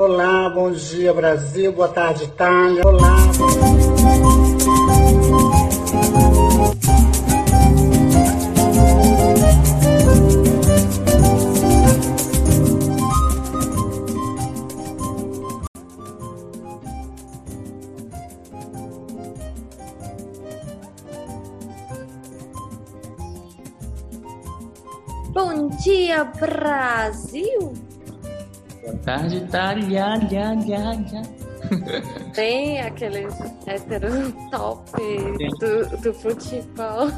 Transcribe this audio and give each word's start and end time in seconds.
Olá, 0.00 0.48
bom 0.48 0.70
dia 0.70 1.12
Brasil, 1.12 1.70
boa 1.72 1.86
tarde 1.86 2.24
Itália. 2.24 2.80
Olá. 2.86 3.16
Tarde, 29.50 29.92
ya, 29.92 30.14
ya. 30.28 31.22
Tem 32.32 32.80
aqueles 32.80 33.34
hétero 33.66 34.32
top 34.52 34.92
do, 35.58 35.96
do 35.96 36.14
futebol. 36.14 37.10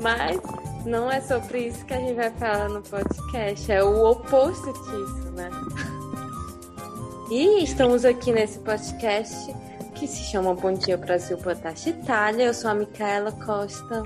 Mas 0.00 0.40
não 0.86 1.10
é 1.10 1.20
sobre 1.20 1.66
isso 1.66 1.84
que 1.84 1.94
a 1.94 1.98
gente 1.98 2.14
vai 2.14 2.30
falar 2.30 2.68
no 2.68 2.80
podcast, 2.80 3.72
é 3.72 3.82
o 3.82 4.10
oposto 4.10 4.72
disso, 4.72 5.32
né? 5.32 5.50
E 7.28 7.64
estamos 7.64 8.04
aqui 8.04 8.30
nesse 8.30 8.60
podcast 8.60 9.52
que 9.96 10.06
se 10.06 10.30
chama 10.30 10.54
Bom 10.54 10.74
Dia 10.74 10.96
Brasil, 10.96 11.36
Boa 11.38 11.56
Tarde 11.56 11.90
Itália. 11.90 12.46
Eu 12.46 12.54
sou 12.54 12.70
a 12.70 12.74
Micaela 12.74 13.32
Costa. 13.32 14.04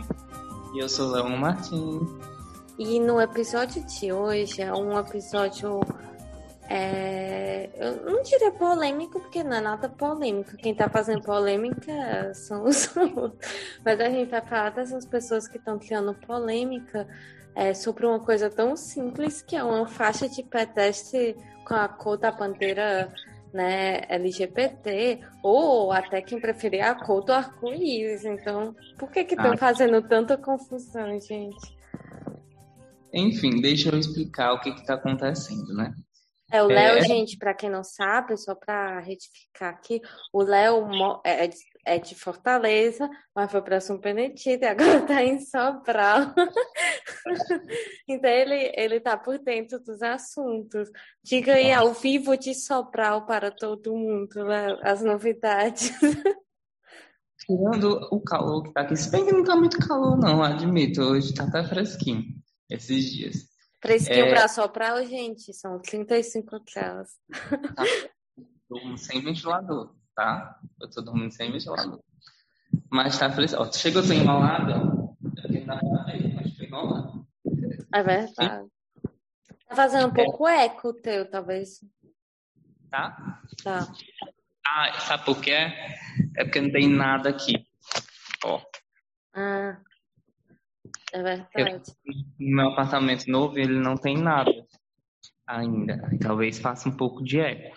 E 0.75 0.79
eu 0.83 0.89
sou 0.89 1.11
Leon 1.11 1.37
Martins. 1.37 2.34
E 2.79 2.99
no 2.99 3.21
episódio 3.21 3.85
de 3.87 4.13
hoje 4.13 4.63
é 4.63 4.73
um 4.73 4.99
episódio. 4.99 5.81
É, 6.69 7.71
eu 7.77 8.05
não 8.05 8.23
diria 8.23 8.51
polêmico, 8.51 9.21
porque 9.21 9.45
não 9.45 9.57
é 9.57 9.61
nada 9.61 9.89
polêmico. 9.89 10.57
Quem 10.57 10.75
tá 10.75 10.89
fazendo 10.89 11.23
polêmica 11.23 12.33
são 12.35 12.65
os 12.65 12.95
outros. 12.97 13.53
Mas 13.85 14.01
a 14.01 14.09
gente 14.09 14.31
vai 14.31 14.41
falar 14.41 14.71
dessas 14.71 15.07
pessoas 15.07 15.47
que 15.47 15.59
estão 15.59 15.79
criando 15.79 16.15
polêmica 16.15 17.07
é, 17.55 17.75
sobre 17.75 18.07
uma 18.07 18.19
coisa 18.19 18.51
tão 18.51 18.75
simples 18.77 19.41
que 19.41 19.55
é 19.55 19.63
uma 19.63 19.87
faixa 19.87 20.29
de 20.29 20.43
pedestre 20.43 21.37
com 21.67 21.75
a 21.75 21.87
cor 21.87 22.17
da 22.17 22.33
bandeira 22.33 23.13
né, 23.53 24.01
LGBT, 24.09 25.21
ou 25.43 25.93
até 25.93 26.21
quem 26.21 26.41
preferir 26.41 26.83
a 26.83 26.95
cor 26.95 27.23
do 27.25 27.33
arco-íris. 27.33 28.25
Então, 28.25 28.75
por 28.99 29.11
que 29.13 29.23
que 29.23 29.35
estão 29.35 29.53
Ah. 29.53 29.57
fazendo 29.57 30.03
tanta 30.03 30.37
confusão, 30.37 31.21
gente? 31.21 31.74
Enfim, 33.15 33.61
deixa 33.61 33.91
eu 33.91 33.99
explicar 33.99 34.53
o 34.55 34.61
que 34.61 34.71
está 34.71 34.95
acontecendo, 34.95 35.73
né? 35.75 35.95
É, 36.55 36.63
o 36.63 36.67
Léo, 36.67 36.99
É. 36.99 37.01
gente, 37.01 37.37
para 37.39 37.55
quem 37.55 37.71
não 37.71 37.83
sabe, 37.83 38.37
só 38.37 38.55
para 38.55 39.01
retificar 39.01 39.71
aqui, 39.71 40.01
o 40.33 40.43
Léo 40.43 40.87
é 41.25 41.49
de, 41.49 41.57
é 41.85 41.99
de 41.99 42.15
Fortaleza, 42.15 43.09
mas 43.35 43.51
foi 43.51 43.63
para 43.63 43.81
São 43.81 43.99
Benedito 43.99 44.63
e 44.63 44.67
agora 44.67 44.99
está 44.99 45.23
em 45.23 45.41
Sobral. 45.41 46.35
Então 48.07 48.31
ele, 48.31 48.71
ele 48.77 49.01
tá 49.01 49.17
por 49.17 49.39
dentro 49.39 49.81
dos 49.81 50.03
assuntos. 50.03 50.91
Diga 51.23 51.55
aí 51.55 51.73
ao 51.73 51.95
vivo 51.95 52.37
de 52.37 52.55
Sobral 52.55 53.25
para 53.25 53.51
todo 53.51 53.97
mundo, 53.97 54.45
Léo, 54.45 54.79
as 54.83 55.03
novidades. 55.03 55.91
Tirando 57.47 57.99
o 58.13 58.21
calor 58.21 58.63
que 58.63 58.73
tá 58.73 58.83
aqui, 58.83 58.97
se 58.97 59.11
bem 59.11 59.25
que 59.25 59.33
não 59.33 59.43
tá 59.43 59.57
muito 59.57 59.79
calor, 59.79 60.19
não, 60.19 60.43
admito. 60.43 61.01
Hoje 61.01 61.35
tá 61.35 61.45
até 61.45 61.65
fresquinho 61.65 62.44
esses 62.75 63.13
dias. 63.13 63.49
Fresquinho 63.81 64.27
É. 64.27 64.31
para 64.31 64.49
Sobral, 64.49 65.05
gente, 65.05 65.53
são 65.53 65.79
35 65.81 66.59
graus. 66.73 67.09
Durmo 68.69 68.97
sem 68.97 69.21
ventilador, 69.23 69.95
tá? 70.15 70.59
Eu 70.81 70.89
tô 70.91 71.03
dormindo 71.03 71.31
sem 71.33 71.53
ventilador. 71.53 72.01
Mas 72.91 73.19
tá 73.19 73.31
fresco. 73.31 73.61
Ó, 73.63 73.71
chega 73.73 73.99
eu 73.99 74.07
tô 74.07 74.13
enrolada, 74.13 74.73
é 75.39 75.43
porque 75.43 75.61
não 75.61 75.67
dá 75.67 75.79
pra 75.79 76.13
ver, 76.13 76.35
mas 76.35 76.57
tô 76.57 76.65
enrolada. 76.65 77.13
É 77.93 78.03
verdade. 78.03 78.69
Tá 79.69 79.77
fazendo 79.77 80.09
um 80.09 80.13
pouco 80.15 80.49
eco 80.49 80.89
o 80.89 80.95
teu, 80.95 81.31
talvez. 81.31 81.81
Tá? 82.91 83.41
Tá. 83.63 83.93
Ah, 84.67 85.01
sabe 85.01 85.25
por 85.25 85.41
quê? 85.41 85.53
É 86.37 86.45
porque 86.45 86.61
não 86.61 86.73
tem 86.73 86.89
nada 86.89 87.29
aqui. 87.29 87.67
Ó, 88.45 88.61
Ah, 89.35 89.79
é 91.15 91.23
verdade. 91.23 91.93
no 92.39 92.57
meu 92.57 92.69
apartamento 92.71 93.31
novo 93.31 93.59
ele 93.59 93.79
não 93.79 93.97
tem 93.97 94.17
nada 94.17 94.51
ainda. 95.47 96.11
Talvez 96.21 96.59
faça 96.59 96.89
um 96.89 96.97
pouco 96.97 97.23
de 97.23 97.41
eco. 97.41 97.77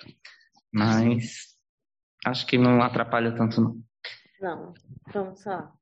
Mas 0.74 1.56
acho 2.26 2.46
que 2.46 2.58
não 2.58 2.82
atrapalha 2.82 3.36
tanto 3.36 3.62
não. 3.62 3.84
Não, 4.40 4.74
vamos 5.14 5.44
lá. 5.46 5.74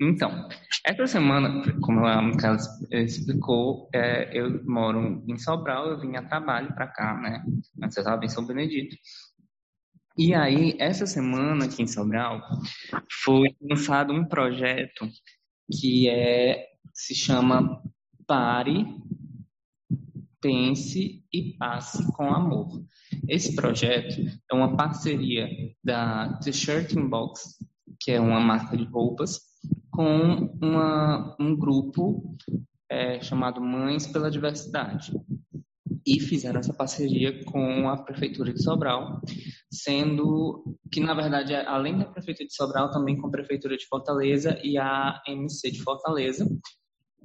Então, 0.00 0.48
essa 0.84 1.06
semana, 1.06 1.62
como 1.80 2.04
a 2.04 2.20
Micaela 2.20 2.58
explicou, 2.90 3.88
é, 3.94 4.38
eu 4.38 4.62
moro 4.64 5.24
em 5.26 5.38
Sobral, 5.38 5.88
eu 5.88 6.00
vim 6.00 6.16
a 6.16 6.22
trabalho 6.22 6.74
para 6.74 6.86
cá, 6.86 7.14
né? 7.14 7.42
Antes 7.82 7.96
eu 7.96 8.02
estava 8.02 8.24
em 8.24 8.28
São 8.28 8.46
Benedito. 8.46 8.94
E 10.18 10.34
aí, 10.34 10.76
essa 10.78 11.06
semana 11.06 11.64
aqui 11.64 11.82
em 11.82 11.86
Sobral, 11.86 12.42
foi 13.24 13.56
lançado 13.60 14.12
um 14.12 14.26
projeto 14.26 15.08
que 15.70 16.08
é, 16.08 16.68
se 16.92 17.14
chama 17.14 17.82
Pare, 18.26 18.86
Pense 20.40 21.24
e 21.32 21.56
Passe 21.58 22.06
com 22.12 22.32
Amor. 22.32 22.84
Esse 23.28 23.54
projeto 23.54 24.14
é 24.50 24.54
uma 24.54 24.76
parceria 24.76 25.48
da 25.82 26.38
T-Shirt 26.38 26.94
Box, 26.94 27.56
que 28.00 28.12
é 28.12 28.20
uma 28.20 28.40
marca 28.40 28.76
de 28.76 28.84
roupas, 28.84 29.40
com 29.90 30.50
uma, 30.60 31.36
um 31.40 31.56
grupo 31.56 32.36
é, 32.88 33.20
chamado 33.20 33.60
Mães 33.60 34.06
pela 34.06 34.30
Diversidade. 34.30 35.12
E 36.06 36.20
fizeram 36.20 36.60
essa 36.60 36.72
parceria 36.72 37.44
com 37.44 37.88
a 37.88 37.96
Prefeitura 37.96 38.52
de 38.52 38.62
Sobral, 38.62 39.20
sendo 39.70 40.78
que, 40.92 41.00
na 41.00 41.14
verdade, 41.14 41.52
é, 41.52 41.66
além 41.66 41.98
da 41.98 42.04
Prefeitura 42.04 42.46
de 42.46 42.54
Sobral, 42.54 42.90
também 42.90 43.16
com 43.16 43.26
a 43.26 43.30
Prefeitura 43.30 43.76
de 43.76 43.86
Fortaleza 43.86 44.56
e 44.62 44.78
a 44.78 45.20
MC 45.26 45.70
de 45.70 45.82
Fortaleza, 45.82 46.46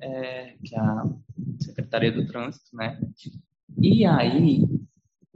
é, 0.01 0.55
que 0.65 0.75
é 0.75 0.79
a 0.79 1.03
Secretaria 1.59 2.11
do 2.11 2.25
Trânsito, 2.25 2.75
né? 2.75 2.99
E 3.79 4.03
aí, 4.03 4.63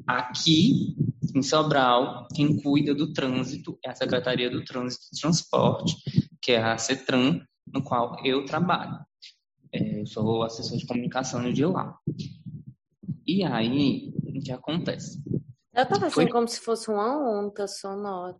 aqui 0.07 0.95
em 1.35 1.43
Sobral, 1.43 2.27
quem 2.33 2.61
cuida 2.61 2.95
do 2.95 3.13
trânsito 3.13 3.77
é 3.85 3.89
a 3.91 3.95
Secretaria 3.95 4.49
do 4.49 4.63
Trânsito 4.63 5.05
e 5.13 5.19
Transporte, 5.19 5.95
que 6.41 6.53
é 6.53 6.63
a 6.63 6.77
CETRAN, 6.77 7.41
no 7.71 7.83
qual 7.83 8.17
eu 8.25 8.45
trabalho. 8.45 8.97
É, 9.71 10.01
eu 10.01 10.05
sou 10.05 10.43
assessor 10.43 10.77
de 10.77 10.85
comunicação 10.85 11.51
de 11.51 11.65
lá. 11.65 11.97
E 13.25 13.43
aí, 13.43 14.13
o 14.23 14.39
que 14.39 14.51
acontece? 14.51 15.19
Eu 15.73 15.85
tava 15.85 16.07
assim 16.07 16.15
Foi? 16.15 16.29
como 16.29 16.47
se 16.47 16.59
fosse 16.59 16.89
uma 16.89 17.17
onda 17.17 17.67
sonora. 17.67 18.35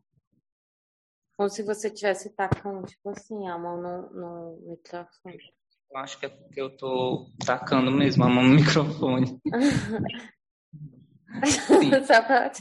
Como 1.35 1.49
se 1.49 1.63
você 1.63 1.89
tivesse 1.89 2.29
tacando, 2.35 2.85
tipo 2.85 3.09
assim, 3.09 3.47
a 3.47 3.57
mão 3.57 3.81
no, 3.81 4.13
no 4.13 4.59
microfone. 4.69 5.39
Eu 5.91 5.97
acho 5.97 6.19
que 6.19 6.27
é 6.27 6.29
porque 6.29 6.61
eu 6.61 6.77
tô 6.77 7.31
tacando 7.45 7.91
mesmo 7.91 8.23
a 8.23 8.29
mão 8.29 8.43
no 8.43 8.55
microfone. 8.55 9.41
Só 12.05 12.21
pra 12.21 12.51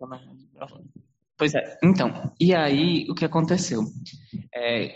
no 0.00 0.34
microfone. 0.34 0.90
Pois 1.36 1.54
é, 1.54 1.78
então, 1.82 2.32
e 2.38 2.54
aí 2.54 3.06
o 3.08 3.14
que 3.14 3.24
aconteceu? 3.24 3.82
É, 4.54 4.94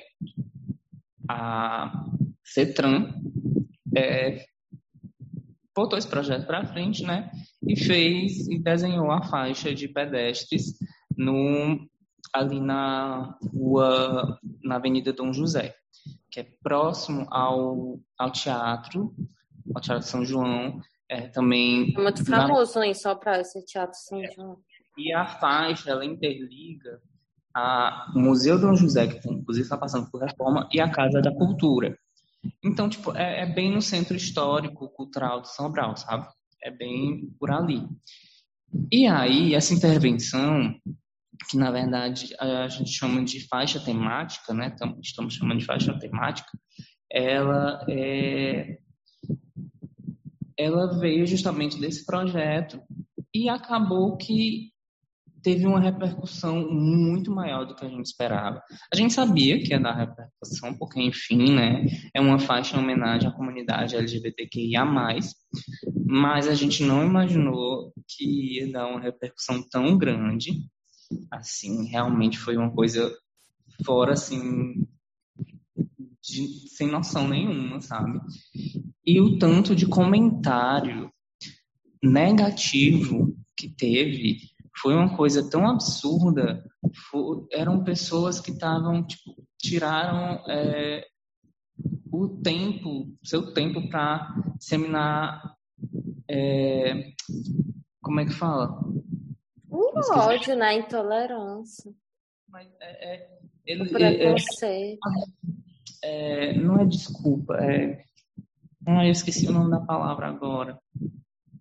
a 1.29 2.05
CETRAN 2.45 3.15
é, 3.97 4.45
botou 5.75 5.99
esse 5.99 6.09
projeto 6.09 6.47
para 6.47 6.65
frente, 6.67 7.03
né? 7.05 7.31
E 7.67 7.77
fez 7.77 8.47
e 8.49 8.59
desenhou 8.59 9.11
a 9.11 9.23
faixa 9.23 9.75
de 9.75 9.89
pedestres 9.89 10.75
no, 11.17 11.79
ali 12.33 12.61
na 12.61 13.37
rua, 13.53 14.39
na 14.63 14.77
Avenida 14.77 15.13
Dom 15.13 15.33
José, 15.33 15.75
que 16.31 16.41
é 16.41 16.47
próximo 16.63 17.27
ao, 17.31 17.99
ao 18.19 18.31
teatro, 18.31 19.15
ao 19.75 19.81
Teatro 19.81 20.07
São 20.07 20.25
João, 20.25 20.81
é, 21.09 21.29
também 21.29 21.93
É 21.97 22.01
muito 22.03 22.29
na- 22.31 22.43
famoso 22.49 22.83
em 22.83 22.95
Sobral 22.95 23.41
esse 23.41 23.65
teatro 23.65 23.99
São 23.99 24.21
João. 24.35 24.59
e 24.97 25.13
a 25.13 25.27
faixa, 25.27 25.91
ela 25.91 26.05
interliga 26.05 27.01
a, 27.55 28.13
o 28.15 28.19
Museu 28.19 28.59
Dom 28.61 28.75
José, 28.75 29.07
que 29.07 29.29
inclusive 29.29 29.65
está 29.65 29.77
passando 29.77 30.11
por 30.11 30.21
reforma, 30.21 30.69
e 30.73 30.81
a 30.81 30.91
Casa 30.91 31.21
da 31.21 31.33
Cultura. 31.33 31.97
Então, 32.63 32.89
tipo, 32.89 33.17
é, 33.17 33.43
é 33.43 33.47
bem 33.47 33.73
no 33.73 33.83
centro 33.83 34.17
histórico, 34.17 34.89
cultural 34.91 35.41
de 35.41 35.55
São 35.55 35.71
Brau, 35.71 35.97
sabe? 35.97 36.27
É 36.63 36.71
bem 36.71 37.31
por 37.39 37.51
ali. 37.51 37.83
E 38.93 39.07
aí, 39.07 39.55
essa 39.55 39.75
intervenção, 39.75 40.75
que 41.51 41.57
na 41.57 41.71
verdade 41.71 42.35
a 42.41 42.69
gente 42.69 42.91
chama 42.91 43.25
de 43.25 43.47
faixa 43.49 43.79
temática, 43.81 44.53
né? 44.55 44.71
Tam- 44.71 44.99
Estamos 45.03 45.35
chamando 45.35 45.59
de 45.59 45.65
faixa 45.67 45.97
temática, 45.99 46.51
ela 47.11 47.85
é 47.89 48.79
ela 50.59 50.99
veio 50.99 51.27
justamente 51.27 51.81
desse 51.81 52.05
projeto 52.07 52.81
e 53.35 53.49
acabou 53.49 54.17
que 54.17 54.71
teve 55.45 55.67
uma 55.67 55.79
repercussão 55.79 56.73
muito 56.73 57.31
maior 57.31 57.67
do 57.67 57.77
que 57.77 57.85
a 57.85 57.89
gente 57.89 58.07
esperava. 58.07 58.63
A 58.91 58.97
gente 58.97 59.13
sabia 59.13 59.63
que 59.63 59.73
ia 59.73 59.79
dar 59.79 59.95
repercussão, 59.95 60.75
porque, 60.79 61.03
enfim, 61.03 61.55
né, 61.55 61.85
é 62.15 62.21
uma 62.21 62.39
faixa 62.39 62.77
em 62.77 62.81
homenagem 62.81 63.29
à 63.29 63.33
comunidade 63.33 63.95
LGBTQIA+, 63.95 64.87
mas 66.07 66.49
a 66.49 66.55
gente 66.55 66.83
não 66.83 67.05
imaginou 67.05 67.93
que 68.09 68.55
ia 68.59 68.73
dar 68.73 68.87
uma 68.87 69.01
repercussão 69.01 69.63
tão 69.69 69.99
grande. 69.99 70.51
Assim, 71.31 71.87
realmente 71.89 72.39
foi 72.39 72.57
uma 72.57 72.71
coisa 72.71 73.15
fora, 73.85 74.15
assim, 74.15 74.87
de, 76.23 76.71
sem 76.71 76.89
noção 76.89 77.29
nenhuma, 77.29 77.83
sabe? 77.83 78.19
E 79.07 79.21
o 79.21 79.39
tanto 79.39 79.77
de 79.77 79.87
comentário 79.87 81.13
negativo 82.03 83.37
que 83.55 83.69
teve 83.69 84.54
foi 84.77 84.95
uma 84.95 85.17
coisa 85.17 85.49
tão 85.49 85.69
absurda. 85.69 86.65
Eram 87.53 87.85
pessoas 87.85 88.41
que 88.41 88.51
estavam, 88.51 89.07
tipo, 89.07 89.35
tiraram 89.59 90.43
é, 90.49 91.07
o 92.13 92.29
tempo, 92.29 93.15
seu 93.23 93.53
tempo 93.53 93.89
para 93.89 94.35
seminar. 94.59 95.57
É, 96.29 97.13
como 98.03 98.21
é 98.21 98.25
que 98.25 98.33
fala? 98.33 98.81
O 99.69 99.91
ódio, 100.19 100.57
na 100.57 100.67
né? 100.67 100.79
intolerância. 100.79 101.93
Mas 102.49 102.69
é, 102.81 103.15
é, 103.15 103.39
ele, 103.67 103.89
preconceito. 103.89 105.01
É, 106.03 106.51
é, 106.51 106.53
não 106.59 106.79
é 106.79 106.85
desculpa, 106.85 107.57
é. 107.57 108.05
Ah, 108.87 109.07
eu 109.07 109.13
esqueci 109.13 109.49
o 109.49 109.53
nome 109.53 109.71
da 109.71 109.81
palavra 109.81 110.29
agora. 110.29 110.79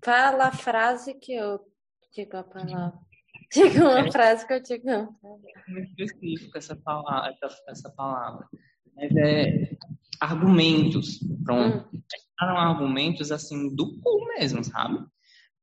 Fala 0.04 0.48
a 0.48 0.52
frase 0.52 1.14
que 1.14 1.34
eu 1.34 1.60
digo 2.14 2.38
a 2.38 2.44
palavra. 2.44 2.94
Diga 3.52 3.82
uma 3.82 4.08
é, 4.08 4.12
frase 4.12 4.48
que 4.48 4.54
eu 4.54 4.62
digo. 4.62 4.90
É 4.90 5.72
muito 5.72 6.02
específico 6.02 6.58
essa 6.58 6.76
palavra, 6.76 7.36
essa 7.68 7.90
palavra. 7.92 8.48
Mas 8.96 9.16
é 9.16 9.76
argumentos, 10.20 11.20
pronto. 11.44 11.88
Hum. 11.94 12.02
Eram 12.42 12.58
argumentos 12.58 13.32
assim 13.32 13.74
do 13.76 14.00
cu 14.00 14.26
mesmo, 14.38 14.64
sabe? 14.64 15.06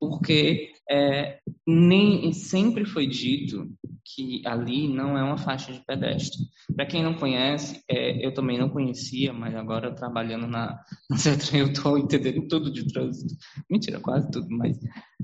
Porque 0.01 0.73
é, 0.91 1.39
nem 1.67 2.33
sempre 2.33 2.85
foi 2.87 3.07
dito 3.07 3.71
que 4.15 4.43
ali 4.45 4.89
não 4.89 5.17
é 5.17 5.23
uma 5.23 5.39
faixa 5.39 5.73
de 5.73 5.85
pedestre. 5.85 6.41
Para 6.75 6.87
quem 6.87 7.03
não 7.03 7.15
conhece, 7.15 7.81
é, 7.89 8.27
eu 8.27 8.35
também 8.35 8.59
não 8.59 8.69
conhecia, 8.69 9.33
mas 9.33 9.55
agora 9.55 9.95
trabalhando 9.95 10.47
na, 10.47 10.81
na 11.09 11.17
CETRA 11.17 11.59
eu 11.59 11.67
estou 11.69 11.99
entendendo 11.99 12.49
tudo 12.49 12.73
de 12.73 12.87
trânsito. 12.89 13.35
Mentira, 13.71 14.01
quase 14.01 14.29
tudo, 14.31 14.49
mas 14.51 14.79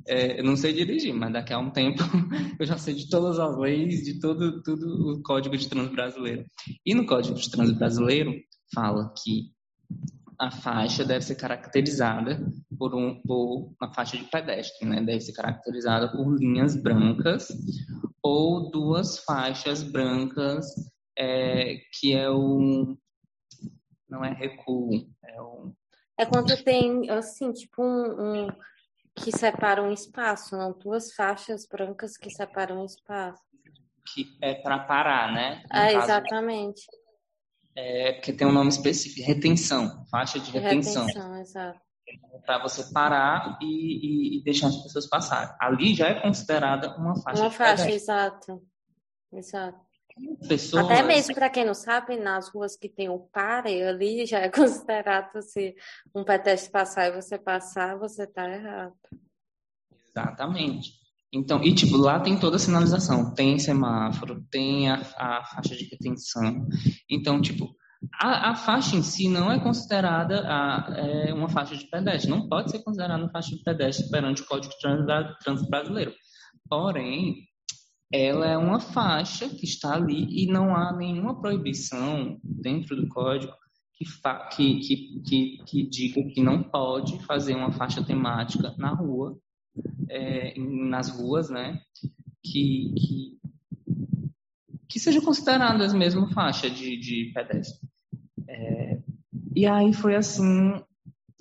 é, 0.07 0.39
eu 0.39 0.45
não 0.45 0.57
sei 0.57 0.73
dirigir, 0.73 1.15
mas 1.15 1.33
daqui 1.33 1.53
a 1.53 1.59
um 1.59 1.71
tempo 1.71 2.03
eu 2.61 2.67
já 2.67 2.79
sei 2.79 2.95
de 2.95 3.09
todas 3.09 3.39
as 3.39 3.59
leis, 3.59 4.05
de 4.05 4.21
todo, 4.21 4.63
tudo 4.63 5.15
o 5.15 5.23
Código 5.23 5.57
de 5.57 5.69
Trânsito 5.69 5.95
Brasileiro. 5.97 6.45
E 6.85 6.95
no 6.95 7.07
Código 7.07 7.35
de 7.35 7.51
Trânsito 7.51 7.79
Brasileiro 7.79 8.35
fala 8.73 9.13
que 9.23 9.51
a 10.39 10.51
faixa 10.51 11.05
deve 11.05 11.25
ser 11.25 11.35
caracterizada 11.35 12.39
por, 12.79 12.95
um, 12.95 13.21
por 13.23 13.75
uma 13.81 13.93
faixa 13.95 14.17
de 14.17 14.25
pedestre, 14.25 14.87
né? 14.87 15.01
Deve 15.03 15.21
ser 15.21 15.33
caracterizada 15.33 16.11
por 16.11 16.39
linhas 16.39 16.77
brancas 16.77 17.49
ou 18.23 18.71
duas 18.71 19.19
faixas 19.21 19.83
brancas, 19.83 20.67
é, 21.19 21.77
que 21.93 22.15
é 22.15 22.29
o 22.31 22.97
não 24.09 24.25
é 24.25 24.33
recuo, 24.33 25.09
é 25.25 25.41
o 25.41 25.73
é 26.19 26.25
quando 26.25 26.57
tem 26.65 27.11
assim 27.11 27.53
tipo 27.53 27.83
um, 27.83 28.47
um 28.47 28.49
que 29.15 29.31
separa 29.31 29.83
um 29.83 29.93
espaço, 29.93 30.57
não 30.57 30.73
duas 30.73 31.13
faixas 31.15 31.67
brancas 31.67 32.17
que 32.17 32.31
separam 32.31 32.83
um 32.83 32.85
espaço. 32.85 33.43
Que 34.15 34.37
é 34.41 34.55
para 34.55 34.79
parar, 34.81 35.33
né? 35.33 35.57
No 35.57 35.67
ah, 35.71 35.93
caso, 35.93 35.99
exatamente. 35.99 36.83
É, 37.77 38.13
porque 38.13 38.33
tem 38.33 38.47
um 38.47 38.53
nome 38.53 38.71
específico, 38.71 39.27
retenção, 39.27 40.07
faixa 40.11 40.41
de 40.41 40.51
retenção. 40.51 41.05
Retenção, 41.05 41.37
exato. 41.37 41.81
Para 42.47 42.63
você 42.63 42.85
parar 42.93 43.59
e, 43.61 43.67
e, 43.67 44.39
e, 44.39 44.45
deixar 44.45 44.69
as 44.69 44.83
pessoas 44.83 45.07
passarem. 45.09 45.55
Ali 45.61 45.95
já 45.95 46.09
é 46.09 46.21
considerada 46.21 46.97
uma 46.97 47.21
faixa. 47.21 47.43
Uma 47.43 47.51
faixa, 47.51 47.91
exato. 47.91 48.63
Exato. 49.33 49.79
Pessoas... 50.49 50.87
Até 50.87 51.03
mesmo 51.03 51.35
para 51.35 51.51
quem 51.51 51.67
não 51.67 51.75
sabe, 51.75 52.17
nas 52.17 52.49
ruas 52.49 52.77
que 52.77 52.89
tem 52.89 53.11
o 53.11 53.19
pare, 53.19 53.83
ali 53.83 54.25
já 54.25 54.39
é 54.39 54.49
considerado 54.51 55.43
se 55.43 55.75
um 56.15 56.25
pedestre 56.25 56.73
passar 56.73 57.09
e 57.09 57.21
você 57.21 57.39
passar, 57.39 57.99
você 57.99 58.23
está 58.23 58.49
errado. 58.49 58.97
Exatamente. 60.09 60.93
Então, 61.33 61.63
e 61.63 61.75
tipo, 61.75 61.97
lá 61.97 62.21
tem 62.21 62.39
toda 62.39 62.57
a 62.57 62.59
sinalização, 62.59 63.35
tem 63.35 63.59
semáforo, 63.59 64.45
tem 64.51 64.89
a, 64.89 64.95
a 65.17 65.45
faixa 65.45 65.77
de 65.77 65.85
retenção. 65.85 66.67
Então, 67.11 67.41
tipo, 67.41 67.75
a, 68.21 68.51
a, 68.51 68.55
faixa 68.55 68.97
em 68.97 69.03
si 69.03 69.29
não 69.29 69.51
é 69.51 69.59
considerada 69.59 70.41
a, 70.47 70.95
é 70.97 71.35
uma 71.35 71.49
faixa 71.49 71.77
de 71.77 71.89
pedestre, 71.89 72.31
não 72.31 72.49
pode 72.49 72.71
ser 72.71 72.83
considerada 72.83 73.23
uma 73.23 73.31
faixa 73.31 73.55
de 73.55 73.63
pedestre 73.63 74.09
perante 74.11 74.43
o 74.43 74.47
Código 74.47 74.73
de 74.73 74.79
Trânsito 75.43 75.71
Brasileiro. 75.71 76.15
Porém, 76.69 77.37
ela 78.13 78.47
é 78.47 78.57
uma 78.57 78.79
faixa 78.79 79.49
que 79.49 79.65
está 79.65 79.95
ali 79.95 80.27
e 80.31 80.47
não 80.47 80.75
há 80.75 80.97
nenhuma 80.97 81.41
proibição 81.41 82.39
dentro 82.43 82.95
do 82.97 83.09
código 83.09 83.53
que, 83.95 84.05
que, 84.55 84.81
que, 84.81 85.23
que, 85.23 85.65
que 85.65 85.89
diga 85.89 86.23
que 86.33 86.43
não 86.43 86.63
pode 86.63 87.19
fazer 87.25 87.55
uma 87.55 87.73
faixa 87.73 88.05
temática 88.05 88.75
na 88.79 88.95
rua 88.95 89.37
é, 90.09 90.55
nas 90.59 91.11
ruas, 91.11 91.51
né, 91.51 91.81
que, 92.43 92.93
que, 92.97 93.39
que 94.89 95.01
seja 95.01 95.21
consideradas 95.21 95.93
mesmo 95.93 96.29
faixa 96.29 96.71
de, 96.71 96.97
de 96.99 97.33
pedestre. 97.35 97.87
É, 98.49 98.99
e 99.55 99.67
aí 99.67 99.93
foi 99.93 100.15
assim 100.15 100.81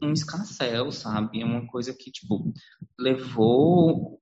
um 0.02 0.12
escarcel, 0.12 0.92
sabe? 0.92 1.44
Uma 1.44 1.66
coisa 1.68 1.94
que 1.94 2.12
tipo 2.12 2.54
levou 3.00 4.20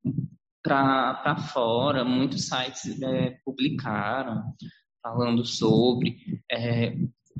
para 0.64 1.36
fora, 1.54 2.06
muitos 2.06 2.48
sites 2.48 3.02
é, 3.02 3.38
publicaram 3.44 4.44
falando 5.02 5.44
sobre 5.46 6.18
é, 6.50 6.96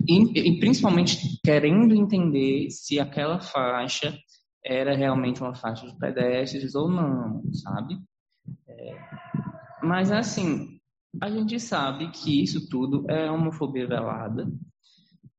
e, 0.08 0.40
e, 0.40 0.60
principalmente 0.60 1.40
querendo 1.44 1.96
entender 1.96 2.70
se 2.70 3.00
aquela 3.00 3.40
faixa 3.40 4.18
era 4.66 4.96
realmente 4.96 5.42
uma 5.42 5.56
faixa 5.56 5.86
de 5.86 5.98
pedestres 5.98 6.76
ou 6.76 6.90
não, 6.90 7.44
sabe? 7.54 8.00
É, 8.68 8.98
mas 9.82 10.12
assim, 10.12 10.80
a 11.22 11.30
gente 11.30 11.60
sabe 11.60 12.10
que 12.12 12.42
isso 12.42 12.68
tudo 12.70 13.10
é 13.10 13.30
homofobia 13.30 13.88
velada, 13.88 14.48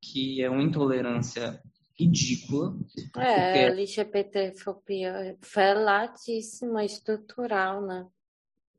que 0.01 0.43
é 0.43 0.51
uma 0.51 0.63
intolerância 0.63 1.61
ridícula. 1.99 2.77
É, 3.17 3.73
porque... 3.73 4.01
LGBTfobia 4.01 5.39
veladíssima, 5.55 6.85
estrutural, 6.85 7.81
né? 7.83 8.07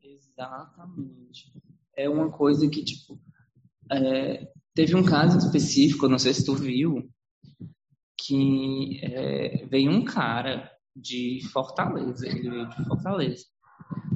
Exatamente. 0.04 1.52
É 1.98 2.10
uma 2.10 2.30
coisa 2.30 2.70
que, 2.70 2.84
tipo, 2.84 3.20
é, 3.92 4.48
teve 4.74 4.96
um 4.96 5.04
caso 5.04 5.38
específico, 5.38 6.08
não 6.08 6.20
sei 6.20 6.34
se 6.34 6.46
tu 6.46 6.54
viu, 6.54 7.10
que 8.26 9.00
é, 9.04 9.66
veio 9.68 9.92
um 9.92 10.04
cara 10.04 10.72
de 10.96 11.42
Fortaleza, 11.52 12.28
ele 12.28 12.50
veio 12.50 12.70
de 12.70 12.86
Fortaleza, 12.86 13.46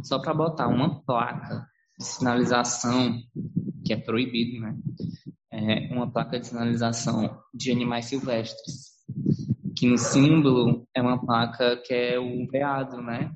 só 0.03 0.19
para 0.19 0.33
botar 0.33 0.67
uma 0.67 1.01
placa 1.03 1.67
de 1.97 2.05
sinalização, 2.05 3.21
que 3.85 3.93
é 3.93 3.97
proibido, 3.97 4.61
né? 4.61 4.77
É 5.51 5.93
uma 5.93 6.09
placa 6.09 6.39
de 6.39 6.47
sinalização 6.47 7.37
de 7.53 7.71
animais 7.71 8.05
silvestres, 8.05 8.91
que 9.75 9.87
no 9.87 9.97
símbolo 9.97 10.87
é 10.95 11.01
uma 11.01 11.19
placa 11.19 11.77
que 11.77 11.93
é 11.93 12.19
o 12.19 12.47
veado, 12.47 13.01
né? 13.01 13.35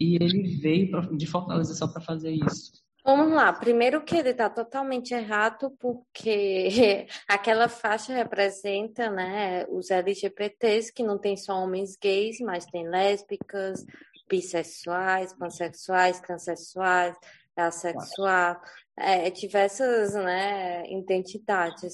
E 0.00 0.16
ele 0.16 0.56
veio 0.56 1.16
de 1.16 1.26
Fortaleza 1.26 1.74
só 1.74 1.86
para 1.86 2.00
fazer 2.00 2.32
isso. 2.32 2.83
Vamos 3.06 3.30
lá. 3.32 3.52
Primeiro 3.52 4.02
que 4.02 4.16
ele 4.16 4.30
está 4.30 4.48
totalmente 4.48 5.12
errado, 5.12 5.70
porque 5.78 7.06
aquela 7.28 7.68
faixa 7.68 8.14
representa 8.14 9.10
né, 9.10 9.66
os 9.68 9.90
LGBTs, 9.90 10.90
que 10.90 11.02
não 11.02 11.18
tem 11.18 11.36
só 11.36 11.54
homens 11.62 11.96
gays, 11.96 12.40
mas 12.40 12.64
tem 12.64 12.88
lésbicas, 12.88 13.84
bissexuais, 14.26 15.34
pansexuais, 15.34 16.18
transexuais, 16.18 17.14
assexual, 17.54 18.58
é, 18.96 19.30
diversas 19.30 20.14
né, 20.14 20.90
identidades, 20.90 21.92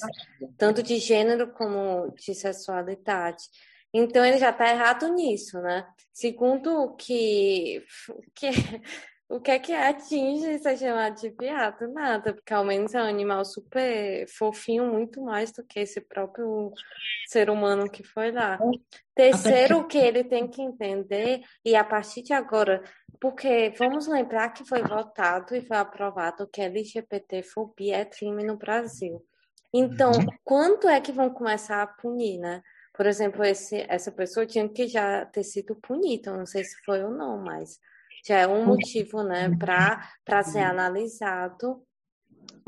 tanto 0.56 0.80
de 0.80 0.96
gênero 0.98 1.52
como 1.52 2.14
de 2.14 2.32
sexualidade. 2.36 3.42
Então 3.92 4.24
ele 4.24 4.38
já 4.38 4.50
está 4.50 4.70
errado 4.70 5.08
nisso, 5.08 5.60
né? 5.60 5.84
Segundo 6.12 6.94
que, 6.94 7.84
que 8.32 8.50
o 9.30 9.40
que 9.40 9.52
é 9.52 9.58
que 9.60 9.72
atinge 9.72 10.58
ser 10.58 10.76
chamado 10.76 11.14
de 11.14 11.30
viado? 11.30 11.86
Nada, 11.92 12.34
porque 12.34 12.52
ao 12.52 12.64
menos 12.64 12.92
é 12.94 13.00
um 13.00 13.06
animal 13.06 13.44
super 13.44 14.26
fofinho, 14.28 14.92
muito 14.92 15.22
mais 15.22 15.52
do 15.52 15.64
que 15.64 15.78
esse 15.78 16.00
próprio 16.00 16.72
ser 17.28 17.48
humano 17.48 17.88
que 17.88 18.02
foi 18.02 18.32
lá. 18.32 18.58
Terceiro, 19.14 19.86
que 19.86 19.98
ele 19.98 20.24
tem 20.24 20.48
que 20.48 20.60
entender, 20.60 21.42
e 21.64 21.76
a 21.76 21.84
partir 21.84 22.22
de 22.22 22.32
agora, 22.32 22.82
porque 23.20 23.72
vamos 23.78 24.08
lembrar 24.08 24.48
que 24.48 24.64
foi 24.64 24.82
votado 24.82 25.54
e 25.54 25.60
foi 25.60 25.76
aprovado 25.76 26.48
que 26.48 26.60
LGBTfobia 26.60 27.98
é 27.98 28.04
crime 28.04 28.42
no 28.42 28.56
Brasil. 28.56 29.24
Então, 29.72 30.10
uhum. 30.10 30.26
quanto 30.42 30.88
é 30.88 31.00
que 31.00 31.12
vão 31.12 31.30
começar 31.30 31.80
a 31.80 31.86
punir, 31.86 32.40
né? 32.40 32.60
Por 32.92 33.06
exemplo, 33.06 33.44
esse, 33.44 33.86
essa 33.88 34.10
pessoa 34.10 34.44
tinha 34.44 34.68
que 34.68 34.88
já 34.88 35.24
ter 35.24 35.44
sido 35.44 35.76
punida, 35.76 36.36
não 36.36 36.46
sei 36.46 36.64
se 36.64 36.76
foi 36.84 37.04
ou 37.04 37.12
não, 37.12 37.38
mas 37.38 37.78
já 38.26 38.38
é 38.38 38.46
um 38.46 38.64
motivo, 38.66 39.22
né, 39.22 39.50
para 39.58 40.42
ser 40.42 40.60
analisado. 40.60 41.82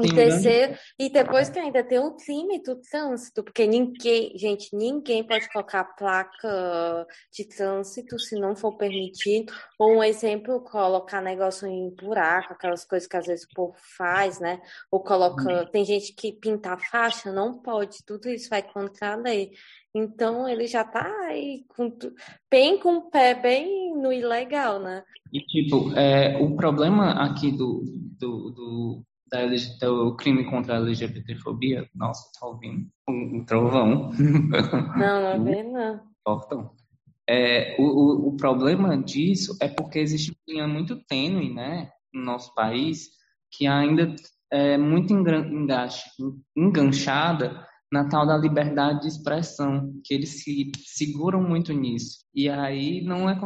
E 0.00 0.14
terceiro, 0.14 0.74
e 0.98 1.10
depois 1.10 1.48
que 1.48 1.58
ainda 1.58 1.82
tem 1.82 1.98
o 1.98 2.16
crime 2.16 2.62
do 2.62 2.76
trânsito, 2.76 3.42
porque 3.42 3.66
ninguém, 3.66 4.36
gente, 4.36 4.74
ninguém 4.74 5.24
pode 5.24 5.50
colocar 5.50 5.84
placa 5.84 7.06
de 7.32 7.44
trânsito 7.44 8.18
se 8.18 8.38
não 8.38 8.54
for 8.54 8.76
permitido. 8.76 9.52
Ou 9.78 9.96
um 9.96 10.04
exemplo, 10.04 10.60
colocar 10.60 11.20
negócio 11.20 11.66
em 11.66 11.90
buraco, 11.90 12.52
aquelas 12.52 12.84
coisas 12.84 13.08
que 13.08 13.16
às 13.16 13.26
vezes 13.26 13.44
o 13.44 13.54
povo 13.54 13.74
faz, 13.96 14.40
né? 14.40 14.60
Ou 14.90 15.00
coloca. 15.00 15.42
Uhum. 15.42 15.66
Tem 15.66 15.84
gente 15.84 16.14
que 16.14 16.32
pinta 16.32 16.72
a 16.72 16.78
faixa, 16.78 17.32
não 17.32 17.58
pode, 17.60 17.98
tudo 18.06 18.28
isso 18.28 18.48
vai 18.48 18.62
contra 18.62 19.12
a 19.12 19.16
lei. 19.16 19.52
Então 19.94 20.48
ele 20.48 20.66
já 20.66 20.84
tá 20.84 21.06
aí 21.26 21.64
com, 21.68 21.92
bem 22.50 22.78
com 22.78 22.96
o 22.96 23.10
pé 23.10 23.34
bem 23.34 23.94
no 23.94 24.12
ilegal, 24.12 24.80
né? 24.80 25.04
E 25.32 25.40
tipo, 25.40 25.92
é, 25.94 26.38
o 26.38 26.56
problema 26.56 27.12
aqui 27.24 27.50
do, 27.50 27.82
do, 28.18 28.50
do, 28.50 29.02
da, 29.32 29.46
do 29.88 30.14
crime 30.14 30.44
contra 30.44 30.74
a 30.74 30.76
LGBTfobia, 30.76 31.88
nossa, 31.94 32.30
tá 32.38 32.46
ouvindo 32.46 32.86
um, 33.08 33.38
um 33.38 33.44
trovão. 33.44 34.12
Não, 34.12 35.38
não 35.38 35.42
vem 35.44 35.72
não. 35.72 36.00
Então, 36.20 36.70
é, 37.28 37.74
o, 37.78 37.84
o, 37.84 38.28
o 38.28 38.36
problema 38.36 38.96
disso 38.96 39.56
é 39.60 39.68
porque 39.68 39.98
existe 39.98 40.30
uma 40.30 40.38
linha 40.46 40.68
muito 40.68 41.02
tênue, 41.06 41.52
né, 41.52 41.90
no 42.12 42.22
nosso 42.22 42.54
país, 42.54 43.08
que 43.50 43.66
ainda 43.66 44.14
é 44.50 44.76
muito 44.76 45.14
enganchada 46.54 47.66
na 47.92 48.08
tal 48.08 48.26
da 48.26 48.38
liberdade 48.38 49.02
de 49.02 49.08
expressão, 49.08 49.92
que 50.02 50.14
eles 50.14 50.42
se 50.42 50.72
seguram 50.82 51.42
muito 51.42 51.74
nisso. 51.74 52.24
E 52.34 52.48
aí 52.48 53.04
não 53.04 53.28
é 53.28 53.38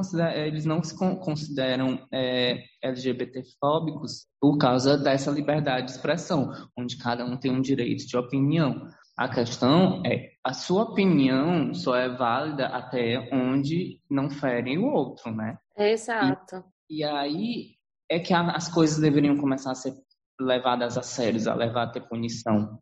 eles 0.47 0.65
não 0.65 0.85
se 0.85 0.97
consideram 0.97 2.07
é, 2.15 2.63
LGBTfóbicos 2.81 4.27
por 4.41 4.57
causa 4.57 4.97
dessa 4.97 5.33
liberdade 5.33 5.87
de 5.87 5.93
expressão, 5.93 6.53
onde 6.79 6.97
cada 6.97 7.25
um 7.25 7.37
tem 7.37 7.51
um 7.51 7.61
direito 7.61 8.07
de 8.07 8.17
opinião. 8.17 8.89
A 9.19 9.29
questão 9.29 10.01
é, 10.07 10.31
a 10.45 10.53
sua 10.53 10.85
opinião 10.85 11.75
só 11.75 11.97
é 11.97 12.09
válida 12.09 12.67
até 12.67 13.29
onde 13.33 14.01
não 14.09 14.31
ferem 14.31 14.79
o 14.79 14.87
outro, 14.87 15.35
né? 15.35 15.59
Exato. 15.77 16.63
E, 16.89 17.01
e 17.01 17.05
aí 17.05 17.71
é 18.09 18.21
que 18.21 18.33
as 18.33 18.69
coisas 18.69 19.01
deveriam 19.01 19.37
começar 19.37 19.73
a 19.73 19.75
ser 19.75 19.93
levadas 20.41 20.97
a 20.97 21.03
sério, 21.03 21.51
a 21.51 21.55
levar 21.55 21.85
a 21.85 21.91
ter 21.91 22.07
punição 22.07 22.79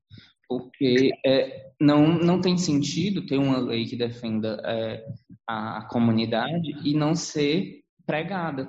porque 0.48 1.10
é, 1.24 1.72
não, 1.80 2.06
não 2.06 2.40
tem 2.40 2.56
sentido 2.56 3.26
ter 3.26 3.38
uma 3.38 3.58
lei 3.58 3.86
que 3.86 3.96
defenda 3.96 4.60
é, 4.64 5.04
a, 5.46 5.86
comunidade 5.90 6.70
e 6.84 6.94
não 6.94 7.14
ser 7.14 7.80
pregada 8.06 8.68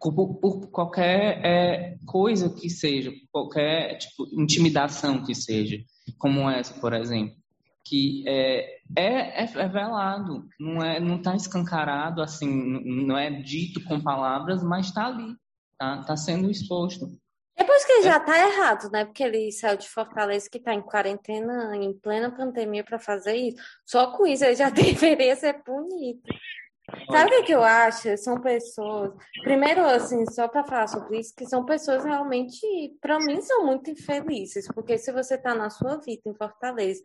por, 0.00 0.34
por 0.40 0.70
qualquer 0.70 1.44
é, 1.44 1.98
coisa 2.06 2.48
que 2.50 2.68
seja, 2.68 3.12
qualquer 3.30 3.98
tipo, 3.98 4.26
intimidação 4.32 5.24
que 5.24 5.34
seja, 5.34 5.78
como 6.18 6.50
essa, 6.50 6.74
por 6.80 6.92
exemplo, 6.92 7.36
que 7.84 8.24
é, 8.26 8.80
é, 8.96 9.44
é 9.44 9.68
velado, 9.68 10.46
não 10.60 10.82
é 10.82 11.00
não 11.00 11.16
está 11.16 11.34
escancarado 11.34 12.20
assim, 12.20 12.48
não 13.06 13.16
é 13.16 13.30
dito 13.30 13.82
com 13.84 14.00
palavras, 14.00 14.62
mas 14.62 14.86
está 14.86 15.06
ali, 15.06 15.34
está 15.72 16.02
tá 16.02 16.16
sendo 16.16 16.50
exposto. 16.50 17.18
Depois 17.58 17.84
que 17.84 17.92
ele 17.92 18.02
já 18.02 18.20
tá 18.20 18.38
errado, 18.38 18.88
né? 18.90 19.04
Porque 19.04 19.22
ele 19.22 19.50
saiu 19.50 19.76
de 19.76 19.88
Fortaleza 19.88 20.48
que 20.50 20.60
tá 20.60 20.72
em 20.72 20.80
quarentena, 20.80 21.76
em 21.76 21.92
plena 21.92 22.30
pandemia 22.30 22.84
para 22.84 22.98
fazer 22.98 23.34
isso. 23.34 23.56
Só 23.84 24.16
com 24.16 24.26
isso 24.26 24.44
ele 24.44 24.54
já 24.54 24.70
deveria 24.70 25.34
ser 25.34 25.54
punido. 25.64 26.20
Sabe 27.10 27.36
o 27.36 27.44
que 27.44 27.52
eu 27.52 27.62
acho? 27.62 28.16
São 28.16 28.40
pessoas. 28.40 29.12
Primeiro, 29.42 29.84
assim, 29.84 30.24
só 30.26 30.48
para 30.48 30.64
falar 30.64 30.86
sobre 30.86 31.18
isso, 31.18 31.34
que 31.36 31.44
são 31.44 31.64
pessoas 31.64 32.04
realmente, 32.04 32.60
para 33.00 33.18
mim, 33.18 33.42
são 33.42 33.66
muito 33.66 33.90
infelizes. 33.90 34.66
Porque 34.68 34.96
se 34.96 35.12
você 35.12 35.36
tá 35.36 35.54
na 35.54 35.68
sua 35.68 35.96
vida 35.96 36.22
em 36.24 36.34
Fortaleza 36.34 37.02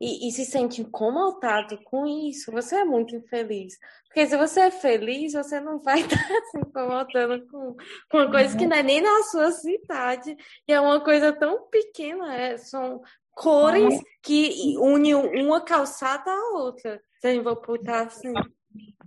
e, 0.00 0.28
e, 0.28 0.32
se 0.32 0.44
sente 0.44 0.82
incomodado 0.82 1.78
com 1.84 2.06
isso, 2.06 2.52
você 2.52 2.76
é 2.76 2.84
muito 2.84 3.16
infeliz. 3.16 3.78
Porque 4.06 4.26
se 4.26 4.36
você 4.36 4.60
é 4.60 4.70
feliz, 4.70 5.32
você 5.32 5.58
não 5.60 5.78
vai 5.78 6.00
estar 6.04 6.18
se 6.50 6.58
incomodando 6.58 7.46
com, 7.48 7.76
com 8.10 8.18
uma 8.18 8.30
coisa 8.30 8.56
que 8.56 8.66
não 8.66 8.76
é 8.76 8.82
nem 8.82 9.00
na 9.00 9.22
sua 9.22 9.50
cidade, 9.52 10.36
e 10.68 10.72
é 10.72 10.80
uma 10.80 11.00
coisa 11.00 11.32
tão 11.32 11.68
pequena, 11.70 12.34
é, 12.34 12.58
são 12.58 13.00
cores 13.36 14.00
que 14.22 14.76
unem 14.78 15.14
uma 15.14 15.60
calçada 15.60 16.30
à 16.30 16.58
outra. 16.58 17.00
Se 17.20 17.32
gente 17.32 17.42
for 17.42 17.60
botar 17.66 18.06
assim. 18.06 18.32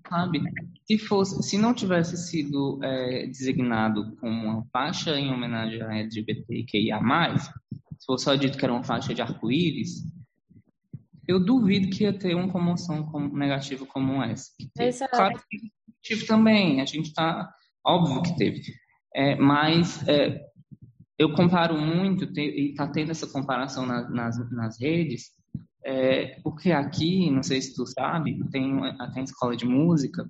Sabe, 0.07 0.41
se 0.87 0.97
fosse, 0.97 1.43
se 1.43 1.57
não 1.57 1.73
tivesse 1.73 2.17
sido 2.17 2.79
é, 2.83 3.27
designado 3.27 4.15
como 4.17 4.47
uma 4.47 4.65
faixa 4.71 5.11
em 5.19 5.31
homenagem 5.31 5.81
a 5.81 5.99
LGBTQIA+, 5.99 6.99
se 7.37 8.05
fosse 8.05 8.23
só 8.23 8.35
dito 8.35 8.57
que 8.57 8.65
era 8.65 8.73
uma 8.73 8.83
faixa 8.83 9.13
de 9.13 9.21
arco-íris, 9.21 10.03
eu 11.29 11.39
duvido 11.39 11.91
que 11.91 12.05
ia 12.05 12.11
ter 12.11 12.33
uma 12.33 12.51
comoção 12.51 13.03
como, 13.03 13.37
negativa 13.37 13.85
como 13.85 14.23
essa. 14.23 14.49
Exato. 14.79 15.15
Claro 15.15 15.39
que 15.47 15.59
tive 16.01 16.25
também, 16.25 16.81
a 16.81 16.85
gente 16.85 17.09
está, 17.09 17.53
óbvio 17.85 18.23
que 18.23 18.35
teve. 18.35 18.63
É, 19.13 19.35
mas 19.35 20.07
é, 20.07 20.41
eu 21.19 21.31
comparo 21.33 21.77
muito, 21.77 22.25
te, 22.33 22.41
e 22.41 22.71
está 22.71 22.87
tendo 22.87 23.11
essa 23.11 23.27
comparação 23.27 23.85
na, 23.85 24.09
nas, 24.09 24.51
nas 24.51 24.81
redes, 24.81 25.29
é, 25.85 26.39
porque 26.41 26.71
aqui, 26.71 27.29
não 27.29 27.43
sei 27.43 27.61
se 27.61 27.75
tu 27.75 27.85
sabe, 27.85 28.39
tem, 28.49 28.79
tem 29.13 29.23
escola 29.23 29.55
de 29.55 29.67
música, 29.67 30.27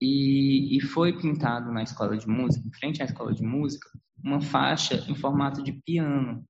e, 0.00 0.74
e 0.74 0.80
foi 0.80 1.18
pintado 1.18 1.70
na 1.70 1.82
escola 1.82 2.16
de 2.16 2.26
música, 2.26 2.66
em 2.66 2.72
frente 2.72 3.02
à 3.02 3.04
escola 3.04 3.34
de 3.34 3.42
música, 3.42 3.90
uma 4.24 4.40
faixa 4.40 5.04
em 5.06 5.14
formato 5.14 5.62
de 5.62 5.72
piano 5.84 6.42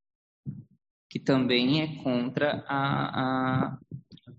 que 1.09 1.19
também 1.19 1.83
é 1.83 2.03
contra 2.03 2.65
a, 2.69 3.21
a 3.21 3.79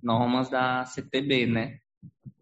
normas 0.02 0.50
da 0.50 0.86
CTB, 0.86 1.48
né? 1.48 1.78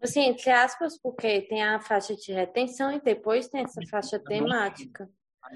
Assim, 0.02 0.22
entre 0.22 0.50
aspas, 0.50 1.00
porque 1.00 1.42
tem 1.42 1.62
a 1.62 1.80
faixa 1.80 2.14
de 2.14 2.32
retenção 2.32 2.92
e 2.92 3.00
depois 3.00 3.48
tem 3.48 3.62
essa 3.62 3.80
faixa 3.90 4.18
temática. 4.18 5.08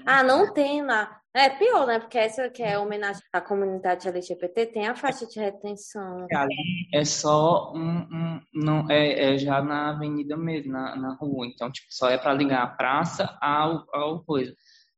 Ah, 0.05 0.23
não 0.23 0.53
tem 0.53 0.83
lá. 0.83 1.19
É 1.33 1.49
pior, 1.49 1.85
né? 1.85 1.99
Porque 1.99 2.17
essa 2.17 2.49
que 2.49 2.63
é 2.63 2.77
homenagem 2.77 3.21
à 3.31 3.39
comunidade 3.39 4.07
LGBT 4.07 4.65
tem 4.65 4.87
a 4.87 4.95
faixa 4.95 5.27
de 5.27 5.39
retenção. 5.39 6.25
É 6.91 7.05
só 7.05 7.71
um, 7.73 7.99
um 8.11 8.41
não 8.53 8.89
é, 8.89 9.35
é, 9.35 9.37
já 9.37 9.61
na 9.61 9.91
avenida 9.91 10.35
mesmo, 10.35 10.71
na, 10.71 10.95
na 10.95 11.13
rua. 11.15 11.45
Então, 11.45 11.71
tipo, 11.71 11.87
só 11.91 12.09
é 12.09 12.17
para 12.17 12.33
ligar 12.33 12.63
a 12.63 12.67
praça 12.67 13.37
ao, 13.39 13.85
ao 13.93 14.23
coisa. 14.23 14.55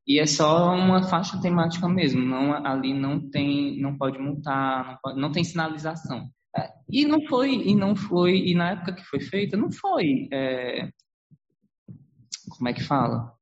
E 0.07 0.19
é 0.19 0.25
só 0.25 0.73
uma 0.73 1.03
faixa 1.03 1.39
temática 1.39 1.87
mesmo, 1.87 2.21
não 2.21 2.53
ali 2.65 2.93
não 2.93 3.19
tem, 3.29 3.79
não 3.79 3.95
pode 3.97 4.17
multar, 4.17 4.85
não, 4.85 4.97
pode, 5.01 5.21
não 5.21 5.31
tem 5.31 5.43
sinalização. 5.43 6.29
É, 6.57 6.69
e 6.89 7.05
não 7.05 7.21
foi, 7.27 7.53
e 7.53 7.75
não 7.75 7.95
foi, 7.95 8.37
e 8.37 8.55
na 8.55 8.71
época 8.71 8.93
que 8.93 9.05
foi 9.05 9.21
feita, 9.21 9.55
não 9.55 9.71
foi, 9.71 10.27
é, 10.31 10.89
como 12.49 12.67
é 12.67 12.73
que 12.73 12.83
fala? 12.83 13.33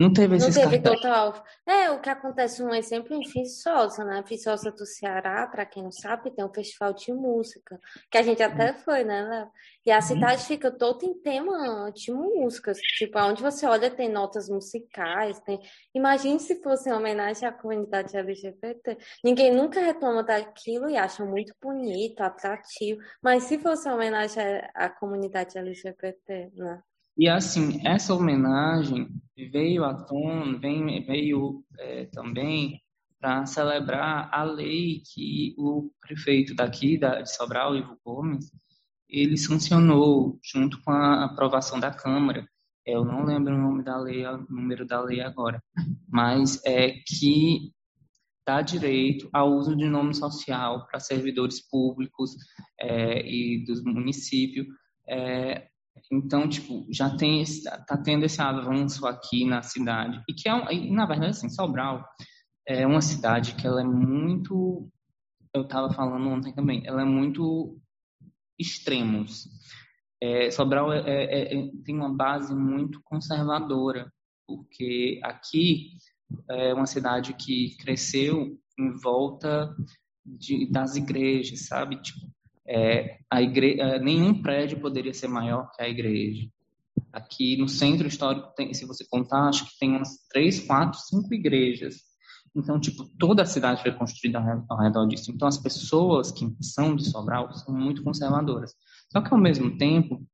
Não 0.00 0.10
teve 0.10 0.36
esses 0.36 0.56
Não 0.56 0.62
teve 0.62 0.82
total. 0.82 1.44
É, 1.66 1.90
o 1.90 2.00
que 2.00 2.08
acontece, 2.08 2.62
um 2.62 2.74
exemplo 2.74 3.14
em 3.14 3.20
Viçosa, 3.20 4.02
né? 4.02 4.24
Viçosa 4.26 4.72
do 4.72 4.86
Ceará, 4.86 5.46
para 5.46 5.66
quem 5.66 5.82
não 5.82 5.92
sabe, 5.92 6.30
tem 6.30 6.42
um 6.42 6.54
festival 6.54 6.94
de 6.94 7.12
música, 7.12 7.78
que 8.10 8.16
a 8.16 8.22
gente 8.22 8.42
até 8.42 8.72
foi, 8.72 9.04
né, 9.04 9.20
Léo? 9.20 9.50
E 9.84 9.90
a 9.90 9.96
uhum. 9.96 10.02
cidade 10.02 10.46
fica 10.46 10.70
toda 10.70 11.04
em 11.04 11.12
tema 11.20 11.90
de 11.94 12.10
músicas. 12.10 12.78
Tipo, 12.96 13.18
onde 13.18 13.42
você 13.42 13.66
olha 13.66 13.90
tem 13.90 14.08
notas 14.08 14.48
musicais, 14.48 15.38
tem... 15.40 15.60
Imagine 15.94 16.40
se 16.40 16.62
fosse 16.62 16.88
uma 16.88 16.96
homenagem 16.96 17.46
à 17.46 17.52
comunidade 17.52 18.16
LGBT. 18.16 18.96
Ninguém 19.22 19.54
nunca 19.54 19.80
reclama 19.80 20.22
daquilo 20.22 20.88
e 20.88 20.96
acha 20.96 21.26
muito 21.26 21.54
bonito, 21.60 22.22
atrativo. 22.22 23.02
Mas 23.22 23.44
se 23.44 23.58
fosse 23.58 23.86
uma 23.86 23.96
homenagem 23.96 24.42
à 24.74 24.88
comunidade 24.88 25.58
LGBT, 25.58 26.52
né? 26.54 26.82
E 27.16 27.28
assim, 27.28 27.80
essa 27.86 28.14
homenagem 28.14 29.08
veio 29.50 29.84
à 29.84 29.94
tona, 29.94 30.58
veio 30.58 31.64
é, 31.78 32.06
também 32.06 32.80
para 33.20 33.44
celebrar 33.44 34.30
a 34.32 34.42
lei 34.42 35.02
que 35.14 35.54
o 35.58 35.90
prefeito 36.00 36.54
daqui, 36.54 36.98
da, 36.98 37.20
de 37.20 37.30
Sobral, 37.34 37.76
Ivo 37.76 37.98
Gomes, 38.04 38.50
ele 39.08 39.36
sancionou 39.36 40.38
junto 40.42 40.80
com 40.82 40.90
a 40.90 41.24
aprovação 41.24 41.78
da 41.78 41.90
Câmara. 41.90 42.46
eu 42.86 43.04
não 43.04 43.24
lembro 43.24 43.54
o 43.54 43.58
nome 43.58 43.82
da 43.82 43.98
lei, 43.98 44.24
o 44.24 44.46
número 44.48 44.86
da 44.86 45.00
lei 45.00 45.20
agora, 45.20 45.62
mas 46.08 46.64
é 46.64 46.92
que 47.06 47.72
dá 48.46 48.62
direito 48.62 49.28
ao 49.32 49.52
uso 49.52 49.76
de 49.76 49.84
nome 49.86 50.14
social 50.14 50.86
para 50.86 50.98
servidores 50.98 51.60
públicos 51.68 52.34
é, 52.80 53.20
e 53.24 53.64
dos 53.64 53.82
municípios. 53.84 54.66
É, 55.06 55.68
então, 56.10 56.48
tipo, 56.48 56.86
já 56.90 57.16
tem 57.16 57.44
tá 57.86 57.96
tendo 57.96 58.24
esse 58.24 58.40
avanço 58.40 59.06
aqui 59.06 59.44
na 59.44 59.62
cidade 59.62 60.22
e 60.28 60.34
que 60.34 60.48
é, 60.48 60.74
e, 60.74 60.90
na 60.90 61.06
verdade, 61.06 61.30
assim, 61.30 61.48
Sobral 61.48 62.04
é 62.66 62.86
uma 62.86 63.00
cidade 63.00 63.54
que 63.54 63.66
ela 63.66 63.80
é 63.80 63.84
muito, 63.84 64.88
eu 65.54 65.62
estava 65.62 65.92
falando 65.92 66.28
ontem 66.28 66.52
também, 66.52 66.82
ela 66.86 67.02
é 67.02 67.04
muito 67.04 67.80
extremos. 68.58 69.48
É, 70.22 70.50
Sobral 70.50 70.92
é, 70.92 71.00
é, 71.06 71.58
é, 71.58 71.70
tem 71.84 71.96
uma 71.96 72.14
base 72.14 72.54
muito 72.54 73.00
conservadora, 73.04 74.12
porque 74.46 75.20
aqui 75.24 75.92
é 76.48 76.74
uma 76.74 76.86
cidade 76.86 77.34
que 77.34 77.76
cresceu 77.78 78.56
em 78.78 78.90
volta 79.00 79.74
de, 80.24 80.70
das 80.70 80.96
igrejas, 80.96 81.66
sabe? 81.66 82.00
Tipo, 82.02 82.29
é, 82.70 83.18
a. 83.28 83.42
É, 83.42 83.98
nenhum 83.98 84.40
prédio 84.40 84.80
poderia 84.80 85.12
ser 85.12 85.26
maior 85.26 85.70
que 85.72 85.82
a 85.82 85.88
igreja. 85.88 86.48
Aqui 87.12 87.56
no 87.56 87.68
centro 87.68 88.06
histórico, 88.06 88.54
tem, 88.54 88.72
se 88.72 88.86
você 88.86 89.04
contar, 89.10 89.48
acho 89.48 89.64
que 89.64 89.78
tem 89.80 89.96
umas 89.96 90.10
três, 90.28 90.60
quatro, 90.60 90.98
cinco 91.00 91.34
igrejas. 91.34 91.96
Então, 92.54 92.80
tipo, 92.80 93.04
toda 93.18 93.42
a 93.42 93.46
cidade 93.46 93.82
foi 93.82 93.92
construída 93.92 94.38
ao 94.68 94.78
redor 94.78 95.06
disso. 95.06 95.32
Então, 95.32 95.48
as 95.48 95.58
pessoas 95.58 96.30
que 96.30 96.46
são 96.60 96.94
de 96.94 97.08
Sobral 97.08 97.52
são 97.54 97.74
muito 97.74 98.02
conservadoras. 98.04 98.72
Só 99.10 99.20
que, 99.20 99.32
ao 99.32 99.40
mesmo 99.40 99.76
tempo, 99.76 100.24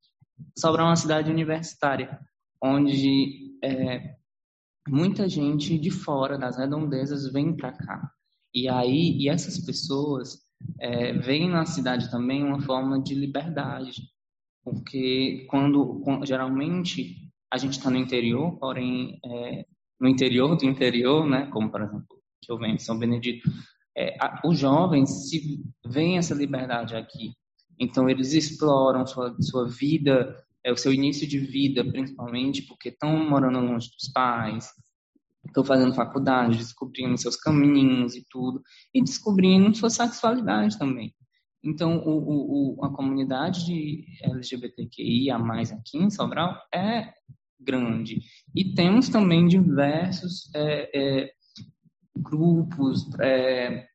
Sobral 0.58 0.86
é 0.86 0.90
uma 0.90 0.96
cidade 0.96 1.30
universitária, 1.30 2.18
onde 2.62 3.58
é, 3.62 4.14
muita 4.86 5.28
gente 5.28 5.78
de 5.78 5.90
fora 5.90 6.38
das 6.38 6.58
redondezas 6.58 7.32
vem 7.32 7.56
para 7.56 7.72
cá. 7.72 8.10
E 8.54 8.68
aí, 8.68 9.18
e 9.18 9.28
essas 9.28 9.58
pessoas 9.58 10.45
é, 10.78 11.12
veem 11.12 11.48
na 11.48 11.64
cidade 11.66 12.10
também 12.10 12.42
uma 12.42 12.60
forma 12.60 13.00
de 13.02 13.14
liberdade, 13.14 14.02
porque 14.64 15.46
quando, 15.48 16.02
geralmente 16.24 17.16
a 17.52 17.58
gente 17.58 17.78
está 17.78 17.90
no 17.90 17.96
interior, 17.96 18.58
porém 18.58 19.18
é, 19.24 19.64
no 20.00 20.08
interior 20.08 20.56
do 20.56 20.64
interior, 20.64 21.26
né, 21.26 21.46
como 21.46 21.70
por 21.70 21.82
exemplo 21.82 22.06
que 22.42 22.52
eu 22.52 22.58
venho 22.58 22.78
São 22.78 22.98
Benedito, 22.98 23.50
é, 23.96 24.16
a, 24.20 24.42
os 24.44 24.58
jovens 24.58 25.28
se 25.28 25.64
veem 25.84 26.18
essa 26.18 26.34
liberdade 26.34 26.94
aqui 26.94 27.32
então, 27.78 28.08
eles 28.08 28.32
exploram 28.32 29.06
sua, 29.06 29.36
sua 29.40 29.68
vida, 29.68 30.34
é, 30.64 30.72
o 30.72 30.76
seu 30.76 30.92
início 30.92 31.26
de 31.26 31.38
vida, 31.38 31.84
principalmente 31.84 32.62
porque 32.62 32.88
estão 32.88 33.28
morando 33.28 33.60
longe 33.60 33.90
dos 33.90 34.10
pais, 34.12 34.70
estão 35.46 35.64
fazendo 35.64 35.94
faculdade, 35.94 36.58
descobrindo 36.58 37.18
seus 37.18 37.36
caminhos 37.36 38.14
e 38.14 38.24
tudo, 38.28 38.62
e 38.94 39.02
descobrindo 39.02 39.74
sua 39.74 39.90
sexualidade 39.90 40.78
também. 40.78 41.14
Então, 41.62 41.98
o, 41.98 42.78
o, 42.78 42.84
a 42.84 42.90
comunidade 42.90 43.66
de 43.66 44.04
LGBTQIA+, 44.22 45.36
aqui 45.36 45.98
em 45.98 46.10
Sobral, 46.10 46.56
é 46.72 47.12
grande. 47.58 48.20
E 48.54 48.74
temos 48.74 49.08
também 49.08 49.48
diversos 49.48 50.48
é, 50.54 50.90
é, 51.24 51.30
grupos, 52.16 53.08
é, 53.20 53.86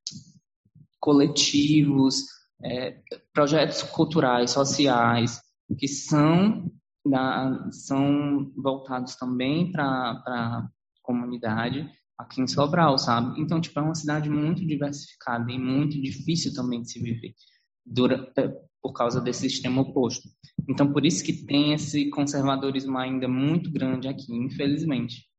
coletivos, 1.00 2.25
é, 2.63 3.00
projetos 3.34 3.81
culturais, 3.84 4.51
sociais, 4.51 5.41
que 5.77 5.88
são, 5.88 6.70
são 7.72 8.51
voltados 8.55 9.15
também 9.15 9.72
para 9.72 10.70
comunidade 11.12 11.89
aqui 12.18 12.41
em 12.41 12.48
Sobral, 12.48 12.98
sabe? 12.98 13.39
Então, 13.41 13.60
tipo, 13.60 13.80
é 13.80 13.84
uma 13.84 13.96
cidade 13.96 14.30
muito 14.30 14.65
diversificada 14.65 15.51
e 15.51 15.58
muito 15.58 16.00
difícil 16.01 16.53
também 16.53 16.82
de 16.82 16.91
se 16.91 17.00
viver 17.00 17.34
durante, 17.86 18.32
por 18.82 18.94
causa 18.94 19.20
desse 19.20 19.50
sistema 19.50 19.82
oposto. 19.82 20.30
Então, 20.70 20.91
por 20.91 21.06
isso 21.06 21.24
que 21.24 21.46
tem 21.46 21.74
esse 21.74 22.10
conservadorismo 22.10 22.98
ainda 22.98 23.27
muito 23.27 23.72
grande 23.72 24.08
aqui, 24.08 24.34
infelizmente. 24.34 25.30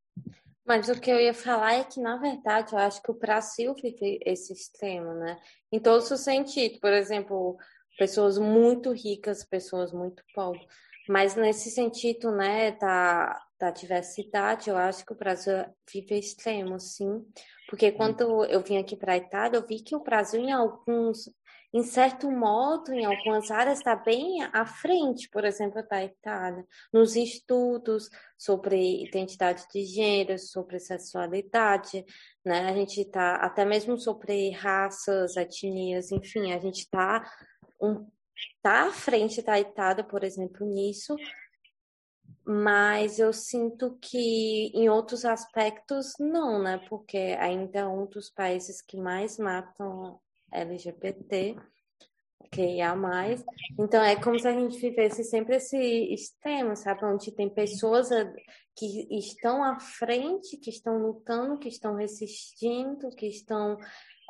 Mas 0.64 0.88
o 0.88 1.00
que 1.00 1.10
eu 1.10 1.20
ia 1.20 1.34
falar 1.34 1.74
é 1.74 1.84
que, 1.84 2.00
na 2.00 2.16
verdade, 2.16 2.72
eu 2.72 2.78
acho 2.78 3.02
que 3.02 3.10
o 3.10 3.18
Brasil 3.18 3.74
vive 3.74 4.20
esse 4.24 4.52
extremo, 4.52 5.12
né? 5.14 5.38
Em 5.72 5.80
todos 5.80 6.10
os 6.10 6.20
sentidos. 6.20 6.78
Por 6.78 6.92
exemplo, 6.92 7.56
pessoas 7.98 8.38
muito 8.38 8.92
ricas, 8.92 9.44
pessoas 9.44 9.92
muito 9.92 10.22
pobres. 10.34 10.64
Mas 11.08 11.34
nesse 11.34 11.68
sentido, 11.70 12.30
né, 12.30 12.72
da, 12.72 13.42
da 13.62 13.70
diversidade, 13.70 14.68
eu 14.68 14.76
acho 14.76 15.06
que 15.06 15.12
o 15.12 15.16
Brasil 15.16 15.54
vive 15.88 16.18
extremo, 16.18 16.80
sim. 16.80 17.24
Porque 17.68 17.92
quando 17.92 18.44
eu 18.46 18.60
vim 18.60 18.76
aqui 18.76 18.96
para 18.96 19.12
a 19.12 19.16
Itália, 19.16 19.56
eu 19.56 19.64
vi 19.64 19.80
que 19.80 19.94
o 19.94 20.02
Brasil, 20.02 20.40
em 20.40 20.50
alguns 20.50 21.30
em 21.74 21.84
certo 21.84 22.30
modo, 22.30 22.92
em 22.92 23.06
algumas 23.06 23.50
áreas, 23.50 23.78
está 23.78 23.96
bem 23.96 24.42
à 24.52 24.66
frente, 24.66 25.26
por 25.30 25.42
exemplo, 25.42 25.82
da 25.88 26.04
Itália, 26.04 26.66
nos 26.92 27.16
estudos 27.16 28.10
sobre 28.36 29.04
identidade 29.04 29.64
de 29.72 29.82
gênero, 29.84 30.38
sobre 30.38 30.78
sexualidade, 30.78 32.04
né? 32.44 32.68
A 32.68 32.74
gente 32.74 33.00
está, 33.00 33.36
até 33.36 33.64
mesmo 33.64 33.96
sobre 33.96 34.50
raças, 34.50 35.34
etnias, 35.36 36.12
enfim, 36.12 36.52
a 36.52 36.58
gente 36.58 36.80
está 36.80 37.24
um, 37.80 38.06
tá 38.62 38.88
à 38.88 38.92
frente 38.92 39.40
da 39.40 39.58
Itália, 39.58 40.04
por 40.04 40.24
exemplo, 40.24 40.66
nisso, 40.66 41.16
mas 42.52 43.18
eu 43.18 43.32
sinto 43.32 43.96
que 44.00 44.70
em 44.74 44.88
outros 44.88 45.24
aspectos 45.24 46.12
não, 46.18 46.62
né? 46.62 46.78
Porque 46.88 47.36
ainda 47.38 47.80
é 47.80 47.86
um 47.86 48.06
dos 48.06 48.28
países 48.30 48.82
que 48.82 48.96
mais 48.96 49.38
matam 49.38 50.20
LGBT, 50.52 51.56
que 52.50 52.80
há 52.82 52.94
mais. 52.94 53.42
Então 53.78 54.02
é 54.02 54.14
como 54.16 54.38
se 54.38 54.46
a 54.46 54.52
gente 54.52 54.78
vivesse 54.78 55.24
sempre 55.24 55.56
esse 55.56 55.76
extremo, 56.12 56.76
sabe? 56.76 57.04
Onde 57.04 57.32
tem 57.32 57.48
pessoas 57.48 58.10
que 58.76 59.08
estão 59.16 59.64
à 59.64 59.80
frente, 59.80 60.58
que 60.58 60.70
estão 60.70 60.98
lutando, 60.98 61.58
que 61.58 61.68
estão 61.68 61.94
resistindo, 61.94 63.08
que 63.10 63.26
estão 63.26 63.78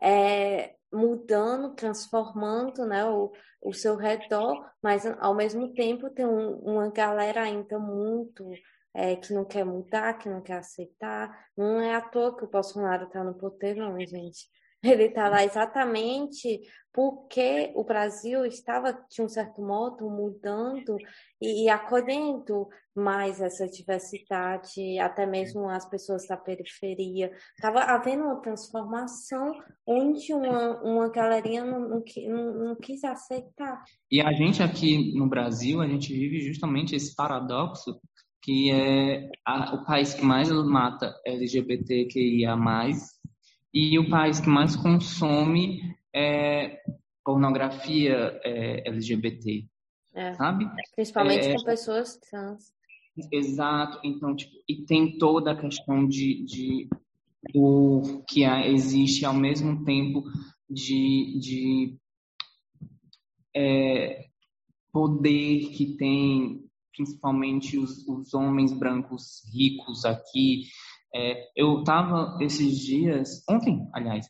é, 0.01 0.75
mudando, 0.93 1.75
transformando 1.75 2.87
né, 2.87 3.05
o, 3.05 3.33
o 3.63 3.73
seu 3.73 3.97
redor, 3.97 4.65
mas 4.83 5.05
ao 5.07 5.35
mesmo 5.35 5.73
tempo 5.73 6.11
tem 6.11 6.27
um, 6.27 6.57
uma 6.59 6.91
galera 6.91 7.43
ainda 7.43 7.79
muito 7.79 8.45
é, 8.95 9.17
que 9.17 9.33
não 9.33 9.45
quer 9.45 9.65
mudar, 9.65 10.19
que 10.19 10.29
não 10.29 10.43
quer 10.43 10.59
aceitar. 10.59 11.47
Não 11.57 11.81
é 11.81 11.95
à 11.95 12.01
toa 12.01 12.37
que 12.37 12.45
o 12.45 12.51
Bolsonaro 12.51 13.07
está 13.07 13.25
no 13.25 13.35
poder, 13.35 13.77
não, 13.77 13.99
gente. 14.01 14.49
Ele 14.83 15.05
está 15.05 15.29
lá 15.29 15.45
exatamente 15.45 16.61
porque 16.93 17.73
o 17.75 17.85
Brasil 17.85 18.45
estava, 18.45 18.93
de 19.11 19.23
um 19.23 19.29
certo 19.29 19.63
modo, 19.63 20.11
mudando 20.11 20.97
e, 21.41 21.65
e 21.65 21.69
acolhendo 21.69 22.69
mais 22.95 23.41
essa 23.41 23.67
diversidade, 23.67 24.99
até 24.99 25.25
mesmo 25.25 25.69
as 25.69 25.89
pessoas 25.89 26.27
da 26.27 26.37
periferia. 26.37 27.33
Estava 27.57 27.81
havendo 27.81 28.25
uma 28.25 28.43
transformação 28.43 29.55
onde 29.87 30.35
uma, 30.35 30.83
uma 30.83 31.09
galerinha 31.09 31.65
não, 31.65 31.89
não, 31.89 32.55
não, 32.55 32.77
quis 32.77 33.03
aceitar. 33.05 33.83
E 34.11 34.21
a 34.21 34.33
gente 34.33 34.63
aqui 34.63 35.17
no 35.17 35.27
Brasil, 35.27 35.81
a 35.81 35.87
gente 35.87 36.13
vive 36.13 36.41
justamente 36.41 36.95
esse 36.95 37.15
paradoxo 37.15 37.99
que 38.43 38.73
é 38.73 39.31
a, 39.47 39.77
o 39.77 39.85
país 39.85 40.13
que 40.13 40.25
mais 40.25 40.51
mata 40.51 41.15
LGBTQIA+, 41.25 42.57
e 43.73 43.99
o 43.99 44.09
país 44.09 44.41
que 44.41 44.49
mais 44.49 44.77
consome 44.77 45.97
é 46.15 46.81
pornografia 47.25 48.39
é, 48.45 48.89
LGBT, 48.89 49.65
é. 50.15 50.35
sabe? 50.35 50.69
Principalmente 50.95 51.47
é, 51.47 51.55
com 51.55 51.65
pessoas 51.65 52.17
trans. 52.17 52.73
Exato. 53.31 54.01
Então, 54.05 54.35
tipo, 54.35 54.53
e 54.69 54.85
tem 54.85 55.19
toda 55.19 55.53
a 55.53 55.57
questão 55.57 56.07
de, 56.07 56.45
de 56.45 56.89
do 57.53 58.23
que 58.29 58.45
existe 58.45 59.25
ao 59.25 59.35
mesmo 59.35 59.85
tempo 59.85 60.25
de, 60.71 61.39
de 61.41 61.99
é, 63.55 64.27
poder 64.93 65.71
que 65.71 65.97
tem 65.97 66.65
principalmente 66.95 67.79
os, 67.79 68.07
os 68.07 68.35
homens 68.35 68.73
brancos 68.73 69.43
ricos 69.53 70.05
aqui 70.05 70.65
é, 71.15 71.51
eu 71.55 71.81
estava 71.81 72.39
esses 72.41 72.79
dias, 72.79 73.45
ontem, 73.49 73.87
aliás, 73.93 74.27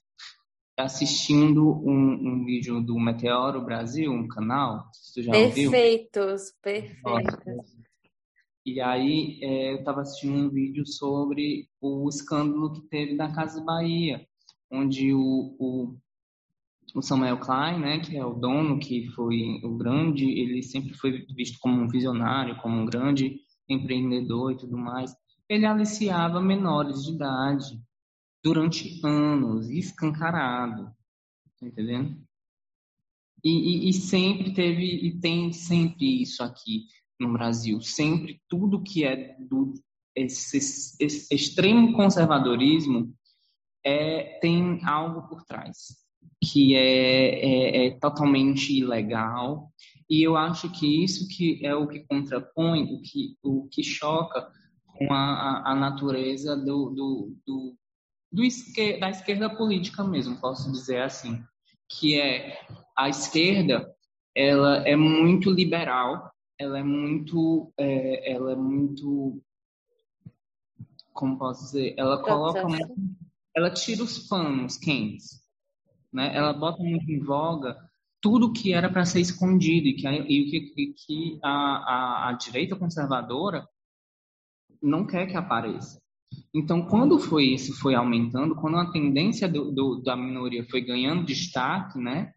assistindo 0.77 1.64
um, 1.87 2.12
um, 2.12 2.45
vídeo 2.45 2.81
do 2.81 2.99
Meteoro 2.99 3.64
Brasil, 3.64 4.11
um 4.11 4.27
canal, 4.27 4.85
você 4.92 5.23
já 5.23 5.33
perfeitos, 5.33 6.53
Perfeitos, 6.62 7.77
E 8.66 8.81
aí 8.81 9.38
é, 9.42 9.75
eu 9.75 9.79
estava 9.79 10.01
assistindo 10.01 10.35
um 10.35 10.51
vídeo 10.51 10.85
sobre 10.87 11.68
o 11.81 12.09
escândalo 12.09 12.73
que 12.73 12.81
teve 12.88 13.16
da 13.16 13.33
Casa 13.33 13.62
Bahia, 13.62 14.27
onde 14.71 15.12
o, 15.12 15.55
o, 15.59 15.97
o 16.97 17.03
Samuel 17.03 17.38
Klein, 17.38 17.79
né, 17.79 18.01
que 18.01 18.16
é 18.16 18.25
o 18.25 18.35
dono, 18.35 18.81
que 18.81 19.07
foi 19.11 19.61
o 19.62 19.77
grande, 19.77 20.25
ele 20.25 20.62
sempre 20.62 20.95
foi 20.95 21.27
visto 21.37 21.59
como 21.61 21.81
um 21.81 21.88
visionário, 21.88 22.57
como 22.57 22.77
um 22.81 22.87
grande 22.87 23.40
empreendedor 23.68 24.53
e 24.53 24.57
tudo 24.57 24.77
mais, 24.77 25.14
ele 25.52 25.66
aliciava 25.66 26.40
menores 26.40 27.04
de 27.04 27.12
idade 27.12 27.78
durante 28.42 29.00
anos, 29.04 29.68
escancarado, 29.68 30.90
tá 31.60 31.66
entendendo? 31.66 32.18
E, 33.44 33.50
e, 33.50 33.88
e, 33.90 33.92
sempre 33.92 34.54
teve, 34.54 34.84
e 34.84 35.20
tem 35.20 35.52
sempre 35.52 36.22
isso 36.22 36.42
aqui 36.42 36.86
no 37.20 37.32
Brasil, 37.32 37.80
sempre 37.82 38.40
tudo 38.48 38.82
que 38.82 39.04
é 39.04 39.36
do 39.38 39.74
esse, 40.14 40.58
esse 40.58 41.34
extremo 41.34 41.94
conservadorismo 41.94 43.14
é, 43.84 44.38
tem 44.40 44.80
algo 44.84 45.26
por 45.28 45.42
trás 45.44 45.96
que 46.42 46.74
é, 46.74 47.84
é, 47.84 47.86
é, 47.86 47.90
totalmente 47.98 48.76
ilegal 48.76 49.72
e 50.10 50.22
eu 50.22 50.36
acho 50.36 50.70
que 50.70 51.02
isso 51.02 51.26
que 51.28 51.64
é 51.64 51.74
o 51.74 51.88
que 51.88 52.00
contrapõe 52.00 52.82
o 52.94 53.00
que 53.00 53.36
o 53.42 53.68
que 53.68 53.82
choca 53.82 54.50
com 55.06 55.14
a, 55.14 55.72
a 55.72 55.74
natureza 55.74 56.56
do, 56.56 56.90
do, 56.90 57.36
do, 57.46 57.76
do 58.30 58.44
esquer, 58.44 58.98
da 59.00 59.10
esquerda 59.10 59.54
política 59.54 60.04
mesmo 60.04 60.40
posso 60.40 60.70
dizer 60.70 61.02
assim 61.02 61.42
que 61.88 62.20
é 62.20 62.58
a 62.96 63.08
esquerda 63.08 63.94
ela 64.34 64.86
é 64.88 64.96
muito 64.96 65.50
liberal 65.50 66.30
ela 66.58 66.78
é 66.78 66.82
muito 66.82 67.72
é, 67.78 68.32
ela 68.32 68.52
é 68.52 68.56
muito 68.56 69.42
como 71.12 71.38
posso 71.38 71.64
dizer 71.64 71.94
ela 71.98 72.22
coloca 72.22 72.66
muito, 72.66 72.94
ela 73.54 73.70
tira 73.70 74.02
os 74.02 74.26
panos 74.28 74.76
quentes 74.76 75.42
né? 76.12 76.34
Ela 76.34 76.52
bota 76.52 76.82
muito 76.82 77.10
em 77.10 77.20
voga 77.20 77.76
tudo 78.20 78.52
que 78.52 78.72
era 78.72 78.88
para 78.90 79.04
ser 79.04 79.20
escondido 79.20 79.88
e 79.88 79.94
que, 79.94 80.06
e 80.06 80.50
que, 80.50 80.94
que 80.94 81.38
a, 81.42 81.50
a, 81.50 82.28
a, 82.28 82.32
direita 82.34 82.76
conservadora 82.76 83.66
não 84.83 85.07
quer 85.07 85.27
que 85.27 85.37
apareça. 85.37 86.01
Então, 86.55 86.83
quando 86.87 87.18
foi 87.18 87.45
isso 87.45 87.79
foi 87.79 87.95
aumentando, 87.95 88.55
quando 88.55 88.77
a 88.77 88.90
tendência 88.90 89.49
do, 89.49 89.71
do, 89.71 90.03
da 90.03 90.16
minoria 90.16 90.66
foi 90.68 90.81
ganhando 90.81 91.25
destaque, 91.25 91.99
né? 91.99 92.33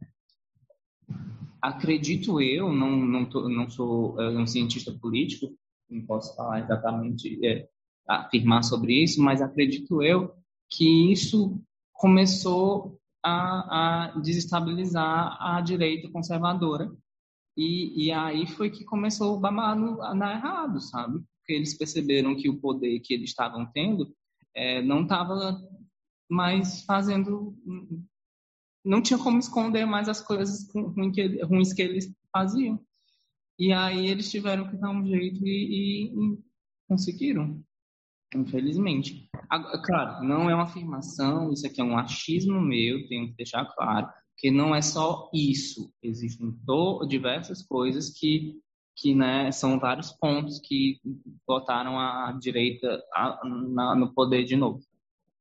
Acredito 1.62 2.40
eu, 2.42 2.72
não, 2.72 2.96
não, 2.96 3.26
tô, 3.26 3.50
não 3.50 3.70
sou 3.70 4.20
é, 4.22 4.30
um 4.30 4.46
cientista 4.46 4.92
político, 4.92 5.54
não 5.90 6.06
posso 6.06 6.36
falar 6.36 6.60
exatamente, 6.60 7.40
é, 7.46 7.68
afirmar 8.08 8.64
sobre 8.64 9.04
isso, 9.04 9.22
mas 9.22 9.42
acredito 9.42 10.02
eu 10.02 10.34
que 10.70 11.12
isso 11.12 11.60
começou 11.94 13.00
a, 13.24 14.12
a 14.14 14.20
desestabilizar 14.20 15.38
a 15.42 15.60
direita 15.62 16.10
conservadora. 16.12 16.92
E, 17.58 18.06
e 18.06 18.12
aí 18.12 18.46
foi 18.48 18.70
que 18.70 18.84
começou 18.84 19.36
o 19.36 19.40
babado 19.40 20.02
a 20.02 20.14
dar 20.14 20.36
errado, 20.36 20.82
sabe? 20.82 21.24
Porque 21.46 21.54
eles 21.54 21.78
perceberam 21.78 22.36
que 22.36 22.50
o 22.50 22.60
poder 22.60 23.00
que 23.02 23.14
eles 23.14 23.30
estavam 23.30 23.70
tendo 23.72 24.12
é, 24.56 24.82
não 24.82 25.04
estava 25.04 25.62
mais 26.28 26.84
fazendo. 26.86 27.56
Não 28.84 29.00
tinha 29.00 29.20
como 29.20 29.38
esconder 29.38 29.86
mais 29.86 30.10
as 30.10 30.22
coisas 30.22 30.68
ruins 30.74 31.72
que 31.72 31.82
eles 31.84 32.12
faziam. 32.32 32.84
E 33.60 33.72
aí 33.72 34.08
eles 34.08 34.32
tiveram 34.32 34.68
que 34.68 34.76
dar 34.76 34.90
um 34.90 35.06
jeito 35.06 35.46
e, 35.46 35.50
e, 35.50 36.06
e 36.08 36.38
conseguiram. 36.88 37.64
Infelizmente. 38.34 39.30
Agora, 39.50 39.82
claro, 39.84 40.28
não 40.28 40.50
é 40.50 40.56
uma 40.56 40.64
afirmação, 40.64 41.54
isso 41.54 41.68
aqui 41.68 41.80
é 41.80 41.84
um 41.84 41.98
achismo 41.98 42.60
meu, 42.60 43.08
tenho 43.08 43.28
que 43.30 43.36
deixar 43.36 43.64
claro, 43.76 44.10
que 44.38 44.52
não 44.52 44.76
é 44.76 44.82
só 44.82 45.30
isso. 45.34 45.94
Existem 46.04 46.54
diversas 47.08 47.62
coisas 47.62 48.10
que, 48.10 48.60
que 48.96 49.14
né, 49.14 49.52
são 49.52 49.80
vários 49.80 50.12
pontos 50.12 50.60
que 50.60 51.00
botaram 51.46 52.00
a 52.00 52.32
direita 52.40 53.04
a, 53.14 53.40
na, 53.46 53.96
no 53.96 54.14
poder 54.14 54.44
de 54.46 54.56
novo. 54.56 54.80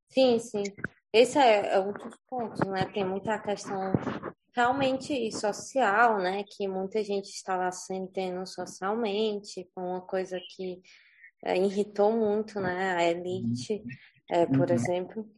Sim, 0.09 0.39
sim. 0.39 0.65
Esse 1.13 1.39
é, 1.39 1.75
é 1.75 1.79
outro 1.79 2.11
ponto, 2.29 2.69
né? 2.69 2.85
Tem 2.87 3.05
muita 3.05 3.39
questão 3.39 3.93
realmente 4.55 5.31
social, 5.33 6.19
né? 6.19 6.45
Que 6.45 6.67
muita 6.67 7.03
gente 7.05 7.27
estava 7.27 7.71
sentindo 7.71 8.45
socialmente, 8.47 9.69
com 9.75 9.83
uma 9.83 10.01
coisa 10.01 10.41
que 10.57 10.83
é, 11.45 11.57
irritou 11.57 12.11
muito, 12.11 12.59
né, 12.59 12.95
a 12.97 13.05
elite, 13.05 13.85
é, 14.31 14.47
por 14.47 14.69
uhum. 14.69 14.75
exemplo. 14.75 15.31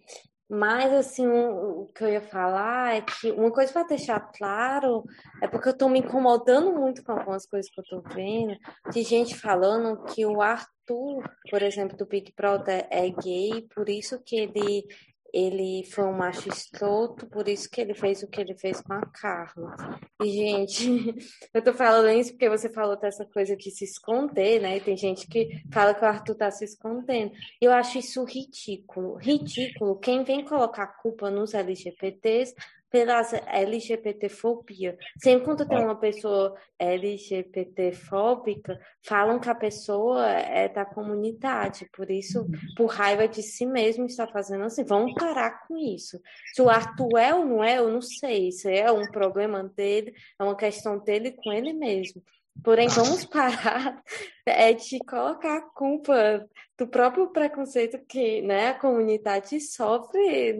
Mas, 0.49 0.93
assim, 0.93 1.27
o, 1.27 1.91
que 1.95 2.05
eu 2.05 2.09
ia 2.09 2.21
falar 2.21 2.95
é 2.95 3.01
que 3.01 3.33
uma 3.33 3.51
coisa 3.51 3.73
para 3.73 3.89
deixar 3.89 4.21
claro 4.21 5.05
é 5.43 5.49
porque 5.49 5.69
eu 5.69 5.73
estou 5.73 5.89
me 5.89 5.99
incomodando 5.99 6.73
muito 6.73 7.03
com 7.03 7.13
algumas 7.13 7.47
coisas 7.47 7.71
que 7.71 7.81
eu 7.81 7.83
estou 7.83 8.03
vendo, 8.15 8.57
de 8.93 9.03
gente 9.03 9.37
falando 9.37 10.05
que 10.05 10.25
o 10.25 10.41
Arthur, 10.41 11.25
por 11.51 11.63
exemplo, 11.63 11.97
do 11.97 12.07
Big 12.07 12.33
Brother 12.37 12.87
é 12.91 13.09
gay, 13.11 13.67
por 13.75 13.89
isso 13.89 14.23
que 14.23 14.37
ele 14.37 14.87
ele 15.33 15.85
foi 15.85 16.05
um 16.05 16.13
macho 16.13 16.49
escroto, 16.49 17.27
por 17.27 17.49
isso 17.49 17.69
que 17.71 17.81
ele 17.81 17.95
fez 17.95 18.23
o 18.23 18.29
que 18.29 18.41
ele 18.41 18.55
fez 18.57 18.81
com 18.81 18.93
a 18.93 19.03
Carla. 19.07 19.77
E, 20.23 20.31
gente, 20.31 20.87
eu 21.53 21.63
tô 21.63 21.73
falando 21.73 22.09
isso 22.11 22.33
porque 22.33 22.49
você 22.49 22.69
falou 22.69 22.99
dessa 22.99 23.25
coisa 23.25 23.57
de 23.57 23.71
se 23.71 23.85
esconder, 23.85 24.61
né? 24.61 24.77
E 24.77 24.81
tem 24.81 24.97
gente 24.97 25.27
que 25.27 25.63
fala 25.73 25.95
que 25.95 26.05
o 26.05 26.09
Arthur 26.09 26.35
tá 26.35 26.51
se 26.51 26.65
escondendo. 26.65 27.33
Eu 27.61 27.73
acho 27.73 27.99
isso 27.99 28.25
ridículo. 28.25 29.17
Ridículo. 29.17 29.99
Quem 29.99 30.25
vem 30.25 30.45
colocar 30.45 30.87
culpa 31.03 31.31
nos 31.31 31.55
LGBTs 31.55 32.55
pela 32.91 33.21
LGBTfobia. 33.47 34.99
Sempre 35.19 35.45
quando 35.45 35.67
tem 35.67 35.79
uma 35.79 35.99
pessoa 35.99 36.55
LGBTfóbica, 36.79 38.79
falam 39.03 39.41
que 39.41 39.49
a 39.49 39.55
pessoa 39.55 40.29
é 40.29 40.69
da 40.69 40.85
comunidade, 40.85 41.89
por 41.93 42.11
isso, 42.11 42.47
por 42.77 42.87
raiva 42.87 43.27
de 43.27 43.43
si 43.43 43.67
mesmo, 43.67 44.07
está 44.07 44.27
fazendo 44.27 44.65
assim. 44.65 44.85
Vamos 44.85 45.15
parar 45.15 45.67
com 45.67 45.77
isso. 45.77 46.21
Se 46.55 46.63
o 46.63 46.71
Arthur 46.71 47.19
é 47.19 47.35
ou 47.35 47.45
não 47.45 47.65
é, 47.65 47.79
eu 47.79 47.91
não 47.91 48.01
sei. 48.01 48.49
Isso 48.49 48.69
é 48.69 48.91
um 48.91 49.11
problema 49.11 49.65
dele, 49.65 50.15
é 50.39 50.45
uma 50.45 50.57
questão 50.57 50.99
dele 50.99 51.33
com 51.33 51.53
ele 51.53 51.73
mesmo. 51.73 52.23
Porém, 52.63 52.89
vamos 52.89 53.25
parar 53.25 54.03
é, 54.47 54.73
de 54.73 54.99
colocar 55.01 55.57
a 55.57 55.71
culpa 55.71 56.49
do 56.79 56.87
próprio 56.87 57.29
preconceito 57.29 57.99
que 58.07 58.43
né, 58.43 58.69
a 58.69 58.79
comunidade 58.79 59.59
sofre 59.61 60.55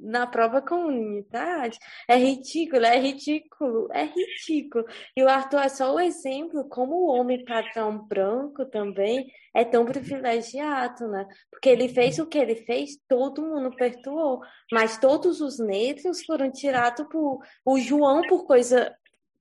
na 0.00 0.26
própria 0.26 0.60
comunidade. 0.60 1.78
É 2.06 2.16
ridículo, 2.16 2.84
é 2.84 2.98
ridículo, 2.98 3.88
é 3.92 4.04
ridículo. 4.04 4.84
E 5.16 5.22
o 5.22 5.28
Arthur 5.28 5.60
é 5.60 5.68
só 5.68 5.94
o 5.94 6.00
exemplo 6.00 6.68
como 6.68 6.94
o 6.94 7.06
homem 7.06 7.44
padrão 7.44 8.06
branco 8.06 8.66
também 8.66 9.26
é 9.54 9.64
tão 9.64 9.84
privilegiado, 9.84 11.08
né? 11.08 11.26
Porque 11.50 11.68
ele 11.68 11.88
fez 11.88 12.18
o 12.18 12.26
que 12.26 12.38
ele 12.38 12.56
fez, 12.56 12.98
todo 13.08 13.42
mundo 13.42 13.74
perdoou. 13.74 14.40
Mas 14.70 14.98
todos 14.98 15.40
os 15.40 15.58
negros 15.58 16.24
foram 16.24 16.50
tirados 16.50 17.06
por 17.10 17.40
o 17.64 17.78
João 17.78 18.22
por 18.22 18.44
coisa 18.46 18.94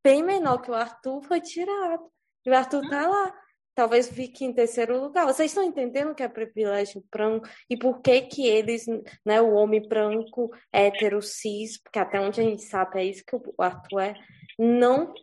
bem 0.03 0.23
menor 0.23 0.61
que 0.61 0.71
o 0.71 0.75
Arthur 0.75 1.21
foi 1.23 1.41
tirado. 1.41 2.03
E 2.45 2.49
o 2.49 2.55
Arthur 2.55 2.87
tá 2.89 3.07
lá. 3.07 3.33
Talvez 3.73 4.09
fique 4.09 4.43
em 4.43 4.53
terceiro 4.53 4.99
lugar. 4.99 5.25
Vocês 5.25 5.51
estão 5.51 5.63
entendendo 5.63 6.11
o 6.11 6.15
que 6.15 6.23
é 6.23 6.27
privilégio 6.27 7.03
branco 7.11 7.47
e 7.69 7.77
por 7.77 8.01
que 8.01 8.21
que 8.21 8.45
eles, 8.45 8.85
né, 9.25 9.41
o 9.41 9.53
homem 9.53 9.87
branco, 9.87 10.51
hétero, 10.73 11.21
cis, 11.21 11.81
porque 11.81 11.97
até 11.97 12.19
onde 12.19 12.41
a 12.41 12.43
gente 12.43 12.63
sabe 12.63 12.99
é 12.99 13.05
isso 13.05 13.23
que 13.25 13.35
o 13.35 13.53
Arthur 13.57 13.99
é, 14.01 14.13
não, 14.59 15.13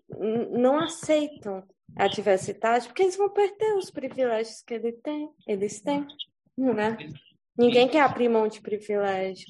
não 0.50 0.78
aceitam 0.78 1.62
a 1.96 2.06
diversidade, 2.08 2.86
porque 2.86 3.02
eles 3.02 3.16
vão 3.16 3.28
perder 3.28 3.74
os 3.76 3.90
privilégios 3.90 4.62
que 4.62 4.74
ele 4.74 4.92
tem, 4.92 5.28
eles 5.46 5.80
têm, 5.80 6.06
né? 6.56 6.96
Ninguém 7.56 7.88
quer 7.88 8.02
abrir 8.02 8.28
mão 8.28 8.46
de 8.46 8.60
privilégio. 8.60 9.46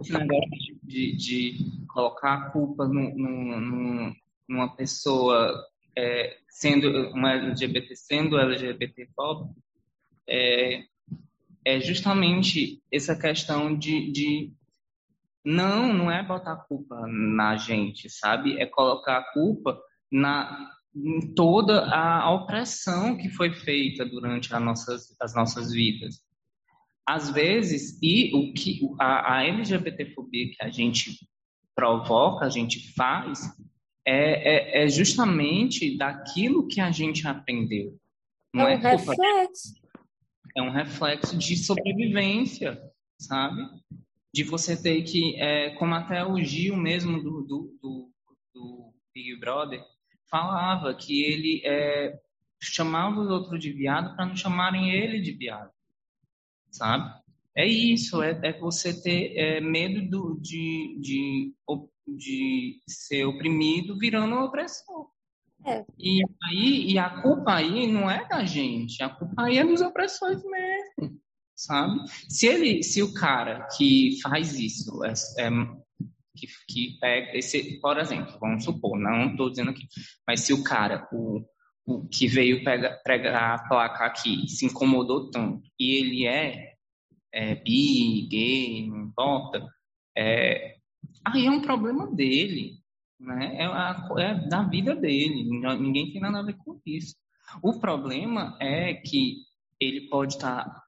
Esse 0.00 0.12
negócio 0.12 0.78
de, 0.82 1.16
de 1.16 1.58
colocar 1.92 2.34
a 2.34 2.50
culpa 2.50 2.86
no, 2.88 3.14
no, 3.14 3.60
no, 3.60 4.16
numa 4.52 4.74
pessoa 4.76 5.66
é, 5.96 6.36
sendo 6.48 7.10
uma 7.10 7.32
LGBT, 7.32 7.96
sendo 7.96 8.38
LGBT 8.38 9.08
pop, 9.16 9.50
é, 10.28 10.84
é 11.64 11.80
justamente 11.80 12.82
essa 12.92 13.16
questão 13.18 13.76
de, 13.76 14.12
de 14.12 14.52
não, 15.44 15.92
não 15.92 16.10
é 16.10 16.22
botar 16.22 16.52
a 16.52 16.56
culpa 16.56 17.06
na 17.06 17.56
gente, 17.56 18.10
sabe? 18.10 18.60
É 18.60 18.66
colocar 18.66 19.18
a 19.18 19.32
culpa 19.32 19.80
na 20.10 20.70
em 20.94 21.34
toda 21.34 21.86
a 21.86 22.30
opressão 22.30 23.16
que 23.16 23.30
foi 23.30 23.50
feita 23.50 24.04
durante 24.04 24.54
as 24.54 24.62
nossas, 24.62 25.16
as 25.18 25.34
nossas 25.34 25.72
vidas. 25.72 26.20
Às 27.06 27.30
vezes, 27.30 27.98
e 28.02 28.30
o 28.34 28.52
que 28.52 28.80
a, 29.00 29.36
a 29.36 29.44
LGBTfobia 29.46 30.50
que 30.50 30.62
a 30.62 30.68
gente 30.68 31.26
provoca, 31.74 32.44
a 32.44 32.50
gente 32.50 32.92
faz, 32.92 33.40
é, 34.06 34.80
é, 34.80 34.84
é 34.84 34.88
justamente 34.88 35.96
daquilo 35.96 36.66
que 36.66 36.80
a 36.80 36.90
gente 36.90 37.26
aprendeu. 37.26 37.98
Não 38.54 38.68
é 38.68 38.76
um 38.76 38.86
é 38.86 38.92
reflexo. 38.92 39.74
É 40.56 40.62
um 40.62 40.70
reflexo 40.70 41.36
de 41.36 41.56
sobrevivência, 41.56 42.82
sabe? 43.18 43.62
De 44.34 44.44
você 44.44 44.80
ter 44.80 45.02
que, 45.02 45.36
é, 45.40 45.70
como 45.76 45.94
até 45.94 46.24
o 46.24 46.38
Gil 46.42 46.76
mesmo 46.76 47.22
do, 47.22 47.42
do, 47.42 47.78
do, 47.80 48.10
do 48.54 48.94
Big 49.14 49.38
Brother 49.38 49.82
falava, 50.30 50.94
que 50.94 51.22
ele 51.22 51.62
é, 51.64 52.18
chamava 52.60 53.20
os 53.20 53.30
outros 53.30 53.60
de 53.60 53.72
viado 53.72 54.14
para 54.16 54.26
não 54.26 54.36
chamarem 54.36 54.90
ele 54.90 55.20
de 55.20 55.32
viado, 55.32 55.70
sabe? 56.70 57.22
É 57.54 57.66
isso, 57.66 58.22
é, 58.22 58.38
é 58.42 58.58
você 58.58 58.98
ter 59.02 59.36
é, 59.36 59.60
medo 59.60 60.08
do, 60.08 60.40
de, 60.40 60.96
de, 61.00 61.54
de 62.06 62.80
ser 62.86 63.24
oprimido 63.24 63.98
virando 63.98 64.34
um 64.34 64.42
opressor. 64.44 65.10
É. 65.64 65.84
E 65.98 66.22
aí, 66.44 66.92
e 66.92 66.98
a 66.98 67.22
culpa 67.22 67.54
aí 67.54 67.86
não 67.86 68.10
é 68.10 68.26
da 68.28 68.44
gente, 68.44 69.00
a 69.02 69.08
culpa 69.08 69.44
aí 69.44 69.58
é 69.58 69.64
dos 69.64 69.80
opressores 69.80 70.42
mesmo, 70.42 71.20
sabe? 71.54 72.00
Se 72.28 72.46
ele, 72.46 72.82
se 72.82 73.00
o 73.00 73.14
cara 73.14 73.68
que 73.76 74.18
faz 74.22 74.58
isso, 74.58 75.04
é, 75.04 75.12
é 75.38 75.50
que, 76.36 76.46
que 76.68 76.98
pega 76.98 77.38
esse, 77.38 77.78
por 77.80 77.96
exemplo, 77.98 78.36
vamos 78.40 78.64
supor, 78.64 78.98
não 78.98 79.30
estou 79.30 79.50
dizendo 79.50 79.70
aqui, 79.70 79.86
mas 80.26 80.40
se 80.40 80.52
o 80.52 80.64
cara, 80.64 81.08
o, 81.12 81.44
o 81.86 82.08
que 82.08 82.26
veio 82.26 82.64
pegar, 82.64 82.96
pregar 83.04 83.54
a 83.54 83.68
placa 83.68 84.04
aqui, 84.04 84.48
se 84.48 84.66
incomodou 84.66 85.30
tanto 85.30 85.62
e 85.78 85.96
ele 85.96 86.26
é, 86.26 86.74
é 87.32 87.54
bi, 87.54 88.26
gay, 88.28 88.88
não 88.88 89.04
importa, 89.04 89.64
é, 90.16 90.76
aí 91.24 91.46
é 91.46 91.50
um 91.50 91.62
problema 91.62 92.06
dele, 92.06 92.78
né? 93.18 93.56
É, 93.56 93.66
a, 93.66 94.08
é 94.18 94.48
da 94.48 94.62
vida 94.62 94.94
dele, 94.94 95.44
ninguém 95.44 96.12
tem 96.12 96.20
nada 96.20 96.40
a 96.40 96.42
ver 96.42 96.56
com 96.58 96.80
isso. 96.84 97.16
O 97.62 97.78
problema 97.78 98.56
é 98.60 98.94
que 98.94 99.38
ele 99.80 100.08
pode 100.08 100.34
estar, 100.34 100.64
tá, 100.64 100.82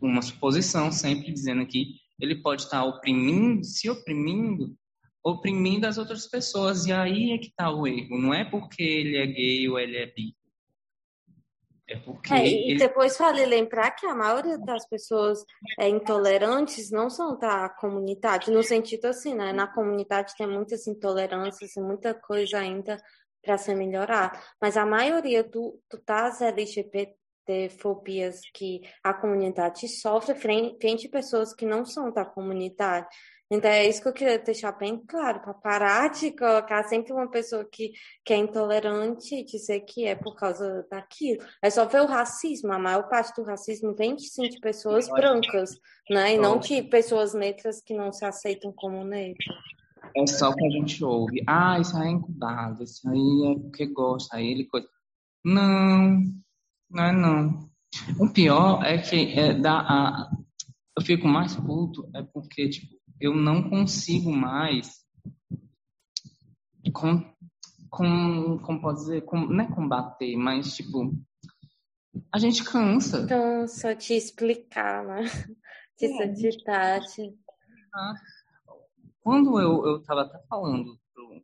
uma 0.00 0.22
suposição 0.22 0.90
sempre 0.90 1.32
dizendo 1.32 1.62
aqui, 1.62 1.96
ele 2.18 2.36
pode 2.36 2.62
estar 2.62 2.80
tá 2.80 2.84
oprimindo, 2.84 3.64
se 3.64 3.88
oprimindo, 3.90 4.76
oprimindo 5.22 5.86
as 5.86 5.98
outras 5.98 6.26
pessoas. 6.26 6.86
E 6.86 6.92
aí 6.92 7.32
é 7.32 7.38
que 7.38 7.48
está 7.48 7.70
o 7.70 7.86
erro. 7.86 8.18
Não 8.18 8.32
é 8.32 8.44
porque 8.44 8.82
ele 8.82 9.16
é 9.16 9.26
gay 9.26 9.68
ou 9.68 9.78
ele 9.78 9.96
é 9.96 10.06
bi. 10.06 10.34
É 11.88 11.96
porque. 11.96 12.34
É, 12.34 12.46
e 12.46 12.70
ele... 12.72 12.78
depois 12.78 13.16
vale 13.16 13.46
lembrar 13.46 13.92
que 13.92 14.06
a 14.06 14.14
maioria 14.14 14.58
das 14.58 14.88
pessoas 14.88 15.44
é, 15.78 15.88
intolerantes 15.88 16.90
não 16.90 17.08
são 17.08 17.38
da 17.38 17.68
comunidade, 17.68 18.50
no 18.50 18.62
sentido 18.62 19.06
assim, 19.06 19.34
né? 19.34 19.52
Na 19.52 19.66
comunidade 19.66 20.34
tem 20.36 20.46
muitas 20.46 20.86
intolerâncias 20.86 21.76
e 21.76 21.80
muita 21.80 22.12
coisa 22.12 22.58
ainda 22.58 23.00
para 23.42 23.56
se 23.56 23.72
melhorar. 23.74 24.42
Mas 24.60 24.76
a 24.76 24.84
maioria 24.84 25.44
do, 25.44 25.80
do 25.88 26.02
das 26.04 26.42
LGBT 26.42 27.16
fobias 27.78 28.40
que 28.52 28.80
a 29.04 29.14
comunidade 29.14 29.86
sofre 29.86 30.34
frente 30.34 31.06
a 31.06 31.08
pessoas 31.08 31.54
que 31.54 31.64
não 31.64 31.84
são 31.84 32.12
da 32.12 32.24
comunidade. 32.24 33.06
Então 33.50 33.70
é 33.70 33.88
isso 33.88 34.02
que 34.02 34.08
eu 34.08 34.12
queria 34.12 34.38
deixar 34.38 34.72
bem 34.72 34.98
claro, 35.06 35.40
para 35.40 35.54
parar 35.54 36.10
de 36.10 36.32
colocar 36.32 36.82
sempre 36.84 37.12
uma 37.12 37.30
pessoa 37.30 37.64
que, 37.64 37.92
que 38.24 38.32
é 38.32 38.36
intolerante 38.36 39.36
e 39.36 39.44
dizer 39.44 39.80
que 39.80 40.04
é 40.04 40.16
por 40.16 40.34
causa 40.34 40.84
daquilo. 40.90 41.44
É 41.62 41.70
só 41.70 41.84
ver 41.84 42.02
o 42.02 42.06
racismo, 42.06 42.72
a 42.72 42.78
maior 42.78 43.08
parte 43.08 43.40
do 43.40 43.46
racismo 43.46 43.94
vem 43.94 44.16
de, 44.16 44.28
sim, 44.28 44.48
de 44.48 44.58
pessoas 44.58 45.08
brancas, 45.08 45.78
né? 46.10 46.34
E 46.34 46.38
não 46.38 46.58
de 46.58 46.82
pessoas 46.82 47.34
negras 47.34 47.80
que 47.80 47.94
não 47.94 48.12
se 48.12 48.24
aceitam 48.24 48.72
como 48.72 49.04
negras. 49.04 49.46
É 50.16 50.26
só 50.26 50.52
que 50.52 50.66
a 50.66 50.70
gente 50.70 51.04
ouve, 51.04 51.42
ah, 51.46 51.78
isso 51.78 51.96
aí 51.96 52.08
é 52.08 52.10
incubado, 52.10 52.82
isso 52.82 53.08
aí 53.08 53.52
é 53.52 53.60
porque 53.60 53.86
gosta, 53.86 54.36
aí 54.36 54.50
ele 54.50 54.64
coisa. 54.64 54.88
Não, 55.44 56.22
não 56.90 57.04
é 57.04 57.12
não. 57.12 57.70
O 58.18 58.28
pior 58.28 58.82
é 58.84 58.98
que 58.98 59.38
é, 59.38 59.54
dá 59.54 59.78
a... 59.80 60.30
eu 60.98 61.04
fico 61.04 61.28
mais 61.28 61.54
puto 61.54 62.08
é 62.14 62.22
porque, 62.22 62.68
tipo, 62.68 62.95
eu 63.20 63.34
não 63.34 63.68
consigo 63.68 64.30
mais 64.30 65.04
com, 66.92 67.22
com 67.90 68.58
como 68.58 68.80
pode 68.80 68.98
dizer, 68.98 69.24
com, 69.24 69.40
não 69.40 69.64
é 69.64 69.74
combater, 69.74 70.36
mas 70.36 70.74
tipo 70.74 71.12
a 72.32 72.38
gente 72.38 72.64
cansa. 72.64 73.26
Cansa 73.26 73.94
de 73.94 74.14
explicar, 74.14 75.04
né? 75.04 75.22
De 75.98 76.48
é, 76.48 76.64
Tati. 76.64 77.34
Quando 79.20 79.58
eu, 79.58 79.86
eu 79.86 80.02
tava 80.02 80.22
até 80.22 80.38
falando 80.46 80.98
pro, 81.14 81.42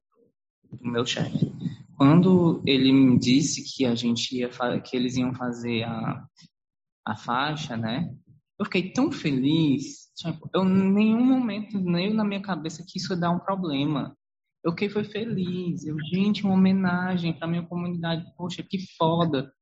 pro 0.78 0.90
meu 0.90 1.06
chefe, 1.06 1.50
quando 1.96 2.62
ele 2.66 2.92
me 2.92 3.18
disse 3.18 3.64
que 3.64 3.87
a 3.87 3.94
gente 3.94 4.37
ia 4.37 4.50
que 4.80 4.96
eles 4.96 5.16
iam 5.16 5.35
fazer 5.35 5.85
a, 5.85 6.26
a 7.06 7.16
faixa, 7.16 7.76
né? 7.76 8.14
Eu 8.58 8.66
fiquei 8.66 8.92
tão 8.92 9.11
feliz, 9.11 10.01
tipo, 10.22 10.48
eu 10.54 10.64
em 10.64 10.92
nenhum 10.92 11.24
momento, 11.24 11.78
nem 11.78 12.12
na 12.12 12.24
minha 12.24 12.42
cabeça 12.42 12.85
que 12.87 12.98
isso 12.98 13.12
ia 13.12 13.18
dar 13.18 13.30
um 13.30 13.38
problema. 13.38 14.16
Eu 14.64 14.72
fiquei 14.72 14.88
foi 14.88 15.04
feliz. 15.04 15.85
Eu, 15.85 15.96
gente, 16.12 16.44
uma 16.44 16.54
homenagem 16.54 17.32
para 17.32 17.48
minha 17.48 17.66
comunidade. 17.66 18.24
Poxa, 18.37 18.62
que 18.62 18.78
foda. 18.96 19.52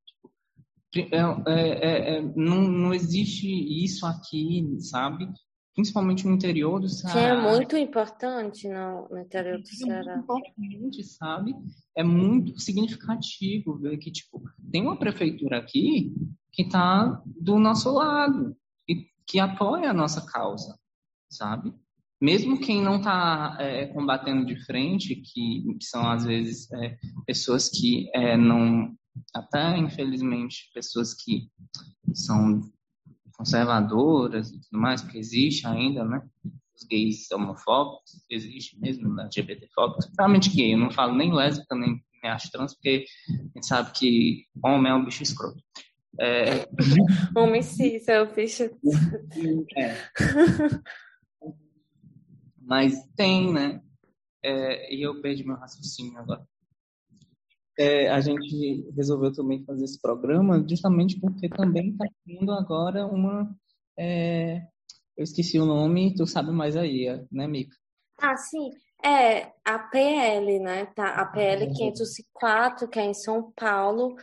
Tipo, 0.92 1.14
é, 1.14 1.20
é, 1.48 2.16
é, 2.16 2.22
não, 2.36 2.62
não 2.62 2.94
existe 2.94 3.46
isso 3.48 4.04
aqui, 4.04 4.76
sabe? 4.80 5.28
Principalmente 5.74 6.26
no 6.26 6.34
interior 6.34 6.80
do 6.80 6.88
Ceará. 6.88 7.12
Que 7.12 7.26
é 7.26 7.50
muito 7.50 7.76
importante 7.76 8.68
no, 8.68 9.08
no 9.08 9.18
interior 9.18 9.58
do 9.58 9.66
Ceará. 9.66 10.12
É 10.12 10.16
muito 10.16 10.48
importante, 10.48 11.04
sabe? 11.04 11.54
É 11.96 12.02
muito 12.02 12.60
significativo 12.60 13.78
ver 13.78 13.96
que, 13.96 14.10
tipo, 14.10 14.42
tem 14.70 14.82
uma 14.82 14.98
prefeitura 14.98 15.58
aqui 15.58 16.12
que 16.52 16.62
está 16.62 17.22
do 17.24 17.58
nosso 17.58 17.90
lado 17.92 18.54
que 19.30 19.38
apoia 19.38 19.90
a 19.90 19.94
nossa 19.94 20.26
causa, 20.26 20.76
sabe? 21.30 21.72
Mesmo 22.20 22.60
quem 22.60 22.82
não 22.82 22.96
está 22.96 23.56
é, 23.60 23.86
combatendo 23.86 24.44
de 24.44 24.56
frente, 24.66 25.14
que 25.14 25.62
são 25.80 26.10
às 26.10 26.24
vezes 26.24 26.70
é, 26.72 26.98
pessoas 27.24 27.68
que 27.68 28.10
é, 28.12 28.36
não, 28.36 28.92
até 29.32 29.78
infelizmente 29.78 30.68
pessoas 30.74 31.14
que 31.14 31.48
são 32.12 32.60
conservadoras 33.36 34.50
e 34.50 34.60
tudo 34.60 34.80
mais, 34.80 35.00
porque 35.00 35.18
existe 35.18 35.66
ainda, 35.66 36.04
né? 36.04 36.20
Os 36.74 36.86
gays 36.86 37.30
homofóbicos, 37.30 38.24
existe 38.28 38.78
mesmo, 38.80 39.14
né? 39.14 39.22
LGBTfóbicos, 39.22 40.06
principalmente 40.06 40.50
gay, 40.50 40.74
eu 40.74 40.78
não 40.78 40.90
falo 40.90 41.14
nem 41.14 41.32
lésbica, 41.32 41.74
nem 41.76 42.02
me 42.22 42.28
acho 42.28 42.50
trans, 42.50 42.74
porque 42.74 43.06
a 43.28 43.32
gente 43.32 43.66
sabe 43.66 43.92
que 43.92 44.44
homem 44.62 44.90
é 44.90 44.94
um 44.94 45.04
bicho 45.04 45.22
escroto. 45.22 45.62
É... 46.18 46.66
Homem 47.38 47.62
cis 47.62 48.08
é 48.08 48.24
bicho. 48.24 48.64
É. 49.76 49.94
Mas 52.60 53.04
tem, 53.16 53.52
né? 53.52 53.80
É, 54.42 54.94
e 54.94 55.02
eu 55.02 55.20
perdi 55.20 55.44
meu 55.44 55.56
raciocínio 55.56 56.18
agora. 56.18 56.46
É, 57.78 58.10
a 58.10 58.20
gente 58.20 58.90
resolveu 58.94 59.32
também 59.32 59.64
fazer 59.64 59.84
esse 59.84 60.00
programa 60.00 60.64
justamente 60.68 61.18
porque 61.18 61.48
também 61.48 61.90
está 61.90 62.06
tendo 62.26 62.52
agora 62.52 63.06
uma. 63.06 63.54
É, 63.98 64.62
eu 65.16 65.24
esqueci 65.24 65.58
o 65.58 65.66
nome, 65.66 66.14
tu 66.14 66.26
sabe 66.26 66.50
mais 66.50 66.76
aí, 66.76 67.06
né, 67.30 67.46
Mica? 67.46 67.74
Ah, 68.18 68.36
sim. 68.36 68.70
É, 69.02 69.52
a 69.64 69.78
PL, 69.78 70.58
né? 70.58 70.86
Tá, 70.86 71.14
a 71.14 71.26
PL 71.26 71.72
504, 71.72 72.88
que 72.88 72.98
é 72.98 73.04
em 73.04 73.14
São 73.14 73.50
Paulo, 73.52 74.14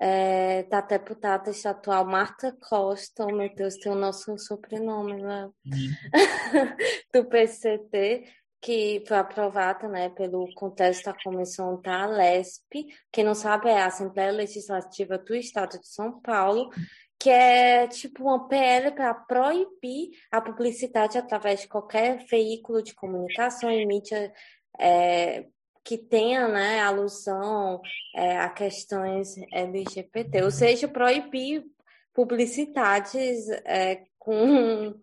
é, 0.00 0.62
da 0.64 0.80
deputada 0.80 1.50
estadual 1.50 2.04
Marta 2.04 2.56
Costa, 2.60 3.24
oh 3.24 3.34
meu 3.34 3.54
Deus, 3.54 3.76
tem 3.76 3.90
o 3.92 3.96
nosso 3.96 4.36
sobrenome, 4.38 5.22
né? 5.22 5.48
Uhum. 5.64 5.92
do 7.12 7.24
PCT, 7.24 8.24
que 8.60 9.02
foi 9.06 9.16
aprovada 9.16 9.88
né, 9.88 10.08
pelo 10.10 10.52
contexto 10.54 11.04
da 11.04 11.14
comissão 11.14 11.80
da 11.80 12.02
Alesp. 12.02 12.86
Quem 13.12 13.24
não 13.24 13.34
sabe 13.34 13.68
é 13.68 13.78
a 13.78 13.86
Assembleia 13.86 14.32
Legislativa 14.32 15.16
do 15.18 15.34
Estado 15.34 15.78
de 15.78 15.88
São 15.88 16.20
Paulo, 16.20 16.70
que 17.18 17.30
é 17.30 17.86
tipo 17.88 18.24
uma 18.24 18.48
PL 18.48 18.90
para 18.92 19.14
proibir 19.14 20.10
a 20.30 20.40
publicidade 20.40 21.16
através 21.16 21.60
de 21.60 21.68
qualquer 21.68 22.24
veículo 22.26 22.82
de 22.82 22.94
comunicação 22.94 23.70
e 23.70 23.86
mídia 23.86 24.32
é, 24.78 25.46
que 25.86 25.96
tenha 25.96 26.48
né, 26.48 26.80
alusão 26.80 27.80
é, 28.12 28.40
a 28.40 28.48
questões 28.48 29.36
LGBT, 29.52 30.42
ou 30.42 30.50
seja, 30.50 30.88
proibir 30.88 31.64
publicidades 32.12 33.48
é, 33.64 34.02
com, 34.18 35.00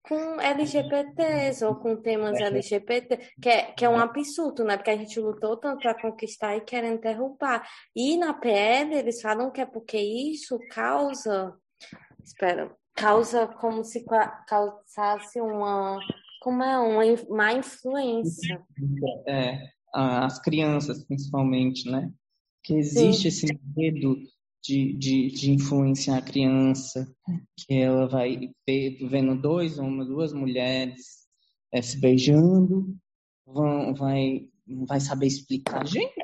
com 0.00 0.40
LGBTs 0.40 1.64
ou 1.64 1.74
com 1.74 1.96
temas 1.96 2.40
LGBT, 2.40 3.16
que 3.42 3.48
é, 3.48 3.62
que 3.72 3.84
é 3.84 3.88
um 3.88 3.98
absurdo, 3.98 4.62
né? 4.62 4.76
Porque 4.76 4.90
a 4.90 4.96
gente 4.96 5.18
lutou 5.18 5.56
tanto 5.56 5.80
para 5.80 6.00
conquistar 6.00 6.56
e 6.56 6.60
querem 6.60 6.98
derrubar. 6.98 7.68
E 7.96 8.16
na 8.16 8.32
PL 8.32 8.94
eles 8.94 9.20
falam 9.20 9.50
que 9.50 9.60
é 9.60 9.66
porque 9.66 9.98
isso 9.98 10.56
causa. 10.70 11.52
Espera, 12.24 12.72
causa 12.94 13.48
como 13.48 13.82
se 13.82 14.04
causasse 14.46 15.40
uma. 15.40 15.98
Como 16.40 16.62
é? 16.62 16.78
Uma 16.78 17.36
má 17.36 17.52
influência. 17.52 18.62
É, 19.26 19.58
as 19.92 20.40
crianças, 20.40 21.04
principalmente, 21.04 21.90
né? 21.90 22.12
Que 22.62 22.74
existe 22.74 23.30
Sim. 23.30 23.46
esse 23.46 23.60
medo 23.76 24.16
de, 24.62 24.92
de, 24.94 25.30
de, 25.30 25.50
influenciar 25.50 26.18
a 26.18 26.22
criança, 26.22 27.12
que 27.56 27.74
ela 27.74 28.06
vai 28.06 28.50
ver, 28.66 28.98
vendo 29.08 29.34
dois, 29.34 29.78
uma, 29.78 30.04
duas 30.04 30.32
mulheres 30.32 31.26
é, 31.72 31.82
se 31.82 31.98
beijando, 31.98 32.96
vão, 33.44 33.92
vai, 33.94 34.46
vai 34.86 35.00
saber 35.00 35.26
explicar. 35.26 35.86
Gente, 35.86 36.14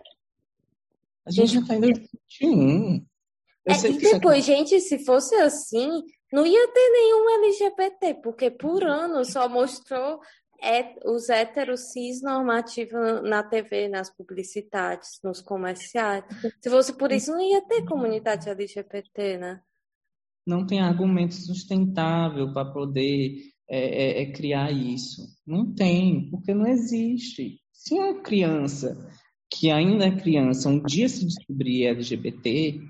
a 1.27 1.31
gente 1.31 1.55
já 1.55 1.61
está 1.61 1.75
em 1.75 1.81
2021. 1.81 3.07
É, 3.67 3.91
e 3.91 3.99
depois, 3.99 4.45
gente, 4.45 4.81
se 4.81 5.05
fosse 5.05 5.35
assim, 5.35 6.03
não 6.33 6.47
ia 6.47 6.69
ter 6.69 6.91
nenhum 6.91 7.31
LGBT, 7.45 8.15
porque 8.23 8.51
por 8.51 8.83
ano 8.85 9.25
só 9.25 9.49
mostrou 9.49 10.21
é, 10.63 10.95
os 11.05 11.29
héteros 11.29 11.93
cis 11.93 12.23
normativos 12.23 13.23
na 13.23 13.43
TV, 13.43 13.89
nas 13.89 14.11
publicidades, 14.15 15.21
nos 15.23 15.41
comerciais. 15.41 16.25
Se 16.61 16.69
fosse 16.69 16.93
por 16.97 17.13
isso, 17.13 17.31
não 17.31 17.41
ia 17.41 17.61
ter 17.63 17.85
comunidade 17.85 18.49
LGBT, 18.49 19.39
né? 19.39 19.61
Não 20.47 20.67
tem 20.67 20.81
argumento 20.81 21.35
sustentável 21.35 22.53
para 22.53 22.73
poder 22.73 23.53
é, 23.69 23.79
é, 23.79 24.23
é, 24.23 24.33
criar 24.33 24.73
isso. 24.73 25.23
Não 25.47 25.75
tem, 25.75 26.31
porque 26.31 26.55
não 26.55 26.67
existe. 26.67 27.61
Se 27.73 27.95
uma 27.95 28.21
criança 28.23 28.97
que 29.51 29.71
ainda 29.71 30.07
é 30.07 30.17
criança 30.17 30.69
um 30.69 30.83
dia 30.83 31.09
se 31.09 31.27
descobrir 31.27 31.87
LGBT, 31.87 32.81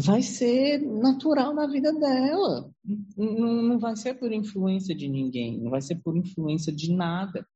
vai 0.00 0.22
ser 0.22 0.80
natural 0.80 1.52
na 1.52 1.66
vida 1.66 1.92
dela. 1.92 2.70
Não, 3.16 3.62
não 3.62 3.78
vai 3.78 3.96
ser 3.96 4.14
por 4.14 4.32
influência 4.32 4.94
de 4.94 5.08
ninguém, 5.08 5.58
não 5.60 5.70
vai 5.70 5.80
ser 5.80 5.96
por 5.96 6.16
influência 6.16 6.72
de 6.72 6.92
nada. 6.92 7.46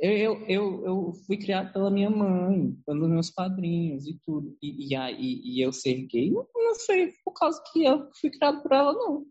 Eu, 0.00 0.40
eu, 0.46 0.84
eu 0.84 1.12
fui 1.26 1.36
criado 1.36 1.72
pela 1.72 1.90
minha 1.90 2.10
mãe, 2.10 2.72
pelos 2.86 3.08
meus 3.08 3.30
padrinhos 3.30 4.06
e 4.06 4.18
tudo. 4.24 4.56
E, 4.62 4.94
e, 4.94 4.94
e, 4.94 5.56
e 5.56 5.60
eu 5.60 5.72
ser 5.72 6.06
gay 6.06 6.30
não, 6.30 6.46
não 6.54 6.74
foi 6.74 7.12
por 7.24 7.32
causa 7.32 7.60
que 7.72 7.84
eu 7.84 8.08
fui 8.20 8.30
criado 8.30 8.62
por 8.62 8.72
ela, 8.72 8.92
não. 8.92 9.24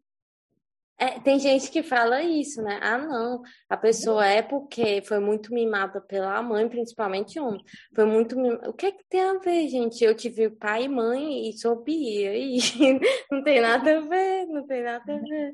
É, 1.03 1.19
tem 1.19 1.37
gente 1.37 1.69
que 1.69 1.83
fala 1.83 2.23
isso, 2.23 2.61
né? 2.61 2.79
Ah, 2.81 2.97
não, 2.97 3.41
a 3.69 3.75
pessoa 3.75 4.25
é 4.25 4.41
porque 4.41 5.01
foi 5.05 5.19
muito 5.19 5.53
mimada 5.53 5.99
pela 5.99 6.41
mãe, 6.41 6.69
principalmente 6.69 7.37
homem. 7.37 7.61
Foi 7.93 8.05
muito 8.05 8.37
mimada. 8.39 8.69
O 8.69 8.73
que 8.73 8.85
é 8.85 8.91
que 8.93 9.03
tem 9.09 9.21
a 9.21 9.37
ver, 9.37 9.67
gente? 9.67 10.01
Eu 10.01 10.15
tive 10.15 10.49
pai 10.49 10.85
e 10.85 10.87
mãe 10.87 11.49
e 11.49 11.59
sou 11.59 11.83
bi, 11.83 12.23
e 12.23 12.57
não 13.29 13.43
tem 13.43 13.59
nada 13.59 13.97
a 13.97 13.99
ver, 13.99 14.45
não 14.45 14.65
tem 14.65 14.81
nada 14.81 15.13
a 15.13 15.19
ver. 15.19 15.53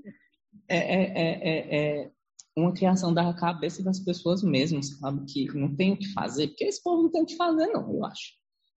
É, 0.67 0.77
é, 0.77 1.01
é, 1.15 1.39
é, 1.41 2.03
é 2.03 2.11
uma 2.55 2.71
criação 2.71 3.11
da 3.11 3.33
cabeça 3.33 3.83
das 3.83 3.99
pessoas 3.99 4.43
mesmo, 4.43 4.83
sabe? 4.83 5.25
Que 5.25 5.47
não 5.57 5.75
tem 5.75 5.93
o 5.93 5.97
que 5.97 6.13
fazer, 6.13 6.49
porque 6.49 6.65
esse 6.65 6.83
povo 6.83 7.01
não 7.01 7.09
tem 7.11 7.23
o 7.23 7.25
que 7.25 7.35
fazer, 7.35 7.65
não, 7.69 7.91
eu 7.91 8.05
acho. 8.05 8.33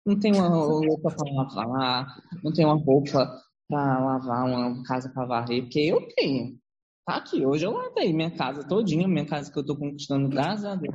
Não 0.07 0.19
tem 0.19 0.33
uma 0.33 0.49
roupa 0.49 1.15
para 1.15 1.33
lavar, 1.35 2.07
não 2.43 2.51
tem 2.51 2.65
uma 2.65 2.83
roupa 2.83 3.31
para 3.69 3.99
lavar 3.99 4.47
uma 4.47 4.83
casa 4.85 5.11
para 5.11 5.27
varrer, 5.27 5.65
porque 5.65 5.81
eu 5.81 6.09
tenho. 6.17 6.62
Tá 7.05 7.17
aqui, 7.17 7.45
hoje 7.45 7.67
eu 7.67 7.73
lavei 7.73 8.13
minha 8.13 8.31
casa 8.31 8.63
todinha, 8.63 9.09
minha 9.09 9.27
casa 9.27 9.51
que 9.51 9.59
eu 9.59 9.63
estou 9.63 9.77
conquistando, 9.77 10.29
graças 10.29 10.65
a 10.65 10.77
Deus. 10.77 10.95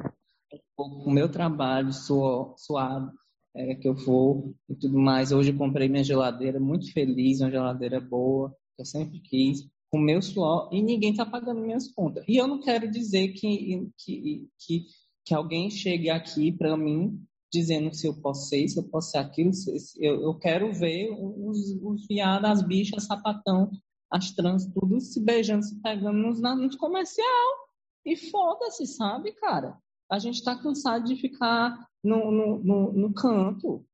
O 0.78 1.12
meu 1.12 1.30
trabalho 1.30 1.92
suave, 1.92 3.12
é, 3.54 3.76
que 3.76 3.90
eu 3.90 3.94
vou 3.94 4.56
e 4.70 4.76
tudo 4.76 4.98
mais. 4.98 5.34
Hoje 5.34 5.52
eu 5.52 5.58
comprei 5.58 5.90
minha 5.90 6.06
geladeira, 6.06 6.62
muito 6.62 6.94
feliz, 6.94 7.42
uma 7.42 7.52
geladeira 7.52 8.00
boa, 8.00 8.56
que 8.76 8.84
eu 8.84 8.86
sempre 8.86 9.20
quis, 9.20 9.68
com 9.90 10.00
meu 10.00 10.22
suor, 10.22 10.70
e 10.72 10.82
ninguém 10.82 11.12
está 11.12 11.26
pagando 11.26 11.60
minhas 11.60 11.92
contas. 11.92 12.24
E 12.26 12.38
eu 12.38 12.48
não 12.48 12.62
quero 12.62 12.90
dizer 12.90 13.30
que, 13.34 13.92
que, 13.98 14.48
que, 14.60 14.86
que 15.26 15.34
alguém 15.34 15.70
chegue 15.70 16.10
aqui 16.10 16.54
para 16.54 16.78
mim 16.78 17.22
dizendo 17.52 17.94
se 17.94 18.08
eu 18.08 18.14
posso 18.22 18.48
ser 18.48 18.64
isso, 18.64 18.80
eu 18.80 18.84
posso 18.84 19.12
ser 19.12 19.18
aquilo. 19.18 19.52
Eu, 19.98 20.22
eu 20.22 20.40
quero 20.40 20.72
ver 20.72 21.10
os, 21.12 21.78
os 21.82 22.08
viados, 22.08 22.50
as 22.50 22.62
bichas, 22.62 23.06
sapatão, 23.06 23.72
as 24.12 24.32
trans, 24.32 24.66
tudo 24.68 25.00
se 25.00 25.20
beijando, 25.20 25.64
se 25.64 25.82
pegando 25.82 26.18
nos, 26.18 26.42
nos 26.42 26.76
comercial. 26.76 27.68
E 28.06 28.16
foda-se, 28.16 28.88
sabe, 28.88 29.34
cara? 29.34 29.78
A 30.10 30.18
gente 30.18 30.44
tá 30.44 30.56
cansado 30.56 31.04
de 31.04 31.16
ficar 31.18 31.88
no, 32.04 32.32
no, 32.32 32.58
no, 32.60 32.92
no 32.94 33.14
canto. 33.14 33.86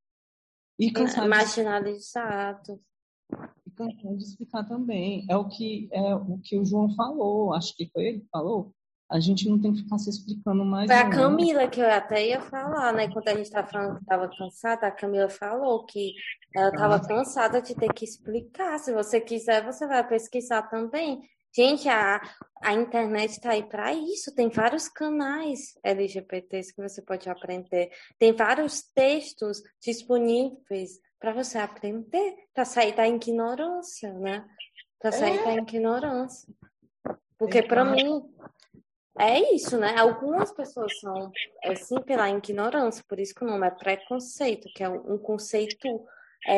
E 0.78 0.92
cansado 0.92 1.28
Marginalizado. 1.28 2.80
E 3.66 3.72
cansado 3.72 4.18
de 4.18 4.24
explicar 4.24 4.64
também. 4.68 5.26
É 5.30 5.36
o 5.36 5.48
que, 5.48 5.90
é 5.92 6.16
o 6.16 6.38
que 6.38 6.60
o 6.60 6.66
João 6.66 6.94
falou, 6.96 7.54
acho 7.54 7.76
que 7.76 7.90
foi 7.92 8.06
ele 8.06 8.20
que 8.20 8.30
falou 8.30 8.74
a 9.14 9.20
gente 9.20 9.48
não 9.48 9.60
tem 9.62 9.72
que 9.72 9.84
ficar 9.84 10.00
se 10.00 10.10
explicando 10.10 10.66
mais. 10.66 10.88
Foi 10.88 10.96
a 10.96 11.08
Camila 11.08 11.68
que 11.68 11.80
eu 11.80 11.88
até 11.88 12.30
ia 12.30 12.42
falar, 12.42 12.92
né? 12.94 13.08
Quando 13.10 13.28
a 13.28 13.36
gente 13.36 13.46
estava 13.46 13.68
falando 13.68 13.96
que 13.98 14.02
estava 14.02 14.28
cansada, 14.28 14.88
a 14.88 14.92
Camila 14.92 15.30
falou 15.30 15.86
que 15.86 16.14
ela 16.56 16.70
estava 16.70 17.08
cansada 17.08 17.62
de 17.62 17.74
ter 17.74 17.92
que 17.94 18.06
explicar. 18.06 18.78
Se 18.80 18.94
você 18.94 19.20
quiser, 19.20 19.64
você 19.66 19.88
vai 19.88 20.08
pesquisar 20.08 20.64
também. 20.64 21.22
Gente, 21.56 21.88
a, 21.88 22.22
a 22.62 22.74
internet 22.74 23.32
está 23.32 23.52
aí 23.52 23.64
para 23.64 23.94
isso. 23.94 24.34
Tem 24.34 24.50
vários 24.50 24.88
canais 24.88 25.78
LGBTs 25.84 26.74
que 26.74 26.82
você 26.82 27.02
pode 27.02 27.30
aprender. 27.30 27.92
Tem 28.18 28.34
vários 28.34 28.82
textos 28.82 29.62
disponíveis 29.82 31.00
para 31.20 31.32
você 31.32 31.58
aprender, 31.58 32.36
para 32.54 32.66
sair 32.66 32.96
da 32.96 33.08
ignorância, 33.08 34.12
né? 34.14 34.46
Para 35.00 35.12
sair 35.12 35.40
é. 35.40 35.44
da 35.44 35.54
ignorância. 35.56 36.54
Porque 37.38 37.62
para 37.62 37.86
mim, 37.86 38.24
é 39.20 39.54
isso, 39.54 39.78
né? 39.78 39.96
Algumas 39.98 40.52
pessoas 40.52 41.00
são 41.00 41.32
assim 41.64 42.02
pela 42.02 42.30
ignorância, 42.30 43.04
por 43.08 43.20
isso 43.20 43.34
que 43.34 43.44
o 43.44 43.48
nome 43.48 43.68
é 43.68 43.72
preconceito, 43.72 44.68
que 44.76 44.84
é 44.84 44.90
um 44.90 45.18
conceito 45.18 45.88
é 45.88 45.92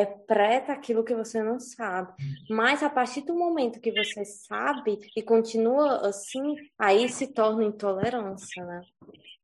preta 0.05 0.73
aquilo 0.73 1.03
que 1.03 1.13
você 1.13 1.43
não 1.43 1.59
sabe. 1.59 2.13
Mas 2.49 2.81
a 2.81 2.89
partir 2.89 3.21
do 3.21 3.35
momento 3.35 3.79
que 3.79 3.91
você 3.91 4.25
sabe 4.25 4.99
e 5.15 5.21
continua 5.21 6.07
assim, 6.07 6.55
aí 6.77 7.07
se 7.07 7.27
torna 7.27 7.63
intolerância, 7.63 8.65
né? 8.65 8.81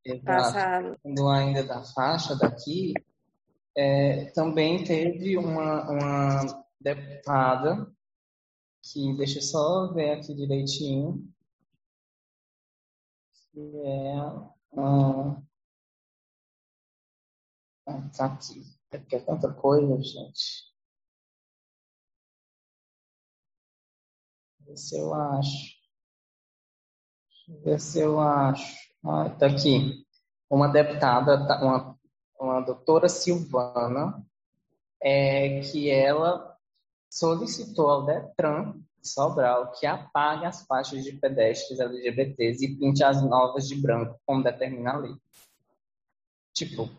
Exato. 0.04 0.97
Quando 1.04 1.30
ainda 1.30 1.63
da 1.63 1.84
faixa 1.84 2.36
daqui, 2.36 2.93
é, 3.75 4.25
também 4.32 4.84
teve 4.84 5.38
uma, 5.38 5.89
uma 5.89 6.65
deputada 6.80 7.91
que, 8.84 9.15
deixa 9.15 9.38
eu 9.38 9.43
só 9.43 9.93
ver 9.93 10.12
aqui 10.12 10.34
direitinho, 10.34 11.23
que 13.51 13.60
é. 13.86 14.15
Hum, 14.73 15.41
tá 18.17 18.25
aqui. 18.25 18.80
É 18.91 18.97
porque 18.97 19.15
é 19.15 19.19
tanta 19.19 19.54
coisa, 19.54 20.01
gente. 20.01 20.71
Ver 24.60 24.77
se 24.77 24.97
eu 24.97 25.13
acho. 25.13 25.82
Deixa 27.47 27.51
eu 27.51 27.63
ver 27.63 27.80
se 27.80 27.99
eu 27.99 28.19
acho. 28.19 28.77
Ah, 29.04 29.30
tá 29.30 29.47
aqui. 29.47 30.06
Uma 30.49 30.67
deputada, 30.67 31.47
tá, 31.47 31.62
uma, 31.63 31.99
uma 32.39 32.62
doutora 32.62 33.08
Silvana, 33.08 34.25
é, 35.01 35.62
que 35.62 35.89
ela 35.89 36.58
solicitou 37.10 37.89
ao 37.89 38.06
Detran 38.06 38.82
Sobral 39.04 39.71
que 39.71 39.86
apague 39.88 40.45
as 40.45 40.63
faixas 40.65 41.04
de 41.04 41.13
pedestres 41.13 41.80
LGBTs 41.80 42.63
e 42.63 42.77
pinte 42.77 43.04
as 43.04 43.21
novas 43.23 43.67
de 43.67 43.75
branco, 43.75 44.19
como 44.25 44.43
determina 44.43 44.91
a 44.93 44.97
lei. 44.97 45.15
Tipo, 46.54 46.89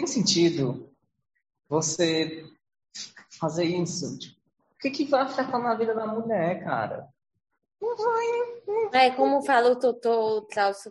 tem 0.00 0.06
sentido 0.06 0.90
você 1.68 2.46
fazer 3.38 3.64
isso? 3.64 4.18
Tipo, 4.18 4.40
o 4.74 4.78
que, 4.78 4.90
que 4.90 5.04
vai 5.04 5.20
afetar 5.20 5.60
na 5.60 5.74
vida 5.74 5.94
da 5.94 6.06
mulher, 6.06 6.64
cara? 6.64 7.06
É 8.92 9.10
como 9.10 9.42
fala 9.42 9.70
o 9.70 9.74
doutor 9.74 10.42
Trausto 10.46 10.90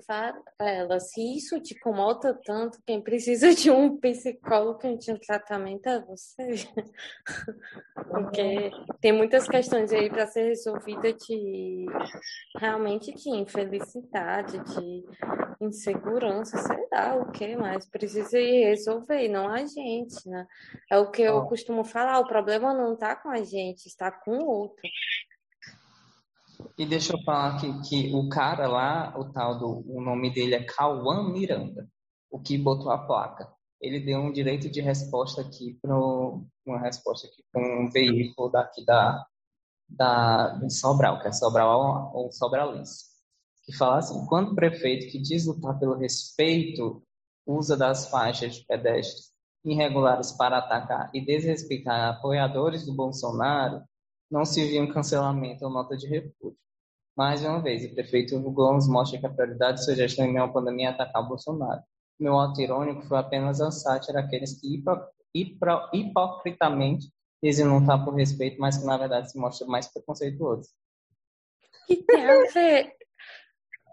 ela, 0.57 0.99
se 0.99 1.37
isso 1.37 1.59
te 1.59 1.75
incomoda 1.75 2.33
tanto, 2.43 2.81
quem 2.85 2.99
precisa 2.99 3.53
de 3.53 3.69
um 3.69 3.97
psicólogo 3.97 4.97
de 4.97 5.11
um 5.11 5.17
tratamento 5.17 5.87
é 5.87 5.99
você. 5.99 6.47
Porque 8.09 8.71
tem 8.99 9.11
muitas 9.11 9.47
questões 9.47 9.91
aí 9.91 10.09
para 10.09 10.25
ser 10.25 10.47
resolvida 10.47 11.13
de 11.13 11.85
realmente 12.57 13.13
de 13.13 13.29
infelicidade, 13.29 14.57
de 14.59 15.05
insegurança, 15.61 16.57
sei 16.57 16.87
lá 16.91 17.15
o 17.15 17.31
que 17.31 17.55
mais. 17.55 17.87
Precisa 17.87 18.39
ir 18.39 18.65
resolver, 18.65 19.27
não 19.27 19.47
a 19.47 19.65
gente, 19.65 20.27
né? 20.27 20.47
É 20.89 20.97
o 20.97 21.11
que 21.11 21.21
eu 21.21 21.43
costumo 21.45 21.83
falar, 21.83 22.19
o 22.19 22.27
problema 22.27 22.73
não 22.73 22.93
está 22.93 23.15
com 23.15 23.29
a 23.29 23.43
gente, 23.43 23.85
está 23.85 24.11
com 24.11 24.37
o 24.37 24.47
outro. 24.47 24.81
E 26.79 26.85
deixa 26.85 27.11
eu 27.11 27.21
falar 27.23 27.57
aqui 27.57 27.67
que 27.81 28.15
o 28.15 28.29
cara 28.29 28.65
lá, 28.65 29.13
o 29.19 29.25
tal 29.33 29.59
do, 29.59 29.83
o 29.85 29.99
nome 29.99 30.33
dele 30.33 30.55
é 30.55 30.63
Cauã 30.63 31.29
Miranda, 31.29 31.85
o 32.31 32.39
que 32.39 32.57
botou 32.57 32.89
a 32.89 32.97
placa. 32.97 33.51
Ele 33.81 33.99
deu 33.99 34.21
um 34.21 34.31
direito 34.31 34.69
de 34.69 34.79
resposta 34.79 35.41
aqui 35.41 35.77
para 35.81 35.93
uma 35.93 36.79
resposta 36.79 37.27
aqui 37.27 37.43
para 37.51 37.61
um 37.61 37.89
veículo 37.89 38.49
daqui 38.49 38.85
da 38.85 39.27
da 39.89 40.55
de 40.55 40.73
Sobral, 40.73 41.19
que 41.19 41.27
é 41.27 41.33
Sobral 41.33 42.15
ou 42.15 42.31
Sobralense, 42.31 43.07
que 43.65 43.75
fala 43.75 43.97
assim: 43.97 44.25
quando 44.27 44.53
o 44.53 44.55
prefeito 44.55 45.11
que 45.11 45.19
diz 45.19 45.47
lutar 45.47 45.77
pelo 45.77 45.97
respeito 45.97 47.03
usa 47.45 47.75
das 47.75 48.09
faixas 48.09 48.55
de 48.55 48.65
pedestres 48.65 49.33
irregulares 49.65 50.31
para 50.31 50.59
atacar 50.59 51.11
e 51.13 51.19
desrespeitar 51.19 52.15
apoiadores 52.15 52.85
do 52.85 52.95
Bolsonaro, 52.95 53.83
não 54.31 54.45
se 54.45 54.65
viu 54.65 54.83
um 54.83 54.93
cancelamento 54.93 55.65
ou 55.65 55.71
nota 55.71 55.97
de 55.97 56.07
repúdio. 56.07 56.57
Mais 57.19 57.43
uma 57.43 57.61
vez, 57.61 57.83
o 57.83 57.93
prefeito 57.93 58.37
Hugo 58.37 58.49
Gomes 58.49 58.87
mostra 58.87 59.19
que 59.19 59.25
a 59.25 59.29
prioridade 59.29 59.79
de 59.79 59.83
sua 59.83 59.93
gestão 59.93 60.23
em 60.25 60.31
meio 60.31 60.45
à 60.45 60.47
pandemia 60.47 60.87
é 60.87 60.91
atacar 60.91 61.21
o 61.21 61.27
Bolsonaro. 61.27 61.83
Meu 62.17 62.39
ato 62.39 62.61
irônico 62.61 63.01
foi 63.09 63.17
apenas 63.17 63.59
a 63.59 63.69
sátira 63.71 64.21
àqueles 64.21 64.57
que 64.57 64.81
hipocritamente 65.91 67.11
dizem 67.43 67.67
lutar 67.67 68.05
por 68.05 68.15
respeito, 68.15 68.57
mas 68.61 68.77
que 68.77 68.85
na 68.85 68.95
verdade 68.97 69.29
se 69.29 69.37
mostra 69.37 69.67
mais 69.67 69.85
preconceituoso. 69.91 70.69
Que 71.87 71.97
tem 71.97 72.25
a 72.25 72.43
ver? 72.53 72.93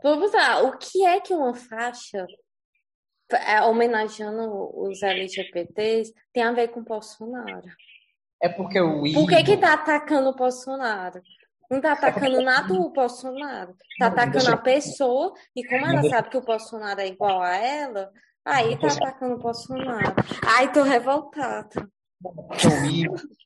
Vamos 0.05 0.33
lá, 0.33 0.63
o 0.63 0.79
que 0.79 1.05
é 1.05 1.19
que 1.19 1.35
uma 1.35 1.53
faixa 1.53 2.25
é, 3.33 3.61
homenageando 3.61 4.71
os 4.73 5.03
LGBTs 5.03 6.15
tem 6.33 6.45
a 6.45 6.53
ver 6.53 6.69
com 6.69 6.85
Bolsonaro? 6.85 7.67
É 8.41 8.49
porque 8.49 8.81
o 8.81 9.03
Por 9.03 9.29
que 9.29 9.43
que 9.43 9.57
tá 9.57 9.75
atacando 9.75 10.29
o 10.29 10.37
Bolsonaro? 10.37 11.21
Não 11.71 11.81
tá 11.81 11.93
atacando 11.93 12.41
nada 12.43 12.73
o 12.73 12.91
Bolsonaro. 12.91 13.75
Tá 13.99 14.07
atacando 14.07 14.53
a 14.53 14.57
pessoa 14.57 15.33
e 15.55 15.67
como 15.67 15.87
ela 15.87 16.09
sabe 16.09 16.31
que 16.31 16.37
o 16.37 16.45
Bolsonaro 16.45 17.01
é 17.01 17.09
igual 17.09 17.43
a 17.43 17.57
ela, 17.57 18.11
aí 18.45 18.79
tá 18.79 18.89
atacando 18.89 19.35
o 19.35 19.39
Bolsonaro. 19.39 20.15
Ai, 20.47 20.73
tô 20.73 20.83
revoltada. 20.83 21.89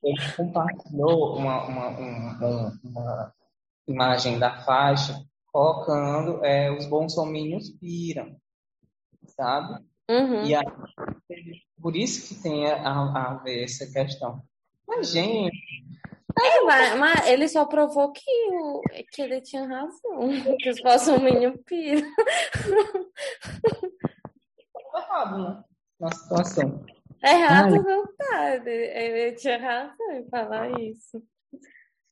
Ele 0.02 0.16
compartilhou 0.36 1.36
uma, 1.36 1.66
uma, 1.66 1.88
uma, 1.88 2.80
uma 2.84 3.34
imagem 3.86 4.38
da 4.38 4.62
faixa 4.62 5.14
colocando 5.52 6.44
é, 6.44 6.70
os 6.70 6.86
bolsominions 6.86 7.70
piram, 7.70 8.36
sabe? 9.26 9.84
Uhum. 10.08 10.44
E 10.44 10.54
aí, 10.54 10.64
por 11.80 11.96
isso 11.96 12.28
que 12.28 12.42
tem 12.42 12.70
a, 12.70 13.00
a 13.00 13.34
ver 13.34 13.64
essa 13.64 13.86
questão. 13.86 14.42
Mas, 14.86 15.10
gente, 15.10 15.56
É, 16.38 16.60
mas, 16.62 16.98
mas 16.98 17.26
ele 17.28 17.48
só 17.48 17.64
provou 17.64 18.12
que, 18.12 18.22
o, 18.52 18.80
que 19.12 19.22
ele 19.22 19.40
tinha 19.40 19.66
razão, 19.66 20.28
que 20.58 20.70
os 20.70 20.80
bolsominions 20.82 21.56
piram. 21.66 22.08
errado, 24.94 25.38
né? 25.38 25.64
Na 25.98 26.12
situação. 26.12 26.84
Errado 27.22 27.74
Ai. 27.74 27.82
não 27.82 28.06
tá, 28.16 28.54
ele, 28.56 29.32
tinha 29.32 29.58
razão 29.58 30.12
em 30.12 30.28
falar 30.28 30.70
isso. 30.80 31.22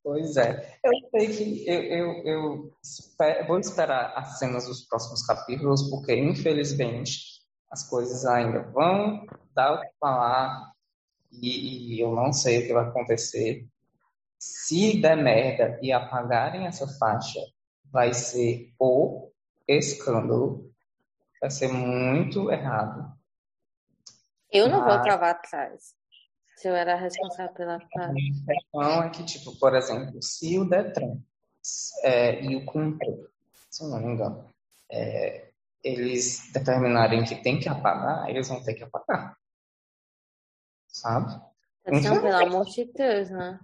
Pois 0.03 0.37
é. 0.37 0.79
Eu 0.83 0.91
sei 1.11 1.27
que 1.27 1.67
eu, 1.69 1.83
eu, 1.83 2.13
eu 2.25 2.73
espe- 2.83 3.43
vou 3.47 3.59
esperar 3.59 4.13
as 4.15 4.37
cenas 4.39 4.65
dos 4.65 4.87
próximos 4.87 5.25
capítulos, 5.25 5.89
porque 5.89 6.15
infelizmente 6.15 7.39
as 7.71 7.87
coisas 7.89 8.25
ainda 8.25 8.61
vão 8.71 9.25
dar 9.53 9.73
o 9.73 9.81
que 9.81 9.89
falar 9.99 10.71
e, 11.31 11.95
e 11.95 11.99
eu 11.99 12.11
não 12.15 12.31
sei 12.31 12.59
o 12.63 12.67
que 12.67 12.73
vai 12.73 12.85
acontecer. 12.87 13.67
Se 14.39 15.01
der 15.01 15.17
merda 15.17 15.77
e 15.81 15.91
apagarem 15.91 16.65
essa 16.65 16.87
faixa, 16.97 17.39
vai 17.91 18.13
ser 18.13 18.73
o 18.79 19.29
escândalo. 19.67 20.73
Vai 21.41 21.51
ser 21.51 21.67
muito 21.67 22.49
errado. 22.51 23.11
Eu 24.51 24.67
não 24.69 24.79
vou 24.79 24.93
Mas- 24.95 25.03
travar 25.03 25.31
atrás. 25.31 25.93
Se 26.55 26.67
eu 26.67 26.75
era 26.75 26.95
responsável 26.95 27.53
pela 27.53 27.75
A 27.75 27.79
faixa. 27.79 28.13
questão 28.47 29.03
é 29.03 29.09
que, 29.09 29.23
tipo, 29.25 29.57
por 29.59 29.75
exemplo, 29.75 30.21
se 30.21 30.57
o 30.57 30.65
Detran 30.65 31.17
é, 32.03 32.41
e 32.43 32.55
o 32.55 32.65
CUMPRO, 32.65 33.29
se 33.69 33.83
eu 33.83 33.89
não 33.89 33.99
me 33.99 34.13
engano, 34.13 34.49
é, 34.91 35.49
eles 35.83 36.51
determinarem 36.51 37.23
que 37.23 37.35
tem 37.35 37.59
que 37.59 37.69
apagar, 37.69 38.29
eles 38.29 38.47
vão 38.49 38.61
ter 38.63 38.73
que 38.73 38.83
apagar. 38.83 39.37
Sabe? 40.87 41.41
Então, 41.87 42.21
pelo 42.21 42.35
amor 42.35 42.65
de 42.65 42.85
Deus, 42.85 43.29
né? 43.29 43.59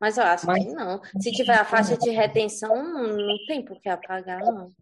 Mas 0.00 0.18
eu 0.18 0.24
acho 0.24 0.46
Mas- 0.46 0.64
que 0.64 0.72
não. 0.72 1.00
Se 1.20 1.32
tiver 1.32 1.58
a 1.58 1.64
faixa 1.64 1.96
de 1.96 2.10
retenção, 2.10 2.74
não, 2.82 3.36
tem 3.46 3.64
por 3.64 3.80
que 3.80 3.88
apagar, 3.88 4.40
não. 4.40 4.72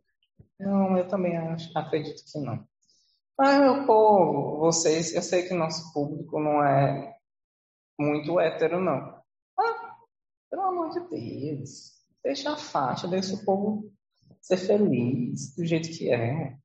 Não, 0.59 0.97
eu 0.99 1.07
também 1.09 1.37
acho, 1.37 1.77
acredito 1.77 2.23
que 2.25 2.39
não. 2.41 2.67
Mas, 3.39 3.59
meu 3.61 3.87
povo, 3.87 4.59
vocês, 4.59 5.13
eu 5.15 5.23
sei 5.23 5.43
que 5.47 5.55
nosso 5.55 5.93
público 5.93 6.39
não 6.41 6.65
é 6.65 7.17
muito 7.99 8.39
hétero, 8.39 8.81
não. 8.81 9.21
Ah, 9.59 9.97
pelo 10.51 10.63
amor 10.63 10.91
de 10.91 11.01
Deus, 11.09 11.93
deixa 12.23 12.53
a 12.53 12.57
faixa, 12.57 13.09
deixa 13.09 13.35
o 13.35 13.45
povo 13.45 13.93
ser 14.41 14.57
feliz 14.57 15.55
do 15.57 15.65
jeito 15.65 15.89
que 15.89 16.11
é. 16.13 16.57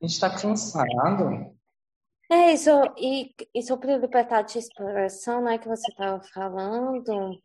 A 0.00 0.06
gente 0.06 0.20
tá 0.20 0.30
cansado. 0.30 1.56
É 2.30 2.52
isso, 2.52 2.70
e, 2.98 3.34
e 3.54 3.62
sobre 3.62 3.96
liberdade 3.96 4.52
de 4.52 4.58
expressão, 4.58 5.40
né, 5.42 5.56
que 5.56 5.66
você 5.66 5.90
estava 5.90 6.22
falando, 6.22 7.40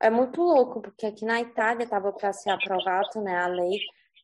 é 0.00 0.08
muito 0.08 0.40
louco, 0.40 0.80
porque 0.80 1.04
aqui 1.04 1.26
na 1.26 1.42
Itália 1.42 1.84
estava 1.84 2.10
para 2.10 2.32
ser 2.32 2.50
aprovado, 2.50 3.20
né, 3.20 3.36
a 3.36 3.46
lei 3.46 3.78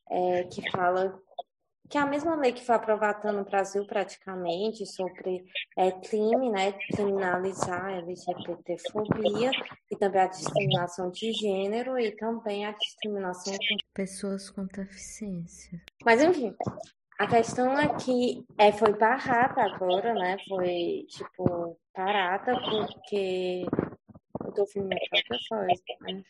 é, 0.09 0.43
que 0.45 0.67
fala, 0.71 1.21
que 1.87 1.99
é 1.99 2.01
a 2.01 2.05
mesma 2.07 2.35
lei 2.35 2.51
que 2.51 2.65
foi 2.65 2.73
aprovada 2.73 3.31
no 3.31 3.45
Brasil 3.45 3.85
praticamente, 3.85 4.87
sobre 4.87 5.45
é, 5.77 5.91
crime, 5.91 6.49
né, 6.49 6.71
criminalizar 6.71 7.85
a 7.85 7.91
LGBTfobia 7.97 9.51
e 9.91 9.95
também 9.95 10.21
a 10.21 10.27
discriminação 10.27 11.11
de 11.11 11.31
gênero 11.31 11.99
e 11.99 12.11
também 12.15 12.65
a 12.65 12.71
discriminação 12.71 13.53
com 13.53 13.77
pessoas 13.93 14.49
com 14.49 14.65
deficiência. 14.65 15.79
Mas 16.03 16.23
enfim, 16.23 16.55
a 17.21 17.27
questão 17.27 17.77
é 17.77 17.87
que 17.99 18.43
é, 18.57 18.71
foi 18.71 18.93
barrada 18.97 19.61
agora, 19.61 20.11
né? 20.15 20.37
Foi, 20.49 21.05
tipo, 21.07 21.77
parada 21.93 22.59
porque 22.59 23.63
eu 24.43 24.51
tô 24.51 24.61
ouvindo 24.61 24.87
minha 24.87 24.99
própria 25.07 25.39
voz, 25.51 25.81
mas. 26.01 26.23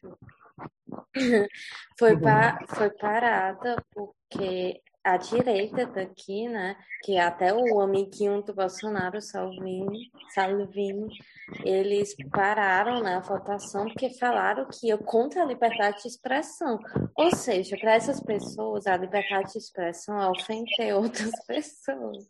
Foi, 1.98 2.20
pa... 2.20 2.60
foi 2.68 2.90
parada 2.90 3.82
porque 3.94 4.82
a 5.04 5.18
direita 5.18 5.86
daqui, 5.86 6.48
né? 6.48 6.76
Que 7.04 7.18
até 7.18 7.54
o 7.54 7.80
amiguinho 7.80 8.42
do 8.44 8.54
Bolsonaro, 8.54 9.22
Salvini, 9.22 10.12
Salvini, 10.34 11.10
eles 11.66 12.16
pararam 12.32 13.02
né, 13.02 13.20
votação 13.26 13.86
porque 13.86 14.10
falaram 14.18 14.68
que 14.68 14.88
ia 14.88 14.98
contra 14.98 15.42
a 15.42 15.46
liberdade 15.46 16.04
de 16.04 16.08
expressão. 16.08 16.80
Ou 17.16 17.36
seja, 17.36 17.76
para 17.78 17.96
essas 17.96 18.22
pessoas, 18.22 18.86
a 18.88 18.96
liberdade 18.96 19.52
de 19.52 19.58
expressão 19.58 20.22
é 20.22 20.30
ofender 20.30 20.96
outras 20.96 21.32
pessoas. 21.46 22.28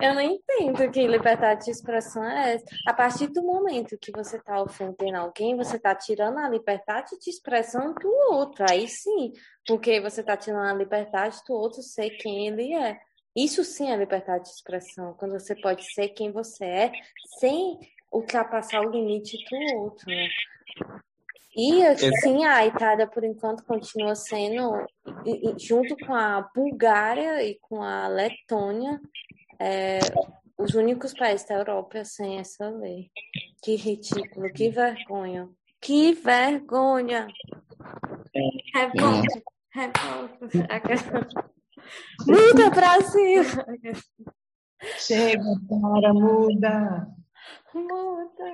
Eu 0.00 0.14
não 0.14 0.20
entendo 0.20 0.90
que 0.90 1.06
liberdade 1.06 1.64
de 1.64 1.70
expressão 1.70 2.24
é 2.24 2.54
essa. 2.54 2.64
A 2.86 2.94
partir 2.94 3.26
do 3.26 3.42
momento 3.42 3.98
que 4.00 4.12
você 4.12 4.36
está 4.36 4.62
ofendendo 4.62 5.18
alguém, 5.18 5.56
você 5.56 5.76
está 5.76 5.94
tirando 5.94 6.38
a 6.38 6.48
liberdade 6.48 7.10
de 7.20 7.30
expressão 7.30 7.92
do 7.94 8.08
outro. 8.30 8.64
Aí 8.68 8.88
sim, 8.88 9.32
porque 9.66 10.00
você 10.00 10.20
está 10.20 10.36
tirando 10.36 10.68
a 10.68 10.74
liberdade 10.74 11.38
do 11.46 11.54
outro 11.54 11.82
ser 11.82 12.10
quem 12.10 12.48
ele 12.48 12.74
é. 12.74 12.98
Isso 13.36 13.64
sim 13.64 13.90
é 13.90 13.96
liberdade 13.96 14.44
de 14.44 14.50
expressão, 14.50 15.14
quando 15.14 15.32
você 15.32 15.56
pode 15.56 15.92
ser 15.92 16.10
quem 16.10 16.30
você 16.30 16.64
é 16.64 16.92
sem 17.38 17.78
ultrapassar 18.12 18.80
o 18.80 18.90
limite 18.90 19.36
do 19.50 19.78
outro. 19.78 20.06
Né? 20.06 20.28
E 21.56 21.82
assim, 21.84 22.44
a 22.44 22.66
Itália, 22.66 23.06
por 23.06 23.24
enquanto, 23.24 23.64
continua 23.64 24.14
sendo, 24.14 24.86
junto 25.58 25.96
com 26.04 26.14
a 26.14 26.48
Bulgária 26.54 27.42
e 27.42 27.58
com 27.60 27.82
a 27.82 28.06
Letônia, 28.08 29.00
é, 29.60 29.98
os 30.58 30.74
únicos 30.74 31.12
países 31.12 31.46
da 31.46 31.54
Europa 31.54 32.04
sem 32.04 32.38
essa 32.38 32.68
lei. 32.68 33.10
Que 33.62 33.76
ridículo, 33.76 34.52
que 34.52 34.68
vergonha. 34.68 35.48
Que 35.80 36.12
vergonha! 36.12 37.26
Revolta, 38.74 39.00
revolta. 39.02 39.53
Muda, 42.26 42.70
Brasil! 42.70 43.42
Chega, 44.98 45.42
para, 45.68 46.12
muda. 46.14 47.08
Muda. 47.74 48.44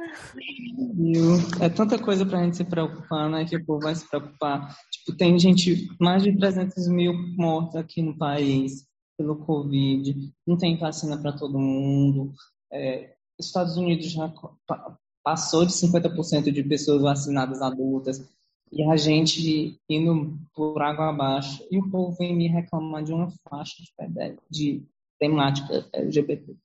É 1.60 1.68
tanta 1.68 1.98
coisa 1.98 2.24
pra 2.24 2.42
gente 2.42 2.56
se 2.56 2.64
preocupar, 2.64 3.28
né? 3.28 3.44
Que 3.44 3.56
o 3.56 3.64
povo 3.64 3.80
vai 3.80 3.94
se 3.94 4.08
preocupar. 4.08 4.74
Tipo, 4.90 5.16
tem 5.16 5.38
gente, 5.38 5.88
mais 6.00 6.22
de 6.22 6.36
300 6.36 6.88
mil 6.88 7.12
mortos 7.36 7.76
aqui 7.76 8.00
no 8.02 8.16
país 8.16 8.86
pelo 9.18 9.36
Covid. 9.44 10.32
Não 10.46 10.56
tem 10.56 10.78
vacina 10.78 11.18
para 11.20 11.32
todo 11.32 11.58
mundo. 11.58 12.32
É, 12.72 13.14
Estados 13.38 13.76
Unidos 13.76 14.10
já 14.12 14.32
pa- 14.66 14.96
passou 15.22 15.66
de 15.66 15.72
50% 15.72 16.50
de 16.52 16.62
pessoas 16.62 17.02
vacinadas 17.02 17.60
adultas. 17.60 18.26
E 18.72 18.84
a 18.84 18.96
gente 18.96 19.80
indo 19.88 20.38
por 20.54 20.80
água 20.80 21.08
abaixo. 21.08 21.66
E 21.70 21.78
o 21.78 21.90
povo 21.90 22.16
vem 22.16 22.34
me 22.36 22.46
reclamar 22.48 23.02
de 23.02 23.12
uma 23.12 23.28
faixa 23.48 23.74
de, 24.08 24.38
de 24.48 24.86
temática 25.18 25.88
LGBT. 25.92 26.56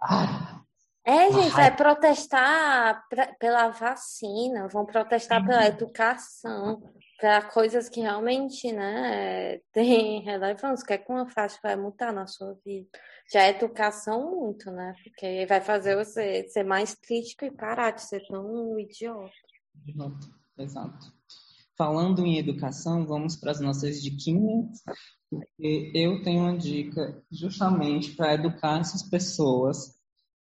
Ah, 0.00 0.62
É, 1.04 1.30
gente, 1.32 1.52
vai 1.52 1.74
protestar 1.74 3.06
pra- 3.08 3.32
pela 3.38 3.68
vacina, 3.68 4.68
vão 4.68 4.84
protestar 4.84 5.44
pela 5.46 5.64
educação, 5.66 6.82
para 7.18 7.42
coisas 7.42 7.88
que 7.88 8.00
realmente, 8.00 8.72
né, 8.72 9.58
têm 9.72 10.20
relevância. 10.22 10.82
O 10.84 10.86
que 10.86 10.92
é 10.92 10.98
que 10.98 11.10
uma 11.10 11.28
faixa 11.30 11.58
vai 11.62 11.76
mudar 11.76 12.12
na 12.12 12.26
sua 12.26 12.54
vida? 12.64 12.88
Já 13.32 13.42
a 13.42 13.48
educação, 13.48 14.36
muito, 14.36 14.70
né? 14.70 14.94
Porque 15.02 15.46
vai 15.46 15.60
fazer 15.60 15.96
você 15.96 16.46
ser 16.48 16.64
mais 16.64 16.94
crítico 16.94 17.44
e 17.44 17.50
parar 17.50 17.92
de 17.92 18.02
ser 18.02 18.26
tão 18.26 18.78
idiota. 18.78 19.32
Exato, 19.86 20.28
Exato. 20.58 21.12
Falando 21.76 22.24
em 22.24 22.38
educação, 22.38 23.06
vamos 23.06 23.36
para 23.36 23.50
as 23.50 23.60
nossas 23.60 24.02
diquinhas, 24.02 24.82
porque 25.28 25.92
eu 25.94 26.22
tenho 26.22 26.40
uma 26.40 26.56
dica 26.56 27.22
justamente 27.30 28.12
para 28.12 28.34
educar 28.34 28.80
essas 28.80 29.02
pessoas 29.02 29.94